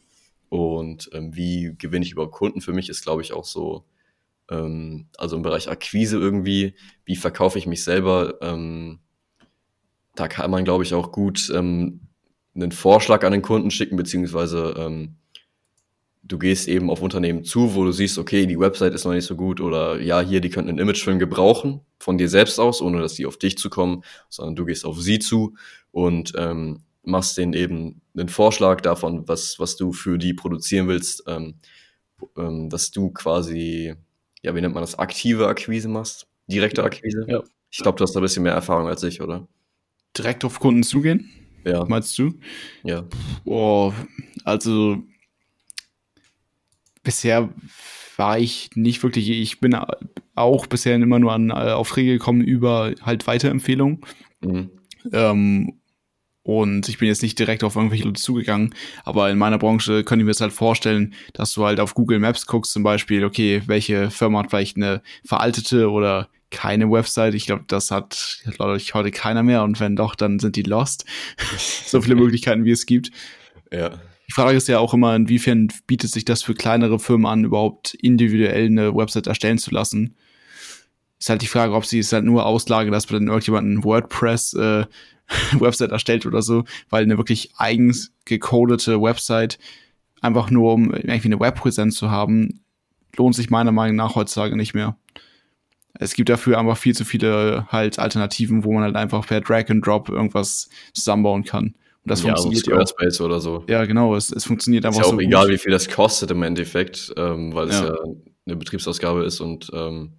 und 0.49 1.10
ähm, 1.13 1.36
wie 1.36 1.75
gewinne 1.78 2.06
ich 2.06 2.12
über 2.12 2.32
Kunden. 2.32 2.62
Für 2.62 2.73
mich 2.73 2.89
ist, 2.89 3.04
glaube 3.04 3.21
ich, 3.21 3.34
auch 3.34 3.45
so, 3.45 3.86
ähm, 4.50 5.08
also 5.18 5.36
im 5.36 5.42
Bereich 5.42 5.70
Akquise 5.70 6.18
irgendwie, 6.18 6.76
wie 7.06 7.16
verkaufe 7.16 7.58
ich 7.58 7.68
mich 7.68 7.84
selber. 7.84 8.36
Ähm, 8.42 9.00
da 10.16 10.28
kann 10.28 10.52
man, 10.52 10.66
glaube 10.66 10.84
ich, 10.84 10.94
auch 10.94 11.12
gut 11.12 11.52
ähm, 11.56 12.02
einen 12.56 12.72
Vorschlag 12.72 13.24
an 13.24 13.32
den 13.32 13.42
Kunden 13.42 13.72
schicken, 13.72 13.96
beziehungsweise 13.96 14.76
ähm, 14.78 15.16
du 16.24 16.38
gehst 16.38 16.68
eben 16.68 16.90
auf 16.90 17.02
Unternehmen 17.02 17.44
zu, 17.44 17.76
wo 17.76 17.84
du 17.84 17.92
siehst, 17.92 18.18
okay, 18.18 18.46
die 18.46 18.60
Website 18.60 18.94
ist 18.94 19.06
noch 19.06 19.14
nicht 19.14 19.26
so 19.26 19.36
gut 19.36 19.62
oder 19.62 20.00
ja, 20.00 20.22
hier, 20.22 20.42
die 20.42 20.50
könnten 20.50 20.70
einen 20.70 20.80
Imagefilm 20.80 21.20
gebrauchen 21.20 21.82
von 22.00 22.18
dir 22.18 22.30
selbst 22.30 22.60
aus, 22.60 22.82
ohne 22.82 23.02
dass 23.02 23.16
die 23.16 23.26
auf 23.26 23.38
dich 23.38 23.58
zu 23.58 23.70
kommen, 23.70 24.04
sondern 24.30 24.56
du 24.56 24.66
gehst 24.66 24.86
auf 24.86 25.02
sie 25.02 25.20
zu 25.20 25.56
und 25.92 26.34
ähm, 26.38 26.84
machst 27.04 27.38
denen 27.38 27.54
eben 27.54 28.02
einen 28.16 28.30
Vorschlag 28.30 28.82
davon, 28.82 29.28
was, 29.28 29.60
was 29.60 29.76
du 29.76 29.92
für 29.94 30.18
die 30.18 30.34
produzieren 30.34 30.88
willst, 30.88 31.24
ähm, 31.28 31.56
ähm, 32.38 32.70
dass 32.70 32.92
du 32.92 33.12
quasi, 33.12 33.96
ja, 34.41 34.56
wie 34.56 34.62
nennt 34.62 34.73
man 34.73 34.84
das, 34.84 34.97
aktive 34.97 35.47
Akquise 35.47 35.88
machst, 35.88 36.28
direkte 36.47 36.84
Akquise. 36.84 37.25
Ja. 37.28 37.43
Ich 37.71 37.80
glaube, 37.80 37.97
du 37.97 38.04
hast 38.04 38.13
da 38.13 38.19
ein 38.19 38.23
bisschen 38.23 38.43
mehr 38.43 38.54
Erfahrung 38.54 38.88
als 38.88 39.04
ich, 39.04 39.21
oder? 39.21 39.47
Direkt 40.17 40.43
auf 40.43 40.60
Kunden 40.60 40.84
zugehen? 40.84 41.30
Ja. 41.65 41.86
Meinst 41.86 42.17
du? 42.17 42.34
Ja. 42.84 43.06
Boah, 43.43 43.93
also 44.43 45.04
bisher 47.04 47.49
war 48.17 48.39
ich 48.39 48.71
nicht 48.75 49.02
wirklich, 49.04 49.30
ich 49.30 49.60
bin 49.60 49.78
auch 50.36 50.67
bisher 50.67 50.95
immer 50.95 51.19
nur 51.19 51.34
an 51.34 51.49
äh, 51.49 51.54
Aufträge 51.54 52.13
gekommen 52.13 52.41
über 52.41 52.93
halt 53.02 53.28
Weiterempfehlungen. 53.28 54.02
Mhm. 54.41 54.71
Ähm, 55.12 55.79
und 56.50 56.90
ich 56.90 56.98
bin 56.98 57.08
jetzt 57.08 57.22
nicht 57.22 57.38
direkt 57.38 57.64
auf 57.64 57.76
irgendwelche 57.76 58.06
Leute 58.06 58.20
zugegangen, 58.20 58.74
aber 59.04 59.30
in 59.30 59.38
meiner 59.38 59.60
Branche 59.60 60.04
könnte 60.04 60.24
ich 60.24 60.26
mir 60.26 60.32
das 60.32 60.42
halt 60.42 60.52
vorstellen, 60.52 61.14
dass 61.34 61.54
du 61.54 61.64
halt 61.64 61.80
auf 61.80 61.94
Google 61.94 62.18
Maps 62.18 62.48
guckst, 62.48 62.72
zum 62.72 62.82
Beispiel, 62.82 63.24
okay, 63.24 63.62
welche 63.68 64.10
Firma 64.10 64.40
hat 64.40 64.50
vielleicht 64.50 64.76
eine 64.76 65.04
veraltete 65.24 65.92
oder 65.92 66.30
keine 66.50 66.90
Website. 66.90 67.36
Ich 67.36 67.46
glaube, 67.46 67.66
das 67.68 67.92
hat, 67.92 68.40
glaube 68.56 68.78
ich, 68.78 68.96
heute 68.96 69.12
keiner 69.12 69.44
mehr. 69.44 69.62
Und 69.62 69.80
wenn 69.80 69.96
doch, 69.96 70.16
dann 70.16 70.40
sind 70.40 70.56
die 70.56 70.64
lost. 70.64 71.06
so 71.86 72.02
viele 72.02 72.16
Möglichkeiten, 72.16 72.66
wie 72.66 72.72
es 72.72 72.88
gibt. 72.88 73.12
Ja. 73.72 73.92
Die 74.28 74.34
Frage 74.34 74.58
ist 74.58 74.68
ja 74.68 74.80
auch 74.80 74.96
immer, 74.96 75.16
inwiefern 75.16 75.68
bietet 75.86 76.10
sich 76.10 76.26
das 76.26 76.42
für 76.42 76.56
kleinere 76.56 76.98
Firmen 76.98 77.28
an, 77.28 77.44
überhaupt 77.44 77.94
individuell 77.94 78.66
eine 78.66 78.96
Website 78.96 79.28
erstellen 79.28 79.60
zu 79.60 79.70
lassen. 79.70 80.16
Ist 81.20 81.30
halt 81.30 81.44
die 81.44 81.48
Frage, 81.48 81.74
ob 81.74 81.86
sie 81.86 82.00
es 82.00 82.12
halt 82.12 82.26
nur 82.26 82.48
auslagern, 82.48 82.92
dass 82.92 83.08
man 83.12 83.22
dann 83.22 83.28
irgendjemand 83.28 83.84
WordPress 83.84 84.54
äh, 84.54 84.86
Website 85.60 85.92
erstellt 85.92 86.26
oder 86.26 86.42
so, 86.42 86.63
weil 86.89 87.04
eine 87.04 87.18
wirklich 87.18 87.52
eigens 87.58 88.12
gecodete 88.26 89.02
Website 89.02 89.60
einfach 90.22 90.50
nur 90.50 90.74
um 90.74 90.94
irgendwie 90.94 91.28
eine 91.28 91.39
Webpräsenz 91.39 91.96
zu 91.96 92.12
haben, 92.12 92.62
lohnt 93.15 93.36
sich 93.36 93.50
meiner 93.50 93.72
Meinung 93.72 93.96
nach 93.96 94.15
heutzutage 94.15 94.56
nicht 94.56 94.74
mehr. 94.74 94.98
Es 95.94 96.13
gibt 96.13 96.30
dafür 96.30 96.60
einfach 96.60 96.78
viel 96.78 96.96
zu 96.96 97.04
viele 97.04 97.68
halt 97.70 98.00
Alternativen, 98.00 98.63
wo 98.63 98.74
man 98.74 98.84
halt 98.84 98.96
einfach 98.96 99.26
per 99.26 99.42
Drag 99.42 99.70
and 99.70 99.86
Drop 99.86 100.10
irgendwas 100.10 100.70
zusammenbauen 100.94 101.44
kann. 101.44 101.76
Und 102.04 102.12
das 102.12 102.24
ja, 102.24 102.36
funktioniert 102.36 102.65
so 102.65 102.72
Squarespace 102.72 103.22
oder 103.22 103.39
so. 103.39 103.63
Ja, 103.68 103.86
genau. 103.86 104.15
Es, 104.15 104.32
es 104.32 104.46
funktioniert 104.46 104.86
einfach 104.86 105.02
ist 105.02 105.08
ja 105.08 105.13
auch 105.13 105.18
so 105.18 105.20
egal, 105.20 105.46
gut. 105.46 105.54
wie 105.54 105.58
viel 105.58 105.72
das 105.72 105.89
kostet 105.89 106.32
im 106.32 106.44
Endeffekt, 106.44 107.13
ähm, 107.18 107.54
weil 107.54 107.70
es 107.70 107.80
ja. 107.80 107.88
ja 107.88 107.96
eine 108.46 108.56
Betriebsausgabe 108.56 109.24
ist 109.24 109.42
und 109.42 109.70
ähm, 109.74 110.13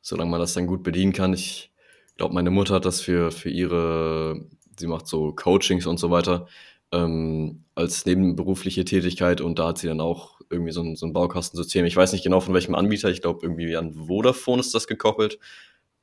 solange 0.00 0.30
man 0.30 0.40
das 0.40 0.54
dann 0.54 0.66
gut 0.66 0.82
bedienen 0.82 1.12
kann. 1.12 1.34
Ich 1.34 1.70
glaube, 2.18 2.34
meine 2.34 2.50
Mutter 2.50 2.74
hat 2.74 2.84
das 2.84 3.00
für, 3.00 3.30
für 3.30 3.48
ihre, 3.48 4.44
sie 4.78 4.86
macht 4.86 5.06
so 5.06 5.32
Coachings 5.32 5.86
und 5.86 5.98
so 5.98 6.10
weiter, 6.10 6.46
ähm, 6.92 7.64
als 7.74 8.04
nebenberufliche 8.04 8.84
Tätigkeit 8.84 9.40
und 9.40 9.58
da 9.58 9.68
hat 9.68 9.78
sie 9.78 9.86
dann 9.86 10.00
auch 10.00 10.40
irgendwie 10.50 10.72
so 10.72 10.82
ein, 10.82 10.96
so 10.96 11.06
ein 11.06 11.12
Baukastensystem. 11.12 11.84
Ich 11.84 11.96
weiß 11.96 12.12
nicht 12.12 12.24
genau 12.24 12.40
von 12.40 12.54
welchem 12.54 12.74
Anbieter, 12.74 13.08
ich 13.08 13.22
glaube 13.22 13.40
irgendwie 13.42 13.76
an 13.76 13.94
Vodafone 13.94 14.60
ist 14.60 14.74
das 14.74 14.86
gekoppelt, 14.86 15.38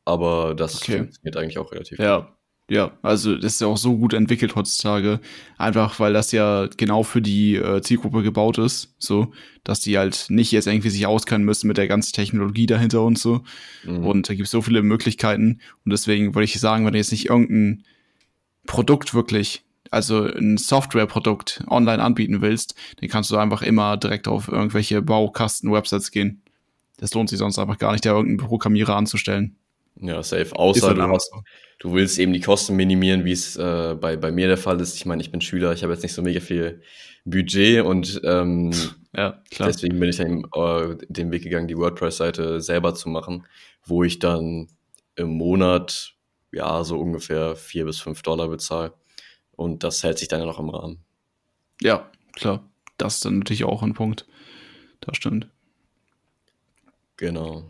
aber 0.06 0.56
das 0.56 0.82
okay. 0.82 0.97
funktioniert 0.97 1.38
eigentlich 1.38 1.58
auch 1.60 1.71
relativ 1.71 1.99
ja. 1.99 2.36
Ja, 2.67 2.93
also 3.04 3.36
das 3.36 3.54
ist 3.54 3.62
ja 3.62 3.67
auch 3.67 3.78
so 3.78 3.95
gut 3.95 4.13
entwickelt 4.13 4.56
heutzutage, 4.56 5.19
einfach 5.60 5.99
weil 5.99 6.13
das 6.13 6.32
ja 6.32 6.67
genau 6.78 7.04
für 7.04 7.21
die 7.21 7.56
äh, 7.56 7.82
Zielgruppe 7.82 8.23
gebaut 8.23 8.58
ist, 8.58 8.95
so, 8.97 9.32
dass 9.63 9.82
die 9.82 9.99
halt 9.99 10.26
nicht 10.30 10.51
jetzt 10.51 10.66
irgendwie 10.66 10.89
sich 10.89 11.05
auskennen 11.05 11.45
müssen 11.45 11.68
mit 11.68 11.78
der 11.78 11.88
ganzen 11.88 12.13
Technologie 12.13 12.66
dahinter 12.66 13.03
und 13.03 13.20
so. 13.20 13.43
Mhm. 13.84 14.03
Und 14.03 14.30
da 14.30 14.34
gibt 14.34 14.45
es 14.45 14.51
so 14.51 14.63
viele 14.63 14.82
Möglichkeiten 14.82 15.59
und 15.86 15.91
deswegen 15.91 16.34
würde 16.34 16.45
ich 16.45 16.59
sagen, 16.59 16.86
wenn 16.86 16.93
du 16.93 16.97
jetzt 16.97 17.11
nicht 17.11 17.30
irgendein 17.30 17.84
Produkt 18.66 19.13
wirklich, 19.13 19.63
also 19.91 20.24
ein 20.24 20.57
Softwareprodukt 20.57 21.63
online 21.70 22.01
anbieten 22.01 22.41
willst, 22.41 22.74
dann 22.99 23.09
kannst 23.09 23.30
du 23.30 23.38
einfach 23.38 23.61
immer 23.61 23.95
direkt 23.97 24.28
auf 24.28 24.47
irgendwelche 24.47 25.03
Baukasten-Websites 25.03 26.09
gehen. 26.09 26.41
Das 26.97 27.13
lohnt 27.13 27.30
sich 27.30 27.38
sonst 27.38 27.59
einfach 27.59 27.78
gar 27.78 27.91
nicht, 27.91 28.05
da 28.05 28.11
irgendeinen 28.11 28.47
Programmierer 28.47 28.95
anzustellen. 28.95 29.55
Ja, 30.02 30.22
safe. 30.24 30.56
Außer 30.56 30.93
du, 30.93 31.02
hast, 31.04 31.32
du 31.80 31.93
willst 31.93 32.20
eben 32.20 32.34
die 32.34 32.41
Kosten 32.41 32.76
minimieren, 32.76 33.26
wie 33.26 33.32
es 33.32 33.56
äh, 33.56 33.96
bei, 34.00 34.18
bei 34.18 34.32
mir 34.32 34.48
der 34.48 34.58
Fall 34.58 34.80
ist. 34.82 34.96
Ich 34.96 35.06
meine, 35.06 35.22
ich 35.22 35.32
bin 35.32 35.41
Schüler, 35.41 35.72
ich 35.74 35.84
habe 35.84 35.93
jetzt 35.93 36.04
nicht 36.04 36.14
so 36.14 36.22
mega 36.22 36.39
viel 36.39 36.82
Budget 37.24 37.84
und 37.84 38.22
ähm, 38.24 38.72
ja, 39.16 39.41
klar. 39.50 39.70
deswegen 39.70 40.00
bin 40.00 40.10
ich 40.10 40.18
dann 40.18 40.43
äh, 40.54 40.98
den 41.08 41.32
Weg 41.32 41.43
gegangen, 41.43 41.68
die 41.68 41.78
WordPress-Seite 41.78 42.62
selber 42.62 42.93
zu 42.93 43.10
machen, 43.10 43.48
wo 43.84 44.04
ich 44.04 44.20
dann 44.20 44.68
im 45.16 45.30
Monat 45.30 46.14
ja 46.52 46.84
so 46.84 47.00
ungefähr 47.00 47.56
vier 47.56 47.86
bis 47.86 48.00
fünf 48.00 48.22
Dollar 48.22 48.50
bezahle. 48.50 48.93
Und 49.56 49.84
das 49.84 50.04
hält 50.04 50.20
sich 50.20 50.28
dann 50.28 50.41
ja 50.41 50.46
noch 50.46 50.60
im 50.60 50.70
Rahmen. 50.70 51.00
Ja, 51.82 52.10
klar. 52.34 52.70
Das 52.98 53.16
ist 53.16 53.26
dann 53.26 53.39
natürlich 53.39 53.64
auch 53.64 53.84
ein 53.84 53.93
Punkt. 53.93 54.26
Das 55.02 55.18
stimmt. 55.18 55.48
Genau. 57.18 57.64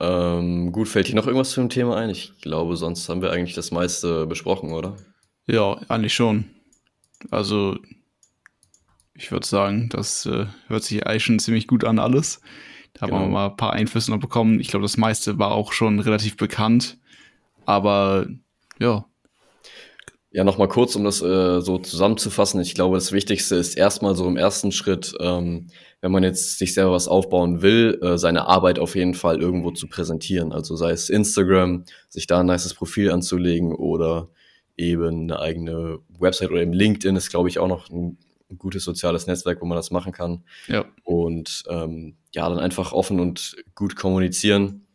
Ähm, 0.00 0.72
gut, 0.72 0.88
fällt 0.88 1.08
dir 1.08 1.14
noch 1.14 1.26
irgendwas 1.26 1.50
zu 1.50 1.60
dem 1.60 1.70
Thema 1.70 1.96
ein? 1.96 2.10
Ich 2.10 2.32
glaube, 2.40 2.76
sonst 2.76 3.08
haben 3.08 3.22
wir 3.22 3.30
eigentlich 3.30 3.54
das 3.54 3.70
meiste 3.70 4.26
besprochen, 4.26 4.72
oder? 4.72 4.96
Ja, 5.46 5.74
eigentlich 5.88 6.14
schon. 6.14 6.50
Also, 7.30 7.78
ich 9.14 9.30
würde 9.30 9.46
sagen, 9.46 9.88
das 9.90 10.26
äh, 10.26 10.46
hört 10.66 10.82
sich 10.82 11.06
eigentlich 11.06 11.24
schon 11.24 11.38
ziemlich 11.38 11.66
gut 11.66 11.84
an, 11.84 11.98
alles. 11.98 12.40
Da 12.94 13.06
genau. 13.06 13.18
haben 13.18 13.22
wir 13.22 13.26
genau. 13.26 13.38
mal 13.38 13.46
ein 13.50 13.56
paar 13.56 13.72
Einflüsse 13.72 14.10
noch 14.10 14.20
bekommen. 14.20 14.60
Ich 14.60 14.68
glaube, 14.68 14.84
das 14.84 14.96
meiste 14.96 15.38
war 15.38 15.52
auch 15.52 15.72
schon 15.72 16.00
relativ 16.00 16.36
bekannt. 16.36 16.98
Aber 17.66 18.26
ja, 18.78 19.06
ja, 20.34 20.42
nochmal 20.42 20.66
kurz, 20.66 20.96
um 20.96 21.04
das 21.04 21.22
äh, 21.22 21.60
so 21.60 21.78
zusammenzufassen. 21.78 22.60
Ich 22.60 22.74
glaube, 22.74 22.96
das 22.96 23.12
Wichtigste 23.12 23.54
ist 23.54 23.76
erstmal 23.76 24.16
so 24.16 24.26
im 24.26 24.36
ersten 24.36 24.72
Schritt, 24.72 25.14
ähm, 25.20 25.68
wenn 26.00 26.10
man 26.10 26.24
jetzt 26.24 26.58
sich 26.58 26.74
selber 26.74 26.90
was 26.90 27.06
aufbauen 27.06 27.62
will, 27.62 28.00
äh, 28.02 28.18
seine 28.18 28.48
Arbeit 28.48 28.80
auf 28.80 28.96
jeden 28.96 29.14
Fall 29.14 29.40
irgendwo 29.40 29.70
zu 29.70 29.86
präsentieren. 29.86 30.52
Also 30.52 30.74
sei 30.74 30.90
es 30.90 31.08
Instagram, 31.08 31.84
sich 32.08 32.26
da 32.26 32.40
ein 32.40 32.46
nices 32.46 32.74
Profil 32.74 33.12
anzulegen 33.12 33.76
oder 33.76 34.28
eben 34.76 35.30
eine 35.30 35.38
eigene 35.38 36.00
Website 36.18 36.50
oder 36.50 36.62
eben 36.62 36.72
LinkedIn 36.72 37.14
ist, 37.14 37.30
glaube 37.30 37.48
ich, 37.48 37.60
auch 37.60 37.68
noch 37.68 37.88
ein 37.88 38.18
gutes 38.58 38.82
soziales 38.82 39.28
Netzwerk, 39.28 39.62
wo 39.62 39.66
man 39.66 39.76
das 39.76 39.92
machen 39.92 40.10
kann. 40.10 40.42
Ja. 40.66 40.84
Und 41.04 41.62
ähm, 41.68 42.16
ja, 42.34 42.48
dann 42.48 42.58
einfach 42.58 42.92
offen 42.92 43.20
und 43.20 43.54
gut 43.76 43.94
kommunizieren, 43.94 44.88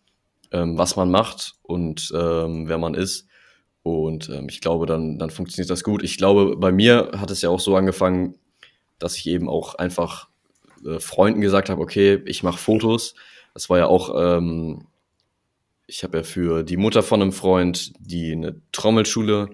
ähm, 0.52 0.78
was 0.78 0.98
man 0.98 1.10
macht 1.10 1.54
und 1.62 2.12
ähm, 2.14 2.68
wer 2.68 2.78
man 2.78 2.94
ist 2.94 3.29
und 3.84 4.30
ähm, 4.30 4.48
ich 4.50 4.62
glaube, 4.62 4.86
dann, 4.86 5.20
dann 5.20 5.30
funktioniert 5.30 5.70
das 5.70 5.84
gut. 5.84 6.04
Ich 6.04 6.18
glaube, 6.18 6.58
bei 6.58 6.72
mir 6.72 7.12
hat 7.16 7.32
es 7.32 7.42
ja 7.42 7.50
auch 7.50 7.60
so 7.60 7.76
angefangen, 7.76 8.36
dass 8.98 9.16
ich 9.16 9.28
eben 9.28 9.50
auch 9.50 9.76
einfach 9.76 10.30
äh, 10.86 11.00
Freunden 11.00 11.42
gesagt 11.42 11.70
habe, 11.70 11.82
okay, 11.82 12.22
ich 12.26 12.44
mache 12.44 12.58
Fotos. 12.58 13.16
Das 13.54 13.70
war 13.70 13.78
ja 13.78 13.88
auch, 13.88 14.14
ähm, 14.16 14.88
ich 15.88 16.04
habe 16.04 16.18
ja 16.18 16.24
für 16.24 16.64
die 16.64 16.78
Mutter 16.78 17.04
von 17.04 17.22
einem 17.22 17.32
Freund, 17.32 17.94
die 18.00 18.34
eine 18.34 18.62
Trommelschule 18.72 19.50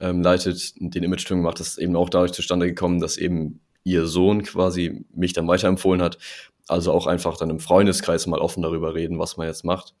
ähm, 0.00 0.22
leitet, 0.22 0.74
den 0.78 1.02
Image-Turm 1.02 1.40
gemacht. 1.40 1.58
Das 1.58 1.68
ist 1.68 1.78
eben 1.78 1.96
auch 1.96 2.10
dadurch 2.10 2.32
zustande 2.32 2.66
gekommen, 2.66 3.00
dass 3.00 3.16
eben 3.16 3.60
ihr 3.82 4.06
Sohn 4.06 4.42
quasi 4.42 5.04
mich 5.14 5.32
dann 5.32 5.48
weiterempfohlen 5.48 6.02
hat. 6.02 6.18
Also 6.68 6.92
auch 6.92 7.06
einfach 7.06 7.36
dann 7.36 7.50
im 7.50 7.60
Freundeskreis 7.60 8.26
mal 8.26 8.38
offen 8.40 8.62
darüber 8.62 8.94
reden, 8.94 9.18
was 9.18 9.36
man 9.36 9.46
jetzt 9.46 9.64
macht. 9.64 9.94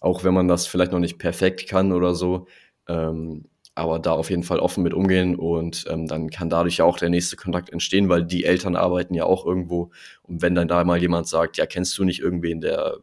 Auch 0.00 0.24
wenn 0.24 0.34
man 0.34 0.48
das 0.48 0.66
vielleicht 0.66 0.92
noch 0.92 0.98
nicht 0.98 1.18
perfekt 1.18 1.68
kann 1.68 1.92
oder 1.92 2.14
so, 2.14 2.46
ähm, 2.90 3.44
aber 3.74 3.98
da 3.98 4.12
auf 4.12 4.30
jeden 4.30 4.42
Fall 4.42 4.58
offen 4.58 4.82
mit 4.82 4.92
umgehen 4.92 5.36
und 5.36 5.84
ähm, 5.88 6.06
dann 6.06 6.28
kann 6.28 6.50
dadurch 6.50 6.78
ja 6.78 6.84
auch 6.84 6.98
der 6.98 7.08
nächste 7.08 7.36
Kontakt 7.36 7.70
entstehen, 7.70 8.08
weil 8.08 8.24
die 8.24 8.44
Eltern 8.44 8.76
arbeiten 8.76 9.14
ja 9.14 9.24
auch 9.24 9.46
irgendwo. 9.46 9.90
Und 10.22 10.42
wenn 10.42 10.54
dann 10.54 10.68
da 10.68 10.84
mal 10.84 11.00
jemand 11.00 11.28
sagt, 11.28 11.56
ja, 11.56 11.66
kennst 11.66 11.96
du 11.96 12.04
nicht 12.04 12.20
irgendwen, 12.20 12.60
der 12.60 12.98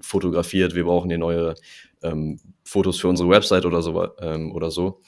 fotografiert, 0.00 0.74
wir 0.74 0.84
brauchen 0.84 1.10
hier 1.10 1.18
neue 1.18 1.54
ähm, 2.02 2.38
Fotos 2.64 3.00
für 3.00 3.08
unsere 3.08 3.28
Website 3.28 3.66
oder 3.66 3.82
so, 3.82 4.08
ähm, 4.20 4.52
oder 4.52 4.70
so 4.70 5.00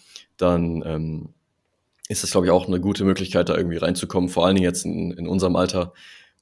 dann 0.43 0.83
ähm, 0.85 1.29
ist 2.09 2.23
das, 2.23 2.33
glaube 2.33 2.47
ich, 2.47 2.51
auch 2.51 2.67
eine 2.67 2.81
gute 2.81 3.05
Möglichkeit, 3.05 3.49
da 3.49 3.57
irgendwie 3.57 3.79
reinzukommen. 3.79 4.29
Vor 4.29 4.45
allen 4.45 4.57
Dingen 4.57 4.65
jetzt 4.65 4.85
in, 4.85 5.13
in 5.13 5.27
unserem 5.27 5.57
Alter, 5.57 5.93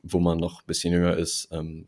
wo 0.03 0.19
man 0.19 0.39
noch 0.39 0.63
ein 0.63 0.67
bisschen 0.67 0.93
jünger 0.93 1.17
ist, 1.17 1.49
ähm, 1.53 1.87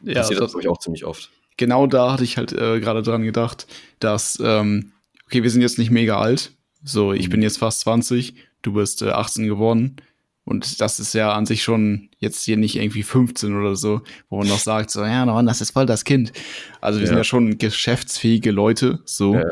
ja, 0.00 0.14
passiert 0.14 0.40
das, 0.40 0.52
glaube 0.52 0.62
ich, 0.62 0.68
auch 0.68 0.78
ziemlich 0.78 1.04
oft. 1.04 1.30
Genau 1.56 1.86
da 1.88 2.12
hatte 2.12 2.24
ich 2.24 2.36
halt 2.36 2.52
äh, 2.52 2.78
gerade 2.78 3.02
dran 3.02 3.22
gedacht, 3.22 3.66
dass 3.98 4.38
ähm, 4.42 4.92
okay, 5.28 5.42
wir 5.42 5.50
sind 5.50 5.60
jetzt 5.60 5.78
nicht 5.78 5.90
mega 5.90 6.18
alt. 6.18 6.52
So, 6.82 7.12
ich 7.12 7.26
mhm. 7.26 7.32
bin 7.32 7.42
jetzt 7.42 7.58
fast 7.58 7.80
20, 7.80 8.34
du 8.62 8.72
bist 8.72 9.02
äh, 9.02 9.10
18 9.10 9.46
geworden. 9.46 9.96
Und 10.44 10.80
das 10.80 10.98
ist 10.98 11.12
ja 11.12 11.34
an 11.34 11.44
sich 11.44 11.62
schon 11.62 12.08
jetzt 12.16 12.42
hier 12.44 12.56
nicht 12.56 12.76
irgendwie 12.76 13.02
15 13.02 13.54
oder 13.54 13.76
so, 13.76 14.00
wo 14.30 14.38
man 14.38 14.48
noch 14.48 14.58
sagt, 14.58 14.90
so, 14.90 15.04
ja, 15.04 15.26
Mann, 15.26 15.44
das 15.44 15.60
ist 15.60 15.72
voll 15.72 15.84
das 15.84 16.04
Kind. 16.04 16.32
Also 16.80 16.98
wir 16.98 17.04
ja. 17.04 17.08
sind 17.08 17.18
ja 17.18 17.24
schon 17.24 17.58
geschäftsfähige 17.58 18.50
Leute, 18.50 19.00
so. 19.04 19.34
Ja. 19.34 19.44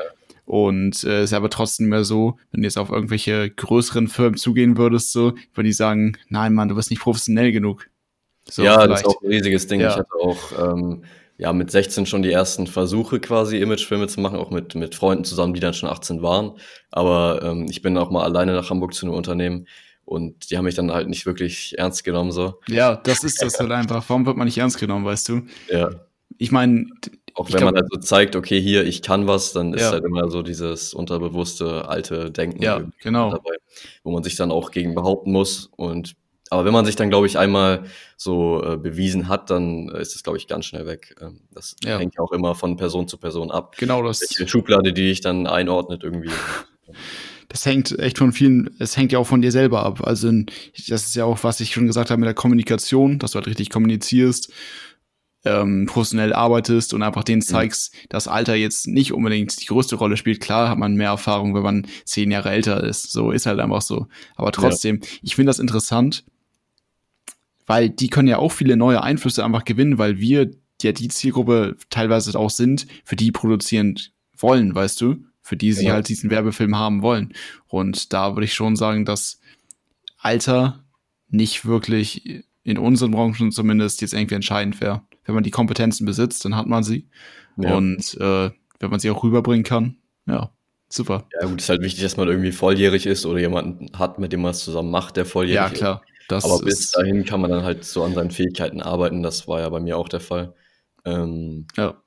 Und 0.47 1.05
äh, 1.05 1.25
ist 1.25 1.35
aber 1.35 1.51
trotzdem 1.51 1.89
mehr 1.89 2.05
so, 2.05 2.39
wenn 2.51 2.63
du 2.63 2.67
jetzt 2.67 2.79
auf 2.79 2.89
irgendwelche 2.89 3.51
größeren 3.51 4.09
Firmen 4.09 4.39
zugehen 4.39 4.79
würdest, 4.79 5.13
so, 5.13 5.35
würde 5.53 5.69
ich 5.69 5.77
sagen, 5.77 6.17
nein, 6.31 6.55
Mann, 6.55 6.69
du 6.69 6.77
bist 6.77 6.89
nicht 6.89 7.03
professionell 7.03 7.53
genug. 7.53 7.91
So, 8.49 8.63
ja, 8.63 8.81
vielleicht. 8.81 8.91
das 8.93 9.01
ist 9.01 9.07
auch 9.07 9.23
ein 9.23 9.29
riesiges 9.29 9.67
Ding. 9.67 9.81
Ja. 9.81 9.91
Ich 9.91 9.97
hatte 9.97 10.15
auch 10.19 10.73
ähm, 10.73 11.03
ja, 11.39 11.53
mit 11.53 11.71
16 11.71 12.07
schon 12.07 12.23
die 12.23 12.33
ersten 12.33 12.67
Versuche 12.67 13.21
quasi 13.21 13.59
Imagefilme 13.59 14.09
zu 14.09 14.21
machen, 14.21 14.39
auch 14.39 14.51
mit, 14.51 14.75
mit 14.75 14.95
Freunden 14.95 15.25
zusammen, 15.25 15.55
die 15.55 15.61
dann 15.61 15.75
schon 15.75 15.91
18 15.91 16.23
waren. 16.23 16.53
Aber 16.91 17.43
ähm, 17.43 17.67
ich 17.69 17.83
bin 17.83 17.97
auch 17.99 18.11
mal 18.11 18.25
alleine 18.25 18.55
nach 18.55 18.71
Hamburg 18.71 18.95
zu 18.95 19.07
einem 19.07 19.15
Unternehmen 19.15 19.67
und 20.05 20.51
die 20.51 20.57
haben 20.57 20.65
mich 20.65 20.77
dann 20.77 20.93
halt 20.93 21.09
nicht 21.09 21.27
wirklich 21.27 21.75
ernst 21.77 22.05
genommen 22.05 22.33
so. 22.33 22.61
Ja, 22.69 22.97
das 22.97 23.25
ist 23.25 23.43
das 23.43 23.59
halt 23.59 23.73
einfach. 23.73 24.05
Warum 24.09 24.25
wird 24.25 24.37
man 24.37 24.47
nicht 24.47 24.59
ernst 24.59 24.79
genommen, 24.79 25.05
weißt 25.05 25.29
du? 25.29 25.43
Ja. 25.69 25.91
Ich 26.39 26.53
meine, 26.53 26.87
auch 27.35 27.49
wenn 27.49 27.59
glaub, 27.59 27.73
man 27.73 27.83
halt 27.83 27.89
so 27.93 28.01
zeigt, 28.01 28.35
okay, 28.35 28.61
hier, 28.61 28.85
ich 28.87 29.03
kann 29.03 29.27
was, 29.27 29.53
dann 29.53 29.75
ist 29.75 29.83
ja. 29.83 29.91
halt 29.91 30.05
immer 30.05 30.31
so 30.31 30.43
dieses 30.43 30.95
unterbewusste 30.95 31.89
alte 31.89 32.31
Denken 32.31 32.63
ja, 32.63 32.83
genau. 33.03 33.31
dabei, 33.31 33.57
wo 34.05 34.13
man 34.13 34.23
sich 34.23 34.37
dann 34.37 34.51
auch 34.51 34.71
gegen 34.71 34.95
behaupten 34.95 35.33
muss 35.33 35.71
und 35.77 36.15
aber 36.51 36.65
wenn 36.65 36.73
man 36.73 36.85
sich 36.85 36.97
dann, 36.97 37.11
glaube 37.11 37.27
ich, 37.27 37.39
einmal 37.39 37.85
so 38.17 38.63
äh, 38.63 38.77
bewiesen 38.77 39.29
hat, 39.29 39.51
dann 39.51 39.89
ist 39.89 40.15
es, 40.15 40.23
glaube 40.23 40.39
ich, 40.39 40.47
ganz 40.47 40.67
schnell 40.67 40.87
weg. 40.87 41.17
Ähm, 41.21 41.41
das 41.53 41.77
ja. 41.85 41.99
hängt 41.99 42.15
ja 42.15 42.21
auch 42.23 42.33
immer 42.33 42.55
von 42.55 42.77
Person 42.77 43.09
zu 43.09 43.19
Person 43.19 43.51
ab. 43.51 43.77
Genau 43.79 44.03
das. 44.03 44.21
Welche 44.21 44.49
Schublade, 44.49 44.93
die 44.93 45.09
dich 45.09 45.21
dann 45.21 45.47
einordnet 45.47 46.05
irgendwie. 46.05 46.31
Das 47.49 47.65
hängt 47.65 47.99
echt 47.99 48.19
von 48.19 48.33
vielen, 48.33 48.75
es 48.79 48.97
hängt 48.97 49.13
ja 49.13 49.19
auch 49.19 49.27
von 49.27 49.41
dir 49.41 49.53
selber 49.53 49.85
ab. 49.85 50.07
Also 50.07 50.31
das 50.89 51.07
ist 51.07 51.17
ja 51.17 51.25
auch, 51.25 51.43
was 51.43 51.61
ich 51.61 51.73
schon 51.73 51.87
gesagt 51.87 52.11
habe 52.11 52.21
mit 52.21 52.27
der 52.27 52.35
Kommunikation, 52.35 53.19
dass 53.19 53.33
du 53.33 53.37
halt 53.37 53.47
richtig 53.47 53.71
kommunizierst, 53.71 54.53
ähm, 55.45 55.87
professionell 55.87 56.33
arbeitest 56.33 56.93
und 56.93 57.03
einfach 57.03 57.25
denen 57.25 57.39
mhm. 57.39 57.47
zeigst, 57.47 57.95
mhm. 57.95 58.09
dass 58.11 58.29
Alter 58.29 58.57
jetzt 58.57 58.89
nicht 58.89 59.13
unbedingt 59.13 59.61
die 59.61 59.67
größte 59.67 59.97
Rolle 59.97 60.17
spielt. 60.17 60.41
Klar 60.41 60.69
hat 60.69 60.79
man 60.79 60.97
mehr 60.97 61.11
Erfahrung, 61.11 61.55
wenn 61.55 61.63
man 61.63 61.87
zehn 62.05 62.31
Jahre 62.31 62.51
älter 62.51 62.83
ist. 62.83 63.13
So 63.13 63.31
ist 63.31 63.47
halt 63.47 63.61
einfach 63.61 63.83
so. 63.83 64.07
Aber 64.35 64.53
trotzdem, 64.53 65.01
ja. 65.03 65.09
ich 65.23 65.37
finde 65.37 65.51
das 65.51 65.61
interessant, 65.61 66.25
weil 67.67 67.91
die 67.91 68.09
können 68.09 68.29
ja 68.29 68.39
auch 68.39 68.53
viele 68.53 68.77
neue 68.77 69.03
Einflüsse 69.03 69.45
einfach 69.45 69.65
gewinnen, 69.65 69.99
weil 69.99 70.19
wir 70.19 70.51
ja 70.83 70.93
die 70.93 71.09
Zielgruppe 71.09 71.77
teilweise 71.91 72.39
auch 72.39 72.51
sind, 72.51 72.87
für 73.05 73.17
die 73.17 73.33
produzieren 73.33 73.99
wollen, 74.37 74.75
weißt 74.75 75.01
du, 75.01 75.25
für 75.41 75.57
die 75.57 75.73
sie 75.73 75.87
ja. 75.87 75.95
halt 75.95 76.09
diesen 76.09 76.31
Werbefilm 76.31 76.77
haben 76.77 77.03
wollen. 77.03 77.33
Und 77.67 78.13
da 78.13 78.35
würde 78.35 78.45
ich 78.45 78.55
schon 78.55 78.77
sagen, 78.77 79.05
dass 79.05 79.41
Alter 80.19 80.85
nicht 81.29 81.65
wirklich 81.65 82.45
in 82.63 82.79
unseren 82.79 83.13
Branchen 83.13 83.53
zumindest 83.53 84.01
jetzt 84.01 84.13
irgendwie 84.13 84.35
entscheidend 84.35 84.81
wäre. 84.81 85.03
Wenn 85.25 85.35
man 85.35 85.45
die 85.45 85.51
Kompetenzen 85.51 86.05
besitzt, 86.05 86.45
dann 86.45 86.57
hat 86.57 86.67
man 86.67 86.83
sie. 86.83 87.09
Ja. 87.57 87.75
Und 87.75 88.15
äh, 88.21 88.51
wenn 88.81 88.91
man 88.91 89.01
sie 89.01 89.11
auch 89.11 89.23
rüberbringen 89.23 89.65
kann, 89.65 89.97
ja, 90.27 90.51
super. 90.89 91.29
Ja, 91.41 91.47
gut, 91.47 91.61
ist 91.61 91.69
halt 91.69 91.83
wichtig, 91.83 92.03
dass 92.03 92.17
man 92.17 92.29
irgendwie 92.29 92.53
volljährig 92.53 93.07
ist 93.07 93.25
oder 93.25 93.39
jemanden 93.39 93.97
hat, 93.99 94.19
mit 94.19 94.33
dem 94.33 94.43
man 94.43 94.51
es 94.51 94.65
zusammen 94.65 94.91
macht, 94.91 95.17
der 95.17 95.27
volljährig 95.27 95.73
ist. 95.73 95.81
Ja, 95.81 95.99
klar. 95.99 96.03
Das 96.29 96.45
Aber 96.45 96.61
bis 96.61 96.91
dahin 96.91 97.25
kann 97.25 97.41
man 97.41 97.51
dann 97.51 97.63
halt 97.63 97.85
so 97.85 98.03
an 98.03 98.15
seinen 98.15 98.31
Fähigkeiten 98.31 98.81
arbeiten. 98.81 99.23
Das 99.23 99.47
war 99.47 99.61
ja 99.61 99.69
bei 99.69 99.81
mir 99.81 99.97
auch 99.97 100.09
der 100.09 100.21
Fall. 100.21 100.55
Ähm, 101.05 101.67
ja. 101.77 102.03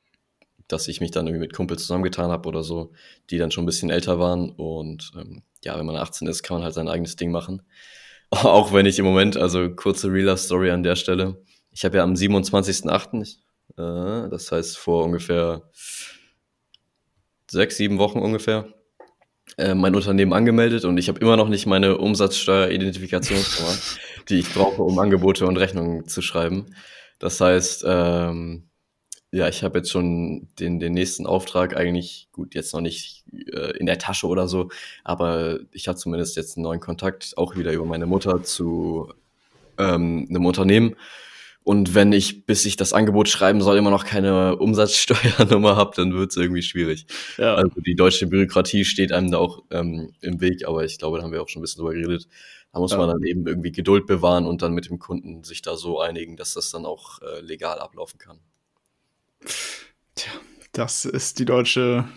Dass 0.68 0.88
ich 0.88 1.02
mich 1.02 1.12
dann 1.12 1.26
irgendwie 1.26 1.46
mit 1.46 1.54
Kumpels 1.54 1.82
zusammengetan 1.82 2.30
habe 2.30 2.48
oder 2.48 2.64
so, 2.64 2.92
die 3.30 3.38
dann 3.38 3.52
schon 3.52 3.64
ein 3.64 3.68
bisschen 3.68 3.90
älter 3.90 4.20
waren. 4.20 4.52
Und 4.52 5.12
ähm, 5.16 5.44
ja, 5.64 5.78
wenn 5.78 5.86
man 5.86 5.96
18 5.96 6.28
ist, 6.28 6.44
kann 6.44 6.58
man 6.58 6.64
halt 6.64 6.74
sein 6.74 6.90
eigenes 6.90 7.16
Ding 7.16 7.32
machen. 7.32 7.62
Auch 8.32 8.74
wenn 8.74 8.86
ich 8.86 9.00
im 9.00 9.06
Moment, 9.06 9.38
also 9.38 9.70
kurze 9.70 10.12
Real-Story 10.12 10.72
an 10.72 10.84
der 10.84 10.96
Stelle. 10.96 11.42
Ich 11.72 11.86
habe 11.86 11.98
ja 11.98 12.04
am 12.04 12.14
27.08., 12.14 13.38
äh, 13.78 14.30
das 14.30 14.52
heißt 14.52 14.78
vor 14.78 15.06
ungefähr 15.06 15.70
sechs, 17.50 17.78
sieben 17.78 17.98
Wochen 17.98 18.20
ungefähr, 18.20 18.68
äh, 19.58 19.74
mein 19.76 19.96
Unternehmen 19.96 20.34
angemeldet 20.34 20.86
und 20.86 20.98
ich 20.98 21.08
habe 21.10 21.20
immer 21.20 21.38
noch 21.38 21.50
nicht 21.50 21.66
meine 21.66 21.98
Umsatzsteueridentifikationsnummer, 21.98 23.78
die 24.30 24.40
ich 24.40 24.54
brauche, 24.54 24.82
um 24.82 25.00
Angebote 25.00 25.46
und 25.46 25.58
Rechnungen 25.58 26.08
zu 26.08 26.22
schreiben. 26.22 26.76
Das 27.20 27.42
heißt, 27.42 27.84
ähm, 27.88 28.70
ja, 29.32 29.48
ich 29.48 29.64
habe 29.64 29.80
jetzt 29.80 29.92
schon 29.92 30.48
den, 30.60 30.80
den 30.80 30.94
nächsten 30.94 31.28
Auftrag 31.28 31.78
eigentlich, 31.78 32.30
gut, 32.32 32.56
jetzt 32.56 32.74
noch 32.74 32.82
nicht 32.82 33.26
äh, 33.32 33.78
in 33.78 33.86
der 33.86 34.00
Tasche 34.00 34.28
oder 34.28 34.48
so, 34.48 34.70
aber 35.04 35.60
ich 35.72 35.88
habe 35.88 35.98
zumindest 35.98 36.36
jetzt 36.36 36.58
einen 36.58 36.64
neuen 36.64 36.80
Kontakt, 36.80 37.38
auch 37.38 37.56
wieder 37.56 37.72
über 37.72 37.86
meine 37.86 38.08
Mutter 38.08 38.42
zu 38.44 39.14
ähm, 39.78 40.26
einem 40.30 40.46
Unternehmen. 40.46 40.96
Und 41.70 41.94
wenn 41.94 42.12
ich, 42.14 42.48
bis 42.48 42.66
ich 42.66 42.78
das 42.78 42.94
Angebot 42.94 43.30
schreiben 43.30 43.62
soll, 43.62 43.78
immer 43.78 43.92
noch 43.92 44.04
keine 44.04 44.56
Umsatzsteuernummer 44.60 45.76
habe, 45.76 45.92
dann 45.96 46.16
wird 46.16 46.32
es 46.32 46.38
irgendwie 46.38 46.64
schwierig. 46.64 47.06
Ja. 47.38 47.54
Also 47.54 47.80
die 47.80 47.94
deutsche 47.94 48.26
Bürokratie 48.26 48.84
steht 48.86 49.12
einem 49.12 49.30
da 49.30 49.38
auch 49.38 49.62
ähm, 49.70 50.12
im 50.22 50.42
Weg, 50.42 50.68
aber 50.68 50.84
ich 50.84 50.98
glaube, 50.98 51.20
da 51.20 51.24
haben 51.24 51.32
wir 51.32 51.44
auch 51.44 51.48
schon 51.48 51.60
ein 51.60 51.62
bisschen 51.62 51.84
drüber 51.84 51.94
geredet. 51.94 52.28
Da 52.74 52.80
muss 52.80 52.94
ja. 52.94 52.98
man 52.98 53.10
dann 53.10 53.22
eben 53.22 53.46
irgendwie 53.46 53.72
Geduld 53.72 54.08
bewahren 54.08 54.48
und 54.48 54.64
dann 54.64 54.74
mit 54.74 54.90
dem 54.90 54.98
Kunden 54.98 55.44
sich 55.44 55.62
da 55.62 55.78
so 55.78 56.00
einigen, 56.00 56.38
dass 56.38 56.56
das 56.56 56.72
dann 56.72 56.88
auch 56.88 57.22
äh, 57.22 57.42
legal 57.42 57.78
ablaufen 57.78 58.18
kann. 58.18 58.40
Tja, 60.16 60.32
das 60.72 61.06
ist 61.06 61.38
die 61.38 61.46
deutsche 61.46 62.10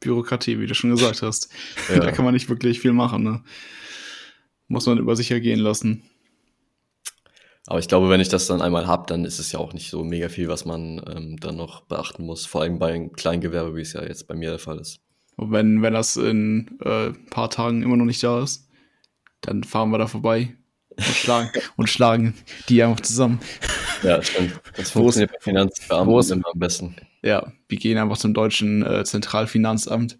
Bürokratie, 0.00 0.60
wie 0.60 0.66
du 0.66 0.74
schon 0.74 0.90
gesagt 0.90 1.22
hast. 1.22 1.48
Ja. 1.88 2.00
Da 2.00 2.12
kann 2.12 2.26
man 2.26 2.34
nicht 2.34 2.50
wirklich 2.50 2.80
viel 2.80 2.92
machen. 2.92 3.22
Ne? 3.22 3.42
Muss 4.66 4.84
man 4.84 4.98
über 4.98 5.16
sich 5.16 5.30
ergehen 5.30 5.60
lassen. 5.60 6.02
Aber 7.68 7.80
ich 7.80 7.88
glaube, 7.88 8.08
wenn 8.08 8.20
ich 8.22 8.30
das 8.30 8.46
dann 8.46 8.62
einmal 8.62 8.86
habe, 8.86 9.04
dann 9.08 9.26
ist 9.26 9.38
es 9.38 9.52
ja 9.52 9.58
auch 9.58 9.74
nicht 9.74 9.90
so 9.90 10.02
mega 10.02 10.30
viel, 10.30 10.48
was 10.48 10.64
man 10.64 11.02
ähm, 11.06 11.36
dann 11.38 11.56
noch 11.56 11.82
beachten 11.82 12.24
muss. 12.24 12.46
Vor 12.46 12.62
allem 12.62 12.78
bei 12.78 12.94
einem 12.94 13.12
Kleingewerbe, 13.12 13.76
wie 13.76 13.82
es 13.82 13.92
ja 13.92 14.02
jetzt 14.02 14.26
bei 14.26 14.34
mir 14.34 14.48
der 14.48 14.58
Fall 14.58 14.78
ist. 14.78 15.00
Und 15.36 15.52
wenn, 15.52 15.82
wenn 15.82 15.92
das 15.92 16.16
in 16.16 16.60
ein 16.60 16.80
äh, 16.80 17.12
paar 17.28 17.50
Tagen 17.50 17.82
immer 17.82 17.98
noch 17.98 18.06
nicht 18.06 18.22
da 18.24 18.42
ist, 18.42 18.70
dann 19.42 19.64
fahren 19.64 19.90
wir 19.90 19.98
da 19.98 20.06
vorbei 20.06 20.56
und 20.96 21.04
schlagen, 21.04 21.50
und 21.76 21.90
schlagen 21.90 22.32
die 22.70 22.82
einfach 22.82 23.00
zusammen. 23.00 23.38
Ja, 24.02 24.22
stimmt. 24.22 24.58
Das 24.74 24.92
funktioniert 24.92 25.32
bei 25.32 25.40
Finanzbeamten 25.40 26.38
immer 26.38 26.48
am 26.50 26.58
besten. 26.58 26.96
Ja, 27.22 27.52
wir 27.68 27.78
gehen 27.78 27.98
einfach 27.98 28.16
zum 28.16 28.32
deutschen 28.32 28.82
äh, 28.82 29.04
Zentralfinanzamt 29.04 30.16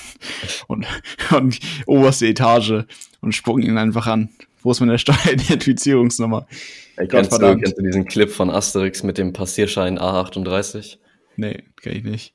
und, 0.66 0.86
und 1.30 1.60
oberste 1.84 2.26
Etage 2.26 2.86
und 3.20 3.34
spucken 3.34 3.64
ihn 3.64 3.76
einfach 3.76 4.06
an. 4.06 4.30
Wo 4.62 4.70
ist 4.70 4.80
meine 4.80 4.98
Steueridentifizierungsnummer? 4.98 6.46
Hey, 6.96 7.08
kennst, 7.08 7.32
du, 7.32 7.56
kennst 7.56 7.78
du 7.78 7.82
diesen 7.82 8.04
Clip 8.04 8.30
von 8.30 8.50
Asterix 8.50 9.02
mit 9.02 9.16
dem 9.16 9.32
Passierschein 9.32 9.98
A38? 9.98 10.98
Nee, 11.36 11.62
kenn 11.80 11.96
ich 11.96 12.04
nicht. 12.04 12.34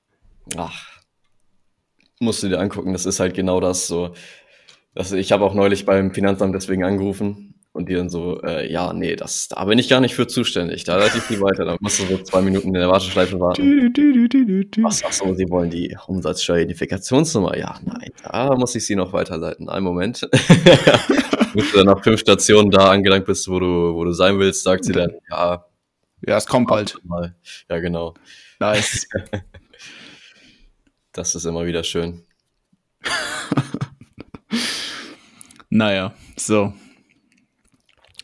Ach, 0.57 1.03
musst 2.19 2.41
du 2.41 2.49
dir 2.49 2.59
angucken, 2.59 2.91
das 2.91 3.05
ist 3.05 3.19
halt 3.19 3.35
genau 3.35 3.59
das 3.59 3.85
so. 3.85 4.15
Das, 4.95 5.11
ich 5.11 5.31
habe 5.31 5.43
auch 5.43 5.53
neulich 5.53 5.85
beim 5.85 6.15
Finanzamt 6.15 6.55
deswegen 6.55 6.83
angerufen 6.83 7.55
und 7.73 7.89
die 7.89 7.93
dann 7.93 8.09
so, 8.09 8.41
äh, 8.41 8.71
ja, 8.71 8.93
nee, 8.93 9.15
das, 9.15 9.49
da 9.49 9.65
bin 9.65 9.77
ich 9.77 9.89
gar 9.89 9.99
nicht 9.99 10.15
für 10.15 10.27
zuständig. 10.27 10.85
Da 10.85 10.95
relativ 10.95 11.23
viel 11.25 11.41
weiter. 11.41 11.65
Da 11.65 11.75
musst 11.81 11.99
du 11.99 12.05
so 12.05 12.17
zwei 12.19 12.41
Minuten 12.41 12.69
in 12.69 12.73
der 12.73 12.87
Warteschleife 12.87 13.39
warten. 13.39 13.93
Was, 14.81 15.03
ach 15.03 15.11
so, 15.11 15.33
Sie 15.33 15.49
wollen 15.49 15.69
die 15.69 15.95
Umsatzsteueridentifikationsnummer? 16.07 17.57
Ja, 17.57 17.77
nein, 17.83 18.11
da 18.23 18.55
muss 18.55 18.73
ich 18.75 18.85
Sie 18.85 18.95
noch 18.95 19.11
weiterleiten. 19.11 19.67
Einen 19.67 19.83
Moment. 19.85 20.27
Bis 21.55 21.71
du 21.71 21.77
dann 21.77 21.85
nach 21.85 22.03
fünf 22.03 22.19
Stationen 22.19 22.69
da 22.69 22.91
angelangt 22.91 23.25
bist, 23.25 23.47
wo 23.47 23.59
du, 23.59 23.95
wo 23.95 24.03
du 24.03 24.11
sein 24.11 24.37
willst, 24.39 24.63
sagt 24.63 24.83
sie 24.83 24.91
dann, 24.91 25.11
ja. 25.29 25.65
Ja, 26.27 26.37
es 26.37 26.45
kommt 26.45 26.67
bald. 26.67 26.99
Mal. 27.05 27.33
Ja, 27.69 27.79
genau. 27.79 28.13
Nice. 28.59 29.07
das 31.13 31.33
ist 31.33 31.45
immer 31.45 31.65
wieder 31.65 31.83
schön. 31.83 32.23
naja, 35.69 36.13
so. 36.35 36.73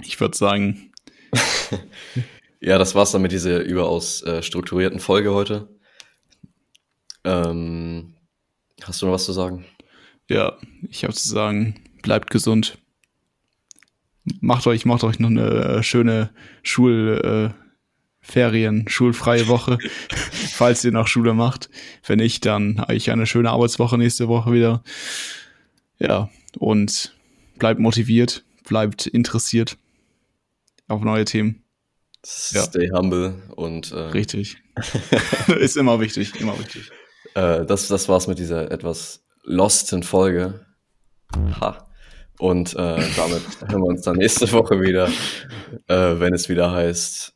Ich 0.04 0.20
würde 0.20 0.36
sagen. 0.36 0.92
ja, 2.60 2.78
das 2.78 2.96
war's 2.96 3.12
dann 3.12 3.22
mit 3.22 3.32
dieser 3.32 3.62
überaus 3.62 4.24
äh, 4.24 4.44
strukturierten 4.44 5.00
Folge 5.00 5.34
heute. 5.34 5.70
Ähm, 7.24 8.16
hast 8.84 9.02
du 9.02 9.06
noch 9.06 9.14
was 9.14 9.26
zu 9.26 9.32
sagen? 9.32 9.66
Ja, 10.30 10.58
ich 10.90 11.04
habe 11.04 11.14
zu 11.14 11.30
sagen, 11.30 11.76
bleibt 12.02 12.30
gesund. 12.30 12.78
Macht 14.40 14.68
euch, 14.68 14.86
macht 14.86 15.04
euch 15.04 15.20
noch 15.20 15.30
eine 15.30 15.50
äh, 15.50 15.84
schöne 15.84 16.30
Schulferien, 16.64 17.56
äh, 18.86 18.90
schulfreie 18.90 19.48
Woche, 19.48 19.78
falls 20.54 20.84
ihr 20.84 20.92
noch 20.92 21.08
Schule 21.08 21.34
macht. 21.34 21.70
Wenn 22.06 22.20
nicht, 22.20 22.46
dann 22.46 22.80
eigentlich 22.80 23.12
eine 23.12 23.26
schöne 23.26 23.50
Arbeitswoche 23.50 23.98
nächste 23.98 24.28
Woche 24.28 24.52
wieder. 24.54 24.84
Ja, 26.00 26.30
und 26.58 27.16
bleibt 27.58 27.80
motiviert, 27.80 28.44
bleibt 28.68 29.08
interessiert 29.08 29.78
auf 30.88 31.02
neue 31.02 31.26
Themen. 31.26 31.64
Stay 32.24 32.88
ja. 32.88 32.98
humble 32.98 33.42
und 33.56 33.92
äh, 33.92 33.96
richtig. 33.96 34.58
ist 35.60 35.78
immer 35.78 36.00
wichtig, 36.00 36.40
immer 36.40 36.58
wichtig. 36.60 36.92
Äh, 37.34 37.66
das, 37.66 37.88
das 37.88 38.10
war's 38.10 38.28
mit 38.28 38.40
dieser 38.40 38.72
etwas 38.72 39.24
losten 39.44 40.04
Folge. 40.04 40.66
Ha. 41.60 41.91
Und 42.42 42.74
äh, 42.74 42.98
damit 43.16 43.44
hören 43.68 43.82
wir 43.82 43.86
uns 43.86 44.02
dann 44.02 44.16
nächste 44.16 44.52
Woche 44.52 44.82
wieder, 44.82 45.08
äh, 45.88 46.20
wenn 46.20 46.34
es 46.34 46.50
wieder 46.50 46.72
heißt, 46.72 47.36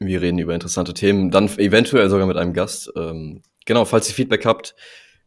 wir 0.00 0.20
reden 0.20 0.40
über 0.40 0.54
interessante 0.54 0.92
Themen. 0.92 1.30
Dann 1.30 1.46
eventuell 1.56 2.10
sogar 2.10 2.26
mit 2.26 2.36
einem 2.36 2.52
Gast. 2.52 2.90
Ähm, 2.96 3.42
genau, 3.64 3.84
falls 3.84 4.08
ihr 4.08 4.16
Feedback 4.16 4.44
habt, 4.44 4.74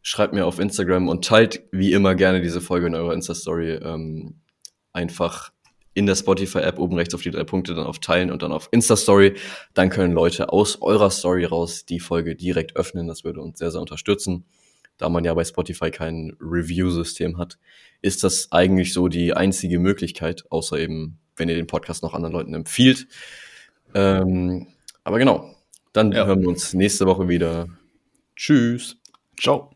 schreibt 0.01 0.33
mir 0.33 0.45
auf 0.45 0.59
Instagram 0.59 1.07
und 1.07 1.23
teilt 1.23 1.63
wie 1.71 1.93
immer 1.93 2.15
gerne 2.15 2.41
diese 2.41 2.59
Folge 2.59 2.87
in 2.87 2.95
eurer 2.95 3.13
Insta-Story. 3.13 3.75
Ähm, 3.75 4.41
einfach 4.91 5.53
in 5.93 6.05
der 6.05 6.15
Spotify-App 6.15 6.77
oben 6.77 6.97
rechts 6.97 7.15
auf 7.15 7.21
die 7.21 7.31
drei 7.31 7.45
Punkte, 7.45 7.75
dann 7.75 7.85
auf 7.85 7.99
Teilen 7.99 8.29
und 8.29 8.41
dann 8.41 8.51
auf 8.51 8.67
Insta-Story. 8.71 9.35
Dann 9.73 9.89
können 9.89 10.11
Leute 10.11 10.51
aus 10.51 10.81
eurer 10.81 11.11
Story 11.11 11.45
raus 11.45 11.85
die 11.85 12.01
Folge 12.01 12.35
direkt 12.35 12.75
öffnen. 12.75 13.07
Das 13.07 13.23
würde 13.23 13.39
uns 13.39 13.57
sehr, 13.57 13.71
sehr 13.71 13.79
unterstützen. 13.79 14.43
Da 14.97 15.09
man 15.09 15.25
ja 15.25 15.33
bei 15.33 15.43
Spotify 15.43 15.91
kein 15.91 16.35
Review-System 16.39 17.37
hat, 17.37 17.57
ist 18.01 18.23
das 18.23 18.51
eigentlich 18.51 18.93
so 18.93 19.07
die 19.07 19.33
einzige 19.33 19.79
Möglichkeit, 19.79 20.45
außer 20.49 20.79
eben, 20.79 21.19
wenn 21.35 21.49
ihr 21.49 21.55
den 21.55 21.67
Podcast 21.67 22.03
noch 22.03 22.13
anderen 22.13 22.33
Leuten 22.33 22.53
empfiehlt. 22.53 23.07
Ähm, 23.93 24.67
aber 25.03 25.19
genau, 25.19 25.55
dann 25.93 26.11
ja. 26.11 26.25
hören 26.25 26.41
wir 26.41 26.49
uns 26.49 26.73
nächste 26.73 27.05
Woche 27.05 27.27
wieder. 27.27 27.67
Tschüss. 28.35 28.97
Ciao. 29.39 29.71